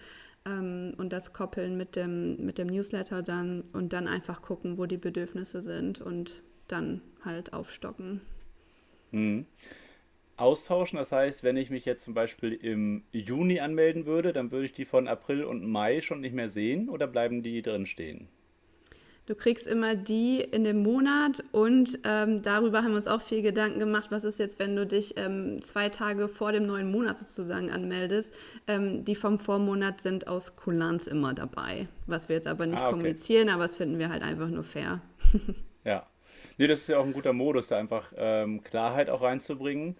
ähm, 0.46 0.94
und 0.98 1.14
das 1.14 1.34
koppeln 1.34 1.78
mit 1.78 1.96
dem, 1.96 2.44
mit 2.44 2.58
dem 2.58 2.68
Newsletter 2.68 3.22
dann 3.22 3.64
und 3.74 3.94
dann 3.94 4.08
einfach 4.08 4.42
gucken, 4.42 4.78
wo 4.78 4.86
die 4.86 4.98
Bedürfnisse 4.98 5.62
sind 5.62 6.02
und 6.02 6.42
dann 6.68 7.02
halt 7.24 7.54
aufstocken. 7.54 8.22
Mhm. 9.12 9.46
Austauschen, 10.36 10.98
das 10.98 11.12
heißt, 11.12 11.44
wenn 11.44 11.58
ich 11.58 11.70
mich 11.70 11.86
jetzt 11.86 12.04
zum 12.04 12.16
Beispiel 12.16 12.54
im 12.54 13.04
Juni 13.12 13.60
anmelden 13.60 14.08
würde, 14.08 14.34
dann 14.34 14.52
würde 14.52 14.66
ich 14.66 14.74
die 14.74 14.86
von 14.86 15.08
April 15.08 15.44
und 15.44 15.64
Mai 15.64 16.02
schon 16.02 16.22
nicht 16.22 16.34
mehr 16.34 16.50
sehen 16.50 16.90
oder 16.90 17.06
bleiben 17.06 17.44
die 17.44 17.62
drin 17.62 17.86
stehen? 17.86 18.28
Du 19.26 19.36
kriegst 19.36 19.68
immer 19.68 19.96
die 19.96 20.42
in 20.42 20.66
dem 20.66 20.84
Monat 20.84 21.46
und 21.54 21.98
ähm, 22.04 22.42
darüber 22.42 22.80
haben 22.80 22.90
wir 22.90 22.98
uns 22.98 23.08
auch 23.08 23.22
viel 23.22 23.42
Gedanken 23.42 23.80
gemacht, 23.80 24.08
was 24.10 24.26
ist 24.26 24.38
jetzt, 24.38 24.60
wenn 24.60 24.76
du 24.76 24.86
dich 24.86 25.14
ähm, 25.16 25.62
zwei 25.62 25.88
Tage 25.88 26.28
vor 26.28 26.52
dem 26.52 26.66
neuen 26.66 26.92
Monat 26.92 27.18
sozusagen 27.18 27.72
anmeldest. 27.72 28.34
Ähm, 28.68 29.06
die 29.06 29.16
vom 29.16 29.40
Vormonat 29.40 30.02
sind 30.02 30.28
aus 30.28 30.58
Kulanz 30.58 31.08
immer 31.08 31.34
dabei, 31.34 31.88
was 32.06 32.28
wir 32.28 32.36
jetzt 32.36 32.48
aber 32.48 32.66
nicht 32.66 32.82
ah, 32.82 32.88
okay. 32.88 32.92
kommunizieren, 32.92 33.48
aber 33.48 33.64
das 33.64 33.78
finden 33.78 33.98
wir 33.98 34.10
halt 34.10 34.24
einfach 34.24 34.50
nur 34.50 34.64
fair. 34.64 35.00
ja. 35.86 36.06
Nee, 36.58 36.68
das 36.68 36.82
ist 36.82 36.90
ja 36.90 36.98
auch 36.98 37.06
ein 37.06 37.14
guter 37.14 37.34
Modus, 37.34 37.68
da 37.68 37.78
einfach 37.78 38.12
ähm, 38.18 38.62
Klarheit 38.62 39.10
auch 39.10 39.22
reinzubringen. 39.22 39.96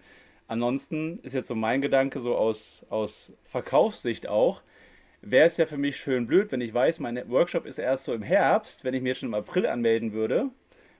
Ansonsten 0.48 1.18
ist 1.22 1.32
jetzt 1.32 1.48
so 1.48 1.54
mein 1.54 1.80
Gedanke 1.80 2.20
so 2.20 2.36
aus, 2.36 2.84
aus 2.90 3.32
Verkaufssicht 3.44 4.28
auch, 4.28 4.62
wäre 5.24 5.46
es 5.46 5.56
ja 5.56 5.66
für 5.66 5.78
mich 5.78 5.96
schön 5.96 6.26
blöd, 6.26 6.52
wenn 6.52 6.60
ich 6.60 6.72
weiß, 6.72 7.00
mein 7.00 7.28
Workshop 7.30 7.66
ist 7.66 7.78
erst 7.78 8.04
so 8.04 8.12
im 8.12 8.22
Herbst, 8.22 8.84
wenn 8.84 8.94
ich 8.94 9.02
mich 9.02 9.10
jetzt 9.10 9.20
schon 9.20 9.30
im 9.30 9.34
April 9.34 9.66
anmelden 9.66 10.12
würde. 10.12 10.50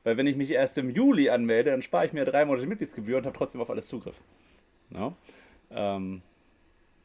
Weil 0.03 0.17
wenn 0.17 0.27
ich 0.27 0.37
mich 0.37 0.51
erst 0.51 0.77
im 0.79 0.91
Juli 0.91 1.31
anmelde, 1.31 1.71
dann 1.71 1.83
spare 1.83 2.07
ich 2.07 2.13
mir 2.13 2.25
drei 2.25 2.45
Monate 2.45 2.67
Mitgliedsgebühr 2.67 3.19
und 3.19 3.27
habe 3.27 3.37
trotzdem 3.37 3.61
auf 3.61 3.71
alles 3.71 3.89
Zugriff. 3.89 4.17
No? 4.91 5.17
Ähm, 5.71 6.23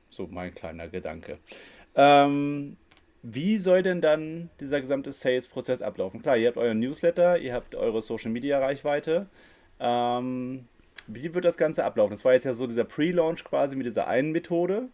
so 0.09 0.27
mein 0.27 0.53
kleiner 0.53 0.87
Gedanke. 0.89 1.37
Ähm, 1.95 2.77
wie 3.21 3.57
soll 3.57 3.83
denn 3.83 4.01
dann 4.01 4.49
dieser 4.59 4.81
gesamte 4.81 5.11
Sales-Prozess 5.11 5.81
ablaufen? 5.81 6.21
Klar, 6.21 6.37
ihr 6.37 6.47
habt 6.47 6.57
euren 6.57 6.79
Newsletter, 6.79 7.37
ihr 7.37 7.53
habt 7.53 7.75
eure 7.75 8.01
Social-Media-Reichweite. 8.01 9.27
Ähm, 9.79 10.65
wie 11.07 11.33
wird 11.33 11.45
das 11.45 11.57
Ganze 11.57 11.83
ablaufen? 11.83 12.11
Das 12.11 12.25
war 12.25 12.33
jetzt 12.33 12.45
ja 12.45 12.53
so 12.53 12.67
dieser 12.67 12.83
Pre-Launch 12.83 13.43
quasi 13.43 13.75
mit 13.75 13.85
dieser 13.85 14.07
einen 14.07 14.31
Methode. 14.31 14.89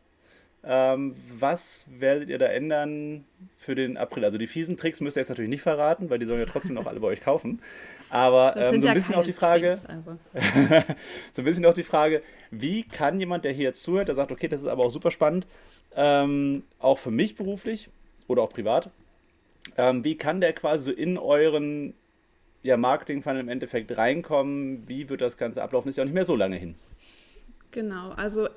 Ähm, 0.67 1.15
was 1.37 1.85
werdet 1.87 2.29
ihr 2.29 2.39
da 2.39 2.47
ändern 2.47 3.25
für 3.57 3.75
den 3.75 3.97
April? 3.97 4.25
Also 4.25 4.37
die 4.37 4.47
fiesen 4.47 4.77
Tricks 4.77 4.99
müsst 4.99 5.15
ihr 5.17 5.21
jetzt 5.21 5.29
natürlich 5.29 5.49
nicht 5.49 5.61
verraten, 5.61 6.09
weil 6.09 6.17
die 6.17 6.25
sollen 6.25 6.39
ja 6.39 6.45
trotzdem 6.45 6.73
noch 6.73 6.87
alle 6.87 6.99
bei 6.99 7.07
euch 7.07 7.21
kaufen. 7.21 7.61
Aber 8.09 8.55
ähm, 8.57 8.67
so 8.67 8.73
ein 8.73 8.81
ja 8.81 8.93
bisschen 8.93 9.15
auch 9.15 9.23
die 9.23 9.33
Frage, 9.33 9.77
Tricks, 9.77 9.85
also. 9.85 10.17
so 11.33 11.41
ein 11.41 11.45
bisschen 11.45 11.65
auch 11.65 11.73
die 11.73 11.83
Frage, 11.83 12.21
wie 12.49 12.83
kann 12.83 13.19
jemand, 13.19 13.45
der 13.45 13.51
hier 13.51 13.65
jetzt 13.65 13.83
zuhört, 13.83 14.07
der 14.07 14.15
sagt, 14.15 14.31
okay, 14.31 14.47
das 14.47 14.61
ist 14.61 14.67
aber 14.67 14.85
auch 14.85 14.91
super 14.91 15.11
spannend, 15.11 15.45
ähm, 15.95 16.63
auch 16.79 16.97
für 16.97 17.11
mich 17.11 17.35
beruflich 17.35 17.89
oder 18.27 18.41
auch 18.41 18.49
privat, 18.49 18.89
ähm, 19.77 20.03
wie 20.03 20.17
kann 20.17 20.41
der 20.41 20.53
quasi 20.53 20.85
so 20.85 20.91
in 20.91 21.17
euren 21.17 21.93
ja, 22.63 22.77
Marketing-Funnel 22.77 23.41
im 23.41 23.49
Endeffekt 23.49 23.95
reinkommen? 23.97 24.87
Wie 24.87 25.09
wird 25.09 25.21
das 25.21 25.37
Ganze 25.37 25.61
ablaufen? 25.61 25.89
Ist 25.89 25.97
ja 25.97 26.03
auch 26.03 26.05
nicht 26.05 26.15
mehr 26.15 26.25
so 26.25 26.35
lange 26.35 26.55
hin. 26.55 26.75
Genau, 27.71 28.11
also 28.11 28.47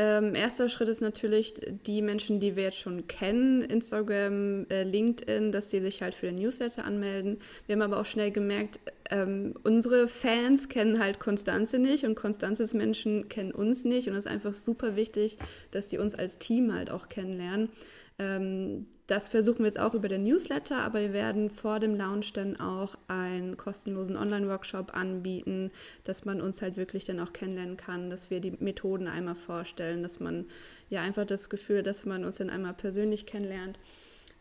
Ähm, 0.00 0.36
erster 0.36 0.68
Schritt 0.68 0.88
ist 0.88 1.00
natürlich 1.00 1.54
die 1.84 2.02
Menschen, 2.02 2.38
die 2.38 2.54
wir 2.54 2.62
jetzt 2.62 2.78
schon 2.78 3.08
kennen, 3.08 3.62
Instagram, 3.62 4.64
äh, 4.70 4.84
LinkedIn, 4.84 5.50
dass 5.50 5.66
die 5.66 5.80
sich 5.80 6.02
halt 6.02 6.14
für 6.14 6.26
den 6.26 6.36
Newsletter 6.36 6.84
anmelden. 6.84 7.38
Wir 7.66 7.74
haben 7.74 7.82
aber 7.82 7.98
auch 7.98 8.06
schnell 8.06 8.30
gemerkt, 8.30 8.78
ähm, 9.10 9.54
unsere 9.62 10.08
Fans 10.08 10.68
kennen 10.68 10.98
halt 10.98 11.18
Konstanze 11.18 11.78
nicht 11.78 12.04
und 12.04 12.14
Konstanzes 12.14 12.74
Menschen 12.74 13.28
kennen 13.28 13.52
uns 13.52 13.84
nicht 13.84 14.08
und 14.08 14.14
es 14.14 14.26
ist 14.26 14.30
einfach 14.30 14.52
super 14.52 14.96
wichtig, 14.96 15.38
dass 15.70 15.88
die 15.88 15.98
uns 15.98 16.14
als 16.14 16.38
Team 16.38 16.72
halt 16.74 16.90
auch 16.90 17.08
kennenlernen. 17.08 17.70
Ähm, 18.18 18.86
das 19.08 19.26
versuchen 19.26 19.60
wir 19.60 19.66
jetzt 19.66 19.80
auch 19.80 19.94
über 19.94 20.08
den 20.08 20.24
Newsletter, 20.24 20.76
aber 20.80 21.00
wir 21.00 21.14
werden 21.14 21.48
vor 21.48 21.80
dem 21.80 21.94
Launch 21.94 22.34
dann 22.34 22.60
auch 22.60 22.94
einen 23.08 23.56
kostenlosen 23.56 24.18
Online-Workshop 24.18 24.94
anbieten, 24.94 25.70
dass 26.04 26.26
man 26.26 26.42
uns 26.42 26.60
halt 26.60 26.76
wirklich 26.76 27.06
dann 27.06 27.18
auch 27.18 27.32
kennenlernen 27.32 27.78
kann, 27.78 28.10
dass 28.10 28.28
wir 28.28 28.40
die 28.40 28.50
Methoden 28.50 29.06
einmal 29.06 29.34
vorstellen, 29.34 30.02
dass 30.02 30.20
man 30.20 30.44
ja 30.90 31.00
einfach 31.00 31.24
das 31.24 31.48
Gefühl, 31.48 31.82
dass 31.82 32.04
man 32.04 32.22
uns 32.26 32.36
dann 32.36 32.50
einmal 32.50 32.74
persönlich 32.74 33.24
kennenlernt. 33.24 33.78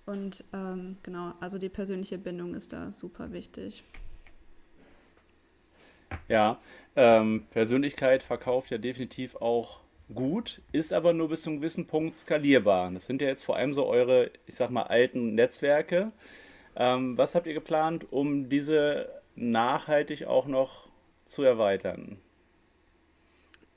Und 0.05 0.43
ähm, 0.51 0.97
genau, 1.01 1.33
also 1.39 1.57
die 1.57 1.69
persönliche 1.69 2.17
Bindung 2.17 2.53
ist 2.53 2.73
da 2.73 2.91
super 2.91 3.31
wichtig. 3.31 3.85
Ja, 6.27 6.59
ähm, 6.95 7.45
Persönlichkeit 7.51 8.23
verkauft 8.23 8.71
ja 8.71 8.77
definitiv 8.77 9.35
auch 9.35 9.81
gut, 10.13 10.61
ist 10.71 10.93
aber 10.93 11.13
nur 11.13 11.29
bis 11.29 11.43
zu 11.43 11.49
einem 11.49 11.59
gewissen 11.59 11.87
Punkt 11.87 12.15
skalierbar. 12.15 12.89
Das 12.91 13.05
sind 13.05 13.21
ja 13.21 13.27
jetzt 13.27 13.43
vor 13.43 13.55
allem 13.55 13.73
so 13.73 13.85
eure, 13.85 14.31
ich 14.45 14.55
sag 14.55 14.69
mal, 14.69 14.83
alten 14.83 15.35
Netzwerke. 15.35 16.11
Ähm, 16.75 17.17
was 17.17 17.35
habt 17.35 17.47
ihr 17.47 17.53
geplant, 17.53 18.11
um 18.11 18.49
diese 18.49 19.09
nachhaltig 19.35 20.25
auch 20.25 20.47
noch 20.47 20.89
zu 21.25 21.43
erweitern? 21.43 22.17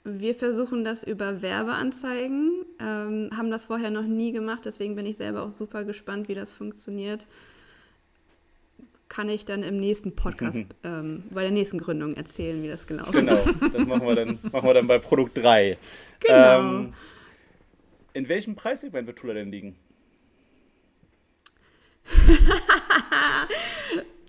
Wir 0.04 0.34
versuchen 0.34 0.82
das 0.82 1.04
über 1.04 1.42
Werbeanzeigen, 1.42 2.64
ähm, 2.80 3.30
haben 3.36 3.50
das 3.50 3.66
vorher 3.66 3.90
noch 3.90 4.06
nie 4.06 4.32
gemacht, 4.32 4.64
deswegen 4.64 4.96
bin 4.96 5.04
ich 5.04 5.18
selber 5.18 5.42
auch 5.42 5.50
super 5.50 5.84
gespannt, 5.84 6.28
wie 6.28 6.34
das 6.34 6.52
funktioniert 6.52 7.26
kann 9.10 9.28
ich 9.28 9.44
dann 9.44 9.62
im 9.62 9.78
nächsten 9.78 10.16
Podcast 10.16 10.60
ähm, 10.84 11.24
bei 11.30 11.42
der 11.42 11.50
nächsten 11.50 11.76
Gründung 11.76 12.16
erzählen, 12.16 12.62
wie 12.62 12.68
das 12.68 12.86
gelaufen 12.86 13.12
genau, 13.12 13.34
ist. 13.34 13.60
Genau, 13.60 13.68
das 13.68 13.86
machen 13.86 14.06
wir 14.06 14.14
dann, 14.14 14.38
machen 14.50 14.66
wir 14.66 14.74
dann 14.74 14.86
bei 14.86 14.98
Produkt 14.98 15.36
3. 15.36 15.76
Genau. 16.20 16.60
Ähm, 16.60 16.94
in 18.14 18.28
welchem 18.28 18.56
Preissegment 18.56 19.06
wird 19.06 19.18
Tula 19.18 19.34
denn 19.34 19.50
liegen? 19.50 19.76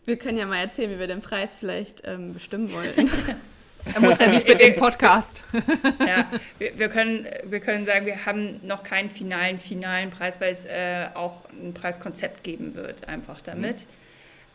wir 0.05 0.17
können 0.17 0.37
ja 0.37 0.45
mal 0.45 0.57
erzählen, 0.57 0.91
wie 0.91 0.99
wir 0.99 1.07
den 1.07 1.21
Preis 1.21 1.55
vielleicht 1.55 2.01
ähm, 2.05 2.33
bestimmen 2.33 2.73
wollen. 2.73 3.09
Er 3.83 3.99
muss 3.99 4.19
ja 4.19 4.27
nicht 4.27 4.47
mit 4.47 4.61
dem 4.61 4.75
Podcast. 4.75 5.43
ja, 6.05 6.29
wir, 6.59 6.77
wir, 6.77 6.87
können, 6.89 7.27
wir 7.45 7.59
können 7.59 7.87
sagen, 7.87 8.05
wir 8.05 8.27
haben 8.27 8.59
noch 8.63 8.83
keinen 8.83 9.09
finalen, 9.09 9.57
finalen 9.57 10.11
Preis, 10.11 10.39
weil 10.39 10.53
es 10.53 10.65
äh, 10.65 11.07
auch 11.15 11.49
ein 11.49 11.73
Preiskonzept 11.73 12.43
geben 12.43 12.75
wird, 12.75 13.07
einfach 13.07 13.41
damit. 13.41 13.87
Mhm. 13.87 14.00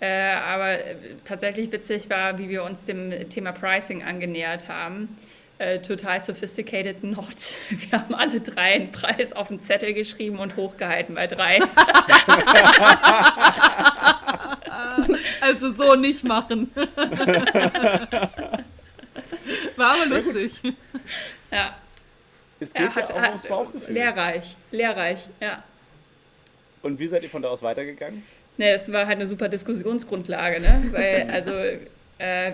Äh, 0.01 0.32
aber 0.32 0.72
äh, 0.72 0.97
tatsächlich 1.24 1.72
witzig 1.72 2.11
war, 2.11 2.38
wie 2.38 2.49
wir 2.49 2.64
uns 2.64 2.84
dem 2.84 3.28
Thema 3.30 3.53
Pricing 3.53 4.03
angenähert 4.03 4.68
haben. 4.68 5.16
Äh, 5.59 5.78
total 5.80 6.20
sophisticated 6.20 7.03
not. 7.03 7.57
Wir 7.70 7.92
haben 7.92 8.14
alle 8.14 8.42
drei 8.42 8.74
einen 8.74 8.92
Preis 8.92 9.32
auf 9.32 9.49
den 9.49 9.62
Zettel 9.62 9.94
geschrieben 9.94 10.38
und 10.38 10.55
hochgehalten 10.57 11.14
bei 11.14 11.26
drei. 11.26 11.61
also 15.40 15.72
so 15.72 15.94
nicht 15.94 16.24
machen. 16.24 16.70
War 19.76 19.94
aber 19.94 20.05
lustig. 20.07 20.61
Ja. 21.51 21.74
Es 22.61 22.70
geht 22.74 22.82
ja, 22.82 22.94
hat, 22.94 23.09
ja 23.09 23.14
auch 23.14 23.20
hat, 23.20 23.28
ums 23.28 23.47
Bauchgefühl. 23.47 23.94
Lehrreich, 23.94 24.57
lehrreich, 24.70 25.26
ja. 25.40 25.62
Und 26.82 26.99
wie 26.99 27.09
seid 27.09 27.22
ihr 27.22 27.30
von 27.30 27.40
da 27.40 27.49
aus 27.49 27.62
weitergegangen? 27.62 28.22
Ne, 28.59 28.73
das 28.73 28.91
war 28.91 29.07
halt 29.07 29.17
eine 29.17 29.27
super 29.27 29.49
Diskussionsgrundlage, 29.49 30.61
ne? 30.61 30.85
Weil, 30.93 31.29
also, 31.33 31.53
äh, 32.19 32.53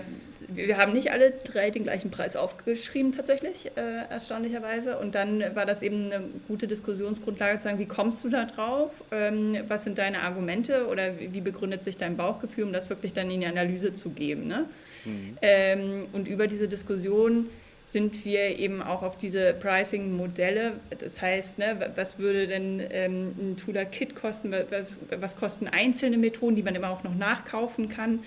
wir 0.49 0.77
haben 0.77 0.93
nicht 0.93 1.11
alle 1.11 1.31
drei 1.31 1.69
den 1.69 1.83
gleichen 1.83 2.11
Preis 2.11 2.35
aufgeschrieben, 2.35 3.11
tatsächlich, 3.11 3.71
äh, 3.75 4.09
erstaunlicherweise. 4.09 4.97
Und 4.99 5.15
dann 5.15 5.43
war 5.55 5.65
das 5.65 5.81
eben 5.81 6.11
eine 6.11 6.23
gute 6.47 6.67
Diskussionsgrundlage 6.67 7.59
zu 7.59 7.63
sagen, 7.63 7.79
wie 7.79 7.85
kommst 7.85 8.23
du 8.23 8.29
da 8.29 8.45
drauf? 8.45 8.91
Ähm, 9.11 9.57
was 9.67 9.83
sind 9.83 9.97
deine 9.97 10.21
Argumente 10.21 10.87
oder 10.87 11.17
wie 11.19 11.41
begründet 11.41 11.83
sich 11.83 11.97
dein 11.97 12.17
Bauchgefühl, 12.17 12.65
um 12.65 12.73
das 12.73 12.89
wirklich 12.89 13.13
dann 13.13 13.31
in 13.31 13.41
die 13.41 13.47
Analyse 13.47 13.93
zu 13.93 14.09
geben, 14.09 14.47
ne? 14.47 14.65
Mhm. 15.05 15.37
Ähm, 15.41 16.05
und 16.13 16.27
über 16.27 16.47
diese 16.47 16.67
Diskussion 16.67 17.49
sind 17.93 18.25
wir 18.25 18.57
eben 18.57 18.81
auch 18.81 19.03
auf 19.03 19.17
diese 19.17 19.53
Pricing-Modelle. 19.53 20.73
Das 20.97 21.21
heißt, 21.21 21.59
ne, 21.59 21.91
was 21.95 22.17
würde 22.17 22.47
denn 22.47 22.81
ähm, 22.89 23.35
ein 23.39 23.57
Tula-Kit 23.57 24.15
kosten? 24.15 24.51
Was, 24.51 24.97
was, 25.15 25.35
kosten 25.37 25.67
einzelne 25.67 26.17
Methoden, 26.17 26.55
die 26.55 26.63
man 26.63 26.73
immer 26.73 26.89
auch 26.89 27.03
noch 27.03 27.13
nachkaufen 27.13 27.89
kann? 27.89 28.23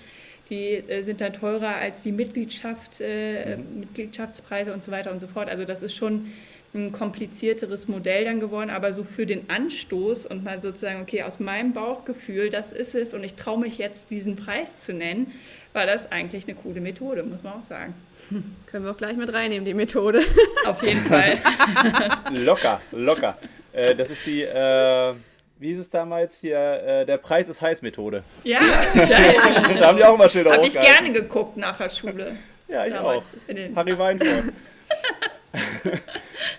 Die 0.49 0.75
äh, 0.75 1.03
sind 1.03 1.19
dann 1.19 1.33
teurer 1.33 1.75
als 1.75 2.01
die 2.01 2.13
Mitgliedschaft, 2.13 3.01
äh, 3.01 3.57
mhm. 3.57 3.81
Mitgliedschaftspreise 3.81 4.73
und 4.73 4.83
so 4.83 4.91
weiter 4.91 5.11
und 5.11 5.19
so 5.19 5.27
fort. 5.27 5.49
Also 5.49 5.65
das 5.65 5.81
ist 5.81 5.93
schon 5.93 6.27
ein 6.73 6.93
komplizierteres 6.93 7.89
Modell 7.89 8.23
dann 8.23 8.39
geworden, 8.39 8.69
aber 8.69 8.93
so 8.93 9.03
für 9.03 9.25
den 9.25 9.49
Anstoß 9.49 10.27
und 10.27 10.45
mal 10.45 10.61
sozusagen, 10.61 11.01
okay, 11.01 11.23
aus 11.23 11.41
meinem 11.41 11.73
Bauchgefühl, 11.73 12.49
das 12.49 12.71
ist 12.71 12.95
es 12.95 13.13
und 13.13 13.23
ich 13.25 13.33
traue 13.33 13.59
mich 13.59 13.77
jetzt, 13.77 14.11
diesen 14.11 14.37
Preis 14.37 14.79
zu 14.81 14.93
nennen, 14.93 15.33
war 15.73 15.85
das 15.85 16.09
eigentlich 16.09 16.47
eine 16.47 16.55
coole 16.55 16.79
Methode, 16.79 17.23
muss 17.23 17.43
man 17.43 17.53
auch 17.53 17.63
sagen. 17.63 17.93
Können 18.67 18.85
wir 18.85 18.91
auch 18.91 18.97
gleich 18.97 19.15
mit 19.17 19.31
reinnehmen, 19.33 19.65
die 19.65 19.73
Methode. 19.73 20.21
Auf 20.65 20.83
jeden 20.83 21.01
Fall. 21.01 21.37
locker, 22.31 22.81
locker. 22.91 23.37
Äh, 23.73 23.95
das 23.95 24.09
ist 24.09 24.25
die, 24.25 24.43
äh, 24.43 25.13
wie 25.59 25.67
hieß 25.69 25.79
es 25.79 25.89
damals 25.89 26.39
hier, 26.39 26.57
äh, 26.57 27.05
der 27.05 27.17
Preis 27.17 27.47
ist 27.47 27.61
heiß 27.61 27.81
Methode. 27.81 28.23
Ja, 28.43 28.59
da 28.93 29.87
haben 29.87 29.97
die 29.97 30.03
auch 30.03 30.15
immer 30.15 30.29
Schilder 30.29 30.53
Habe 30.53 30.65
ich 30.65 30.73
gerne 30.73 31.11
geguckt 31.11 31.57
nach 31.57 31.77
der 31.77 31.89
Schule. 31.89 32.35
Ja, 32.67 32.85
ich 32.85 32.93
damals 32.93 33.23
auch. 33.47 33.75
Harry 33.75 33.97
Weinfurt. 33.97 34.43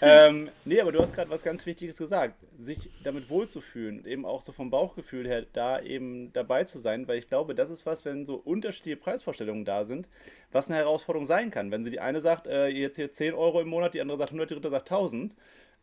Ähm, 0.00 0.50
nee, 0.64 0.80
aber 0.80 0.92
du 0.92 1.00
hast 1.00 1.14
gerade 1.14 1.30
was 1.30 1.42
ganz 1.42 1.66
Wichtiges 1.66 1.96
gesagt. 1.96 2.34
Sich 2.58 2.90
damit 3.04 3.30
wohlzufühlen 3.30 4.04
eben 4.06 4.24
auch 4.24 4.42
so 4.42 4.52
vom 4.52 4.70
Bauchgefühl 4.70 5.26
her 5.26 5.44
da 5.52 5.80
eben 5.80 6.32
dabei 6.32 6.64
zu 6.64 6.78
sein, 6.78 7.08
weil 7.08 7.18
ich 7.18 7.28
glaube, 7.28 7.54
das 7.54 7.70
ist 7.70 7.86
was, 7.86 8.04
wenn 8.04 8.24
so 8.24 8.36
unterschiedliche 8.36 8.96
Preisvorstellungen 8.96 9.64
da 9.64 9.84
sind, 9.84 10.08
was 10.52 10.68
eine 10.68 10.78
Herausforderung 10.78 11.26
sein 11.26 11.50
kann. 11.50 11.70
Wenn 11.70 11.84
sie 11.84 11.90
die 11.90 12.00
eine 12.00 12.20
sagt, 12.20 12.46
äh, 12.46 12.68
jetzt 12.68 12.96
hier 12.96 13.12
10 13.12 13.34
Euro 13.34 13.60
im 13.60 13.68
Monat, 13.68 13.94
die 13.94 14.00
andere 14.00 14.18
sagt 14.18 14.30
100, 14.30 14.50
die 14.50 14.54
dritte 14.54 14.70
sagt 14.70 14.90
1000 14.90 15.36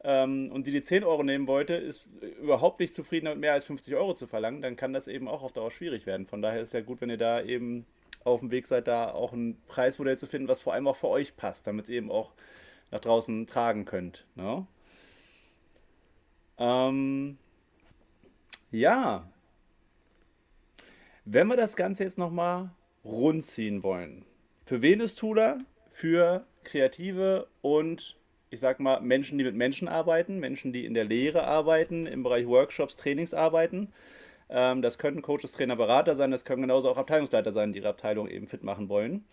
ähm, 0.03 0.51
und 0.51 0.67
die 0.67 0.71
die 0.71 0.83
10 0.83 1.03
Euro 1.03 1.23
nehmen 1.23 1.47
wollte, 1.47 1.73
ist 1.73 2.07
überhaupt 2.41 2.79
nicht 2.79 2.93
zufrieden 2.93 3.25
damit, 3.25 3.39
mehr 3.39 3.53
als 3.53 3.65
50 3.65 3.95
Euro 3.95 4.13
zu 4.13 4.27
verlangen, 4.27 4.61
dann 4.61 4.75
kann 4.75 4.93
das 4.93 5.07
eben 5.07 5.27
auch 5.27 5.43
auf 5.43 5.51
Dauer 5.51 5.71
schwierig 5.71 6.05
werden. 6.05 6.25
Von 6.25 6.41
daher 6.41 6.61
ist 6.61 6.69
es 6.69 6.73
ja 6.73 6.81
gut, 6.81 7.01
wenn 7.01 7.09
ihr 7.09 7.17
da 7.17 7.41
eben 7.41 7.85
auf 8.23 8.39
dem 8.39 8.51
Weg 8.51 8.65
seid, 8.67 8.87
da 8.87 9.11
auch 9.11 9.33
ein 9.33 9.57
Preismodell 9.67 10.17
zu 10.17 10.25
finden, 10.25 10.47
was 10.47 10.61
vor 10.61 10.73
allem 10.73 10.87
auch 10.87 10.95
für 10.95 11.07
euch 11.07 11.37
passt, 11.37 11.67
damit 11.67 11.85
es 11.85 11.89
eben 11.91 12.11
auch 12.11 12.31
nach 12.91 12.99
draußen 12.99 13.47
tragen 13.47 13.85
könnt. 13.85 14.25
Ne? 14.35 14.65
Ähm, 16.57 17.37
ja, 18.71 19.27
wenn 21.25 21.47
wir 21.47 21.57
das 21.57 21.75
Ganze 21.75 22.03
jetzt 22.03 22.17
nochmal 22.17 22.69
rundziehen 23.03 23.83
wollen, 23.83 24.25
für 24.65 24.81
wen 24.81 24.99
ist 24.99 25.19
Tula? 25.19 25.59
Für 25.91 26.45
Kreative 26.63 27.47
und 27.61 28.17
ich 28.49 28.59
sag 28.59 28.79
mal 28.79 28.99
Menschen, 29.01 29.37
die 29.37 29.43
mit 29.43 29.55
Menschen 29.55 29.87
arbeiten, 29.87 30.39
Menschen, 30.39 30.73
die 30.73 30.85
in 30.85 30.93
der 30.93 31.05
Lehre 31.05 31.45
arbeiten, 31.45 32.05
im 32.05 32.23
Bereich 32.23 32.47
Workshops, 32.47 32.97
Trainings 32.97 33.33
arbeiten. 33.33 33.91
Ähm, 34.49 34.81
das 34.81 34.97
können 34.97 35.21
Coaches, 35.21 35.51
Trainer, 35.53 35.75
Berater 35.75 36.15
sein, 36.15 36.31
das 36.31 36.45
können 36.45 36.61
genauso 36.61 36.89
auch 36.89 36.97
Abteilungsleiter 36.97 37.51
sein, 37.51 37.73
die 37.73 37.79
ihre 37.79 37.89
Abteilung 37.89 38.27
eben 38.27 38.47
fit 38.47 38.63
machen 38.63 38.89
wollen 38.89 39.25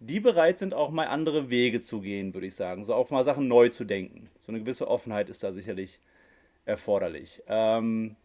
die 0.00 0.20
bereit 0.20 0.58
sind, 0.58 0.74
auch 0.74 0.90
mal 0.90 1.06
andere 1.06 1.50
Wege 1.50 1.80
zu 1.80 2.00
gehen, 2.00 2.34
würde 2.34 2.46
ich 2.46 2.54
sagen. 2.54 2.84
So 2.84 2.94
auch 2.94 3.10
mal 3.10 3.24
Sachen 3.24 3.48
neu 3.48 3.68
zu 3.68 3.84
denken. 3.84 4.28
So 4.42 4.52
eine 4.52 4.60
gewisse 4.60 4.88
Offenheit 4.88 5.30
ist 5.30 5.42
da 5.42 5.52
sicherlich 5.52 6.00
erforderlich. 6.64 7.42
Ähm, 7.46 8.16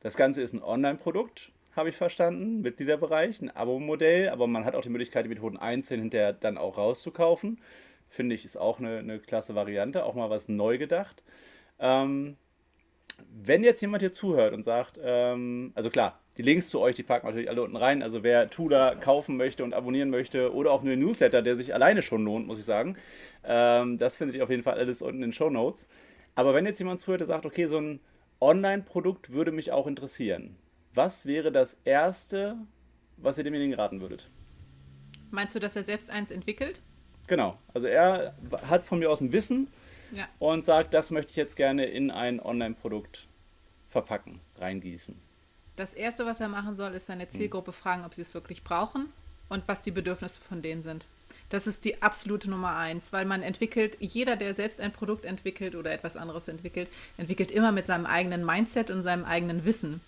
das 0.00 0.16
Ganze 0.16 0.42
ist 0.42 0.52
ein 0.52 0.62
Online-Produkt, 0.62 1.52
habe 1.76 1.88
ich 1.88 1.96
verstanden, 1.96 2.60
Mitgliederbereich, 2.62 3.40
ein 3.40 3.50
Abo-Modell, 3.50 4.28
aber 4.30 4.46
man 4.46 4.64
hat 4.64 4.74
auch 4.74 4.82
die 4.82 4.88
Möglichkeit, 4.88 5.24
die 5.24 5.28
Methoden 5.28 5.56
einzeln 5.56 6.00
hinterher 6.00 6.32
dann 6.32 6.58
auch 6.58 6.78
rauszukaufen. 6.78 7.60
Finde 8.08 8.34
ich, 8.34 8.44
ist 8.44 8.56
auch 8.56 8.78
eine, 8.78 8.98
eine 8.98 9.18
klasse 9.18 9.54
Variante, 9.54 10.04
auch 10.04 10.14
mal 10.14 10.30
was 10.30 10.48
neu 10.48 10.76
gedacht. 10.78 11.22
Ähm, 11.78 12.36
wenn 13.30 13.64
jetzt 13.64 13.80
jemand 13.80 14.02
hier 14.02 14.12
zuhört 14.12 14.52
und 14.54 14.62
sagt, 14.62 14.98
ähm, 15.02 15.72
also 15.74 15.90
klar, 15.90 16.20
die 16.38 16.42
Links 16.42 16.68
zu 16.68 16.80
euch, 16.80 16.94
die 16.94 17.02
packen 17.02 17.26
wir 17.26 17.30
natürlich 17.30 17.50
alle 17.50 17.62
unten 17.62 17.76
rein. 17.76 18.02
Also 18.02 18.22
wer 18.22 18.48
Tula 18.48 18.94
kaufen 18.94 19.36
möchte 19.36 19.64
und 19.64 19.74
abonnieren 19.74 20.10
möchte 20.10 20.54
oder 20.54 20.72
auch 20.72 20.82
nur 20.82 20.94
den 20.94 21.00
Newsletter, 21.00 21.42
der 21.42 21.56
sich 21.56 21.74
alleine 21.74 22.02
schon 22.02 22.24
lohnt, 22.24 22.46
muss 22.46 22.58
ich 22.58 22.64
sagen, 22.64 22.96
ähm, 23.44 23.98
das 23.98 24.16
findet 24.16 24.36
ihr 24.36 24.44
auf 24.44 24.50
jeden 24.50 24.62
Fall 24.62 24.74
alles 24.74 25.02
unten 25.02 25.16
in 25.16 25.30
den 25.30 25.32
Show 25.32 25.50
Notes. 25.50 25.88
Aber 26.34 26.54
wenn 26.54 26.64
jetzt 26.64 26.78
jemand 26.78 27.00
zuhört 27.00 27.20
und 27.20 27.26
sagt, 27.26 27.44
okay, 27.44 27.66
so 27.66 27.78
ein 27.78 28.00
Online-Produkt 28.40 29.32
würde 29.32 29.52
mich 29.52 29.72
auch 29.72 29.86
interessieren, 29.86 30.56
was 30.94 31.26
wäre 31.26 31.52
das 31.52 31.76
Erste, 31.84 32.56
was 33.16 33.38
ihr 33.38 33.44
demjenigen 33.44 33.74
raten 33.74 34.00
würdet? 34.00 34.30
Meinst 35.30 35.54
du, 35.54 35.58
dass 35.60 35.76
er 35.76 35.84
selbst 35.84 36.10
eins 36.10 36.30
entwickelt? 36.30 36.80
Genau. 37.26 37.58
Also 37.72 37.86
er 37.86 38.34
hat 38.62 38.84
von 38.84 38.98
mir 38.98 39.10
aus 39.10 39.20
ein 39.20 39.32
Wissen, 39.32 39.68
ja. 40.12 40.28
und 40.38 40.64
sagt, 40.64 40.94
das 40.94 41.10
möchte 41.10 41.30
ich 41.30 41.36
jetzt 41.36 41.56
gerne 41.56 41.86
in 41.86 42.10
ein 42.10 42.40
Online-Produkt 42.40 43.26
verpacken, 43.88 44.40
reingießen. 44.58 45.18
Das 45.76 45.94
Erste, 45.94 46.26
was 46.26 46.40
er 46.40 46.48
machen 46.48 46.76
soll, 46.76 46.92
ist 46.94 47.06
seine 47.06 47.28
Zielgruppe 47.28 47.72
fragen, 47.72 48.04
ob 48.04 48.14
sie 48.14 48.22
es 48.22 48.34
wirklich 48.34 48.62
brauchen 48.62 49.08
und 49.48 49.66
was 49.66 49.82
die 49.82 49.90
Bedürfnisse 49.90 50.40
von 50.40 50.62
denen 50.62 50.82
sind. 50.82 51.06
Das 51.48 51.66
ist 51.66 51.84
die 51.84 52.02
absolute 52.02 52.50
Nummer 52.50 52.76
eins, 52.76 53.12
weil 53.12 53.24
man 53.24 53.42
entwickelt, 53.42 53.96
jeder, 54.00 54.36
der 54.36 54.54
selbst 54.54 54.80
ein 54.80 54.92
Produkt 54.92 55.24
entwickelt 55.24 55.74
oder 55.74 55.92
etwas 55.92 56.16
anderes 56.16 56.48
entwickelt, 56.48 56.88
entwickelt 57.16 57.50
immer 57.50 57.72
mit 57.72 57.86
seinem 57.86 58.06
eigenen 58.06 58.44
Mindset 58.44 58.90
und 58.90 59.02
seinem 59.02 59.24
eigenen 59.24 59.64
Wissen. 59.64 60.00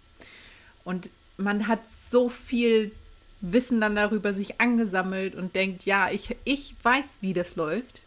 Und 0.85 1.11
man 1.37 1.67
hat 1.67 1.89
so 1.91 2.29
viel 2.29 2.93
Wissen 3.41 3.81
dann 3.81 3.97
darüber 3.97 4.33
sich 4.33 4.61
angesammelt 4.61 5.35
und 5.35 5.55
denkt, 5.55 5.85
ja, 5.85 6.11
ich, 6.11 6.37
ich 6.45 6.75
weiß, 6.83 7.19
wie 7.21 7.33
das 7.33 7.57
läuft. 7.57 8.01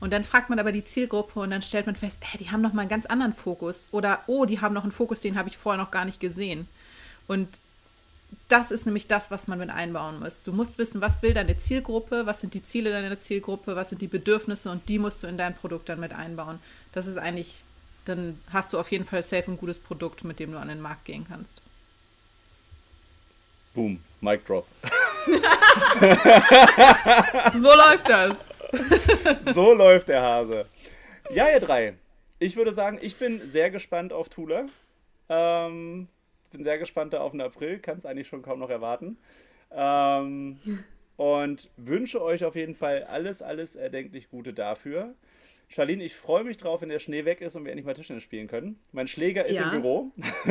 Und 0.00 0.12
dann 0.12 0.24
fragt 0.24 0.48
man 0.48 0.58
aber 0.58 0.72
die 0.72 0.84
Zielgruppe 0.84 1.40
und 1.40 1.50
dann 1.50 1.62
stellt 1.62 1.86
man 1.86 1.94
fest, 1.94 2.22
hey, 2.24 2.38
die 2.38 2.50
haben 2.50 2.62
noch 2.62 2.72
mal 2.72 2.82
einen 2.82 2.90
ganz 2.90 3.06
anderen 3.06 3.34
Fokus. 3.34 3.90
Oder, 3.92 4.24
oh, 4.26 4.46
die 4.46 4.60
haben 4.60 4.74
noch 4.74 4.82
einen 4.82 4.92
Fokus, 4.92 5.20
den 5.20 5.36
habe 5.36 5.50
ich 5.50 5.58
vorher 5.58 5.80
noch 5.80 5.90
gar 5.90 6.06
nicht 6.06 6.20
gesehen. 6.20 6.66
Und 7.26 7.60
das 8.48 8.70
ist 8.70 8.86
nämlich 8.86 9.06
das, 9.06 9.30
was 9.30 9.46
man 9.46 9.58
mit 9.58 9.70
einbauen 9.70 10.18
muss. 10.20 10.42
Du 10.42 10.52
musst 10.52 10.78
wissen, 10.78 11.00
was 11.00 11.22
will 11.22 11.34
deine 11.34 11.56
Zielgruppe, 11.56 12.26
was 12.26 12.40
sind 12.40 12.54
die 12.54 12.62
Ziele 12.62 12.90
deiner 12.90 13.18
Zielgruppe, 13.18 13.76
was 13.76 13.90
sind 13.90 14.00
die 14.00 14.08
Bedürfnisse 14.08 14.70
und 14.70 14.88
die 14.88 14.98
musst 14.98 15.22
du 15.22 15.26
in 15.26 15.36
dein 15.36 15.54
Produkt 15.54 15.88
dann 15.88 16.00
mit 16.00 16.12
einbauen. 16.12 16.58
Das 16.92 17.06
ist 17.06 17.18
eigentlich, 17.18 17.62
dann 18.06 18.40
hast 18.52 18.72
du 18.72 18.78
auf 18.78 18.90
jeden 18.90 19.04
Fall 19.04 19.22
safe 19.22 19.50
ein 19.50 19.58
gutes 19.58 19.78
Produkt, 19.78 20.24
mit 20.24 20.38
dem 20.38 20.52
du 20.52 20.58
an 20.58 20.68
den 20.68 20.80
Markt 20.80 21.04
gehen 21.04 21.26
kannst. 21.28 21.60
Boom, 23.74 24.00
Mic 24.20 24.44
Drop. 24.46 24.66
so 27.54 27.68
läuft 27.68 28.08
das. 28.08 28.49
so 29.54 29.74
läuft 29.74 30.08
der 30.08 30.22
Hase. 30.22 30.66
Ja, 31.30 31.48
ihr 31.48 31.60
drei. 31.60 31.94
Ich 32.38 32.56
würde 32.56 32.72
sagen, 32.72 32.98
ich 33.00 33.16
bin 33.16 33.50
sehr 33.50 33.70
gespannt 33.70 34.12
auf 34.12 34.28
Tula. 34.28 34.66
Ähm, 35.28 36.08
bin 36.50 36.64
sehr 36.64 36.78
gespannt 36.78 37.14
auf 37.14 37.32
den 37.32 37.40
April, 37.40 37.78
kann 37.78 37.98
es 37.98 38.06
eigentlich 38.06 38.28
schon 38.28 38.42
kaum 38.42 38.58
noch 38.58 38.70
erwarten. 38.70 39.18
Ähm, 39.70 40.58
und 41.16 41.70
wünsche 41.76 42.22
euch 42.22 42.44
auf 42.44 42.56
jeden 42.56 42.74
Fall 42.74 43.04
alles, 43.04 43.42
alles 43.42 43.76
erdenklich 43.76 44.30
Gute 44.30 44.52
dafür. 44.52 45.14
Charlene, 45.68 46.02
ich 46.02 46.16
freue 46.16 46.42
mich 46.42 46.56
drauf, 46.56 46.82
wenn 46.82 46.88
der 46.88 46.98
Schnee 46.98 47.24
weg 47.24 47.40
ist 47.40 47.54
und 47.54 47.64
wir 47.64 47.70
endlich 47.70 47.86
mal 47.86 47.94
Tischtennis 47.94 48.24
spielen 48.24 48.48
können. 48.48 48.80
Mein 48.90 49.06
Schläger 49.06 49.46
ist 49.46 49.58
ja. 49.58 49.70
im 49.70 49.80
Büro. 49.80 50.10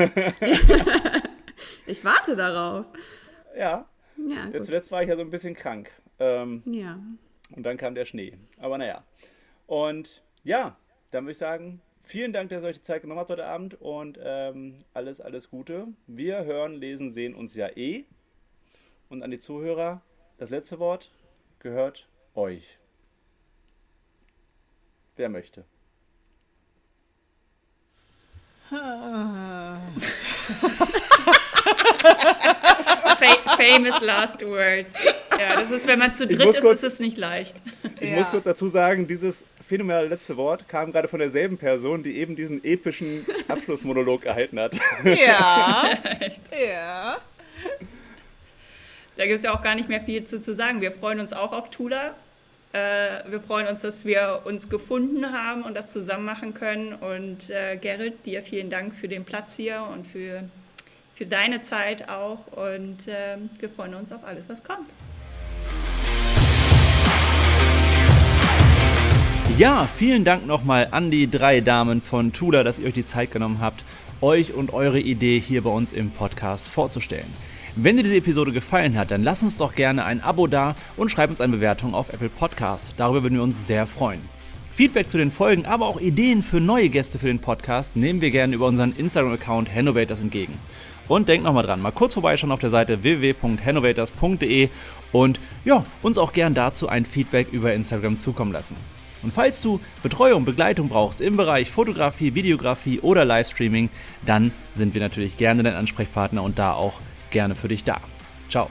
ich 1.85 2.05
warte 2.05 2.37
darauf. 2.37 2.85
Ja. 3.57 3.85
ja 4.15 4.63
Zuletzt 4.63 4.91
war 4.91 5.03
ich 5.03 5.09
ja 5.09 5.17
so 5.17 5.21
ein 5.21 5.29
bisschen 5.29 5.55
krank. 5.55 5.91
Ähm, 6.19 6.63
ja. 6.65 6.97
Und 7.51 7.63
dann 7.63 7.77
kam 7.77 7.95
der 7.95 8.05
Schnee. 8.05 8.37
Aber 8.57 8.77
naja. 8.77 9.03
Und 9.67 10.23
ja, 10.43 10.77
dann 11.11 11.23
würde 11.23 11.31
ich 11.31 11.37
sagen, 11.37 11.81
Vielen 12.09 12.33
Dank, 12.33 12.49
dass 12.49 12.63
ihr 12.63 12.69
euch 12.69 12.77
die 12.77 12.81
Zeit 12.81 13.03
genommen 13.03 13.19
habt 13.19 13.29
heute 13.29 13.45
Abend 13.45 13.79
und 13.79 14.17
ähm, 14.19 14.83
alles, 14.95 15.21
alles 15.21 15.51
Gute. 15.51 15.89
Wir 16.07 16.43
hören, 16.43 16.73
lesen, 16.73 17.11
sehen 17.11 17.35
uns 17.35 17.53
ja 17.53 17.67
eh. 17.77 18.05
Und 19.09 19.21
an 19.21 19.29
die 19.29 19.37
Zuhörer, 19.37 20.01
das 20.39 20.49
letzte 20.49 20.79
Wort 20.79 21.11
gehört 21.59 22.09
euch. 22.33 22.79
Wer 25.17 25.29
möchte? 25.29 25.65
Famous 33.57 33.99
last 34.01 34.41
words. 34.45 34.95
Ja, 35.37 35.55
das 35.59 35.71
ist, 35.71 35.87
wenn 35.87 35.99
man 35.99 36.13
zu 36.13 36.27
dritt 36.27 36.49
ist, 36.49 36.61
kurz, 36.61 36.83
ist 36.83 36.93
es 36.93 36.99
nicht 36.99 37.17
leicht. 37.17 37.55
Ich 37.99 38.09
ja. 38.09 38.17
muss 38.17 38.29
kurz 38.29 38.45
dazu 38.45 38.67
sagen, 38.67 39.07
dieses 39.07 39.43
phänomenale 39.67 40.07
letzte 40.07 40.37
Wort 40.37 40.67
kam 40.67 40.91
gerade 40.91 41.07
von 41.07 41.19
derselben 41.19 41.57
Person, 41.57 42.03
die 42.03 42.17
eben 42.17 42.35
diesen 42.35 42.63
epischen 42.63 43.25
Abschlussmonolog 43.47 44.25
erhalten 44.25 44.59
hat. 44.59 44.75
Ja. 45.03 45.83
ja. 46.57 47.17
Da 49.15 49.25
gibt 49.25 49.37
es 49.37 49.43
ja 49.43 49.53
auch 49.53 49.61
gar 49.61 49.75
nicht 49.75 49.89
mehr 49.89 50.01
viel 50.01 50.23
zu, 50.23 50.41
zu 50.41 50.53
sagen. 50.53 50.81
Wir 50.81 50.91
freuen 50.91 51.19
uns 51.19 51.33
auch 51.33 51.51
auf 51.51 51.69
Tula. 51.69 52.15
Äh, 52.71 53.31
wir 53.31 53.41
freuen 53.41 53.67
uns, 53.67 53.81
dass 53.81 54.05
wir 54.05 54.41
uns 54.45 54.69
gefunden 54.69 55.31
haben 55.31 55.63
und 55.63 55.75
das 55.75 55.91
zusammen 55.91 56.25
machen 56.25 56.53
können. 56.53 56.93
Und 56.93 57.49
äh, 57.49 57.77
Gerrit, 57.77 58.25
dir 58.25 58.43
vielen 58.43 58.69
Dank 58.69 58.95
für 58.95 59.07
den 59.07 59.25
Platz 59.25 59.55
hier 59.55 59.87
und 59.91 60.05
für, 60.05 60.43
für 61.15 61.25
deine 61.25 61.63
Zeit 61.63 62.09
auch. 62.09 62.45
Und 62.51 63.07
äh, 63.07 63.37
wir 63.59 63.69
freuen 63.69 63.95
uns 63.95 64.11
auf 64.11 64.23
alles, 64.23 64.47
was 64.47 64.63
kommt. 64.63 64.89
Ja, 69.57 69.89
vielen 69.97 70.23
Dank 70.23 70.45
nochmal 70.45 70.89
an 70.91 71.09
die 71.09 71.29
drei 71.29 71.61
Damen 71.61 72.01
von 72.01 72.33
Tula, 72.33 72.63
dass 72.63 72.77
ihr 72.77 72.85
euch 72.85 72.93
die 72.93 73.05
Zeit 73.05 73.31
genommen 73.31 73.59
habt, 73.61 73.83
euch 74.21 74.53
und 74.53 74.73
eure 74.73 74.99
Idee 74.99 75.39
hier 75.39 75.63
bei 75.63 75.71
uns 75.71 75.91
im 75.91 76.11
Podcast 76.11 76.67
vorzustellen. 76.67 77.27
Wenn 77.81 77.95
dir 77.95 78.03
diese 78.03 78.17
Episode 78.17 78.51
gefallen 78.51 78.97
hat, 78.97 79.09
dann 79.09 79.23
lass 79.23 79.41
uns 79.41 79.55
doch 79.55 79.73
gerne 79.73 80.03
ein 80.03 80.21
Abo 80.21 80.47
da 80.47 80.75
und 80.97 81.09
schreib 81.09 81.29
uns 81.29 81.39
eine 81.39 81.53
Bewertung 81.53 81.93
auf 81.93 82.09
Apple 82.09 82.27
Podcast. 82.27 82.93
Darüber 82.97 83.23
würden 83.23 83.35
wir 83.35 83.43
uns 83.43 83.67
sehr 83.67 83.87
freuen. 83.87 84.19
Feedback 84.73 85.09
zu 85.09 85.17
den 85.17 85.31
Folgen, 85.31 85.65
aber 85.65 85.87
auch 85.87 86.01
Ideen 86.01 86.43
für 86.43 86.59
neue 86.59 86.89
Gäste 86.89 87.19
für 87.19 87.27
den 87.27 87.39
Podcast 87.39 87.95
nehmen 87.95 88.19
wir 88.19 88.31
gerne 88.31 88.53
über 88.53 88.67
unseren 88.67 88.93
Instagram-Account 88.97 89.73
Hannovators 89.73 90.19
entgegen. 90.19 90.55
Und 91.07 91.29
denkt 91.29 91.45
nochmal 91.45 91.63
dran, 91.63 91.81
mal 91.81 91.93
kurz 91.93 92.15
vorbeischauen 92.15 92.51
auf 92.51 92.59
der 92.59 92.69
Seite 92.69 93.01
www.hannovators.de 93.01 94.67
und 95.13 95.39
ja, 95.63 95.85
uns 96.01 96.17
auch 96.17 96.33
gern 96.33 96.53
dazu 96.53 96.89
ein 96.89 97.05
Feedback 97.05 97.47
über 97.53 97.73
Instagram 97.73 98.19
zukommen 98.19 98.51
lassen. 98.51 98.75
Und 99.21 99.33
falls 99.33 99.61
du 99.61 99.79
Betreuung, 100.03 100.43
Begleitung 100.43 100.89
brauchst 100.89 101.21
im 101.21 101.37
Bereich 101.37 101.71
Fotografie, 101.71 102.35
Videografie 102.35 102.99
oder 102.99 103.23
Livestreaming, 103.23 103.89
dann 104.25 104.51
sind 104.73 104.95
wir 104.95 105.01
natürlich 105.01 105.37
gerne 105.37 105.63
dein 105.63 105.75
Ansprechpartner 105.75 106.43
und 106.43 106.59
da 106.59 106.73
auch 106.73 106.99
gerne 107.29 107.55
für 107.55 107.67
dich 107.67 107.83
da. 107.83 107.99
Ciao. 108.49 108.69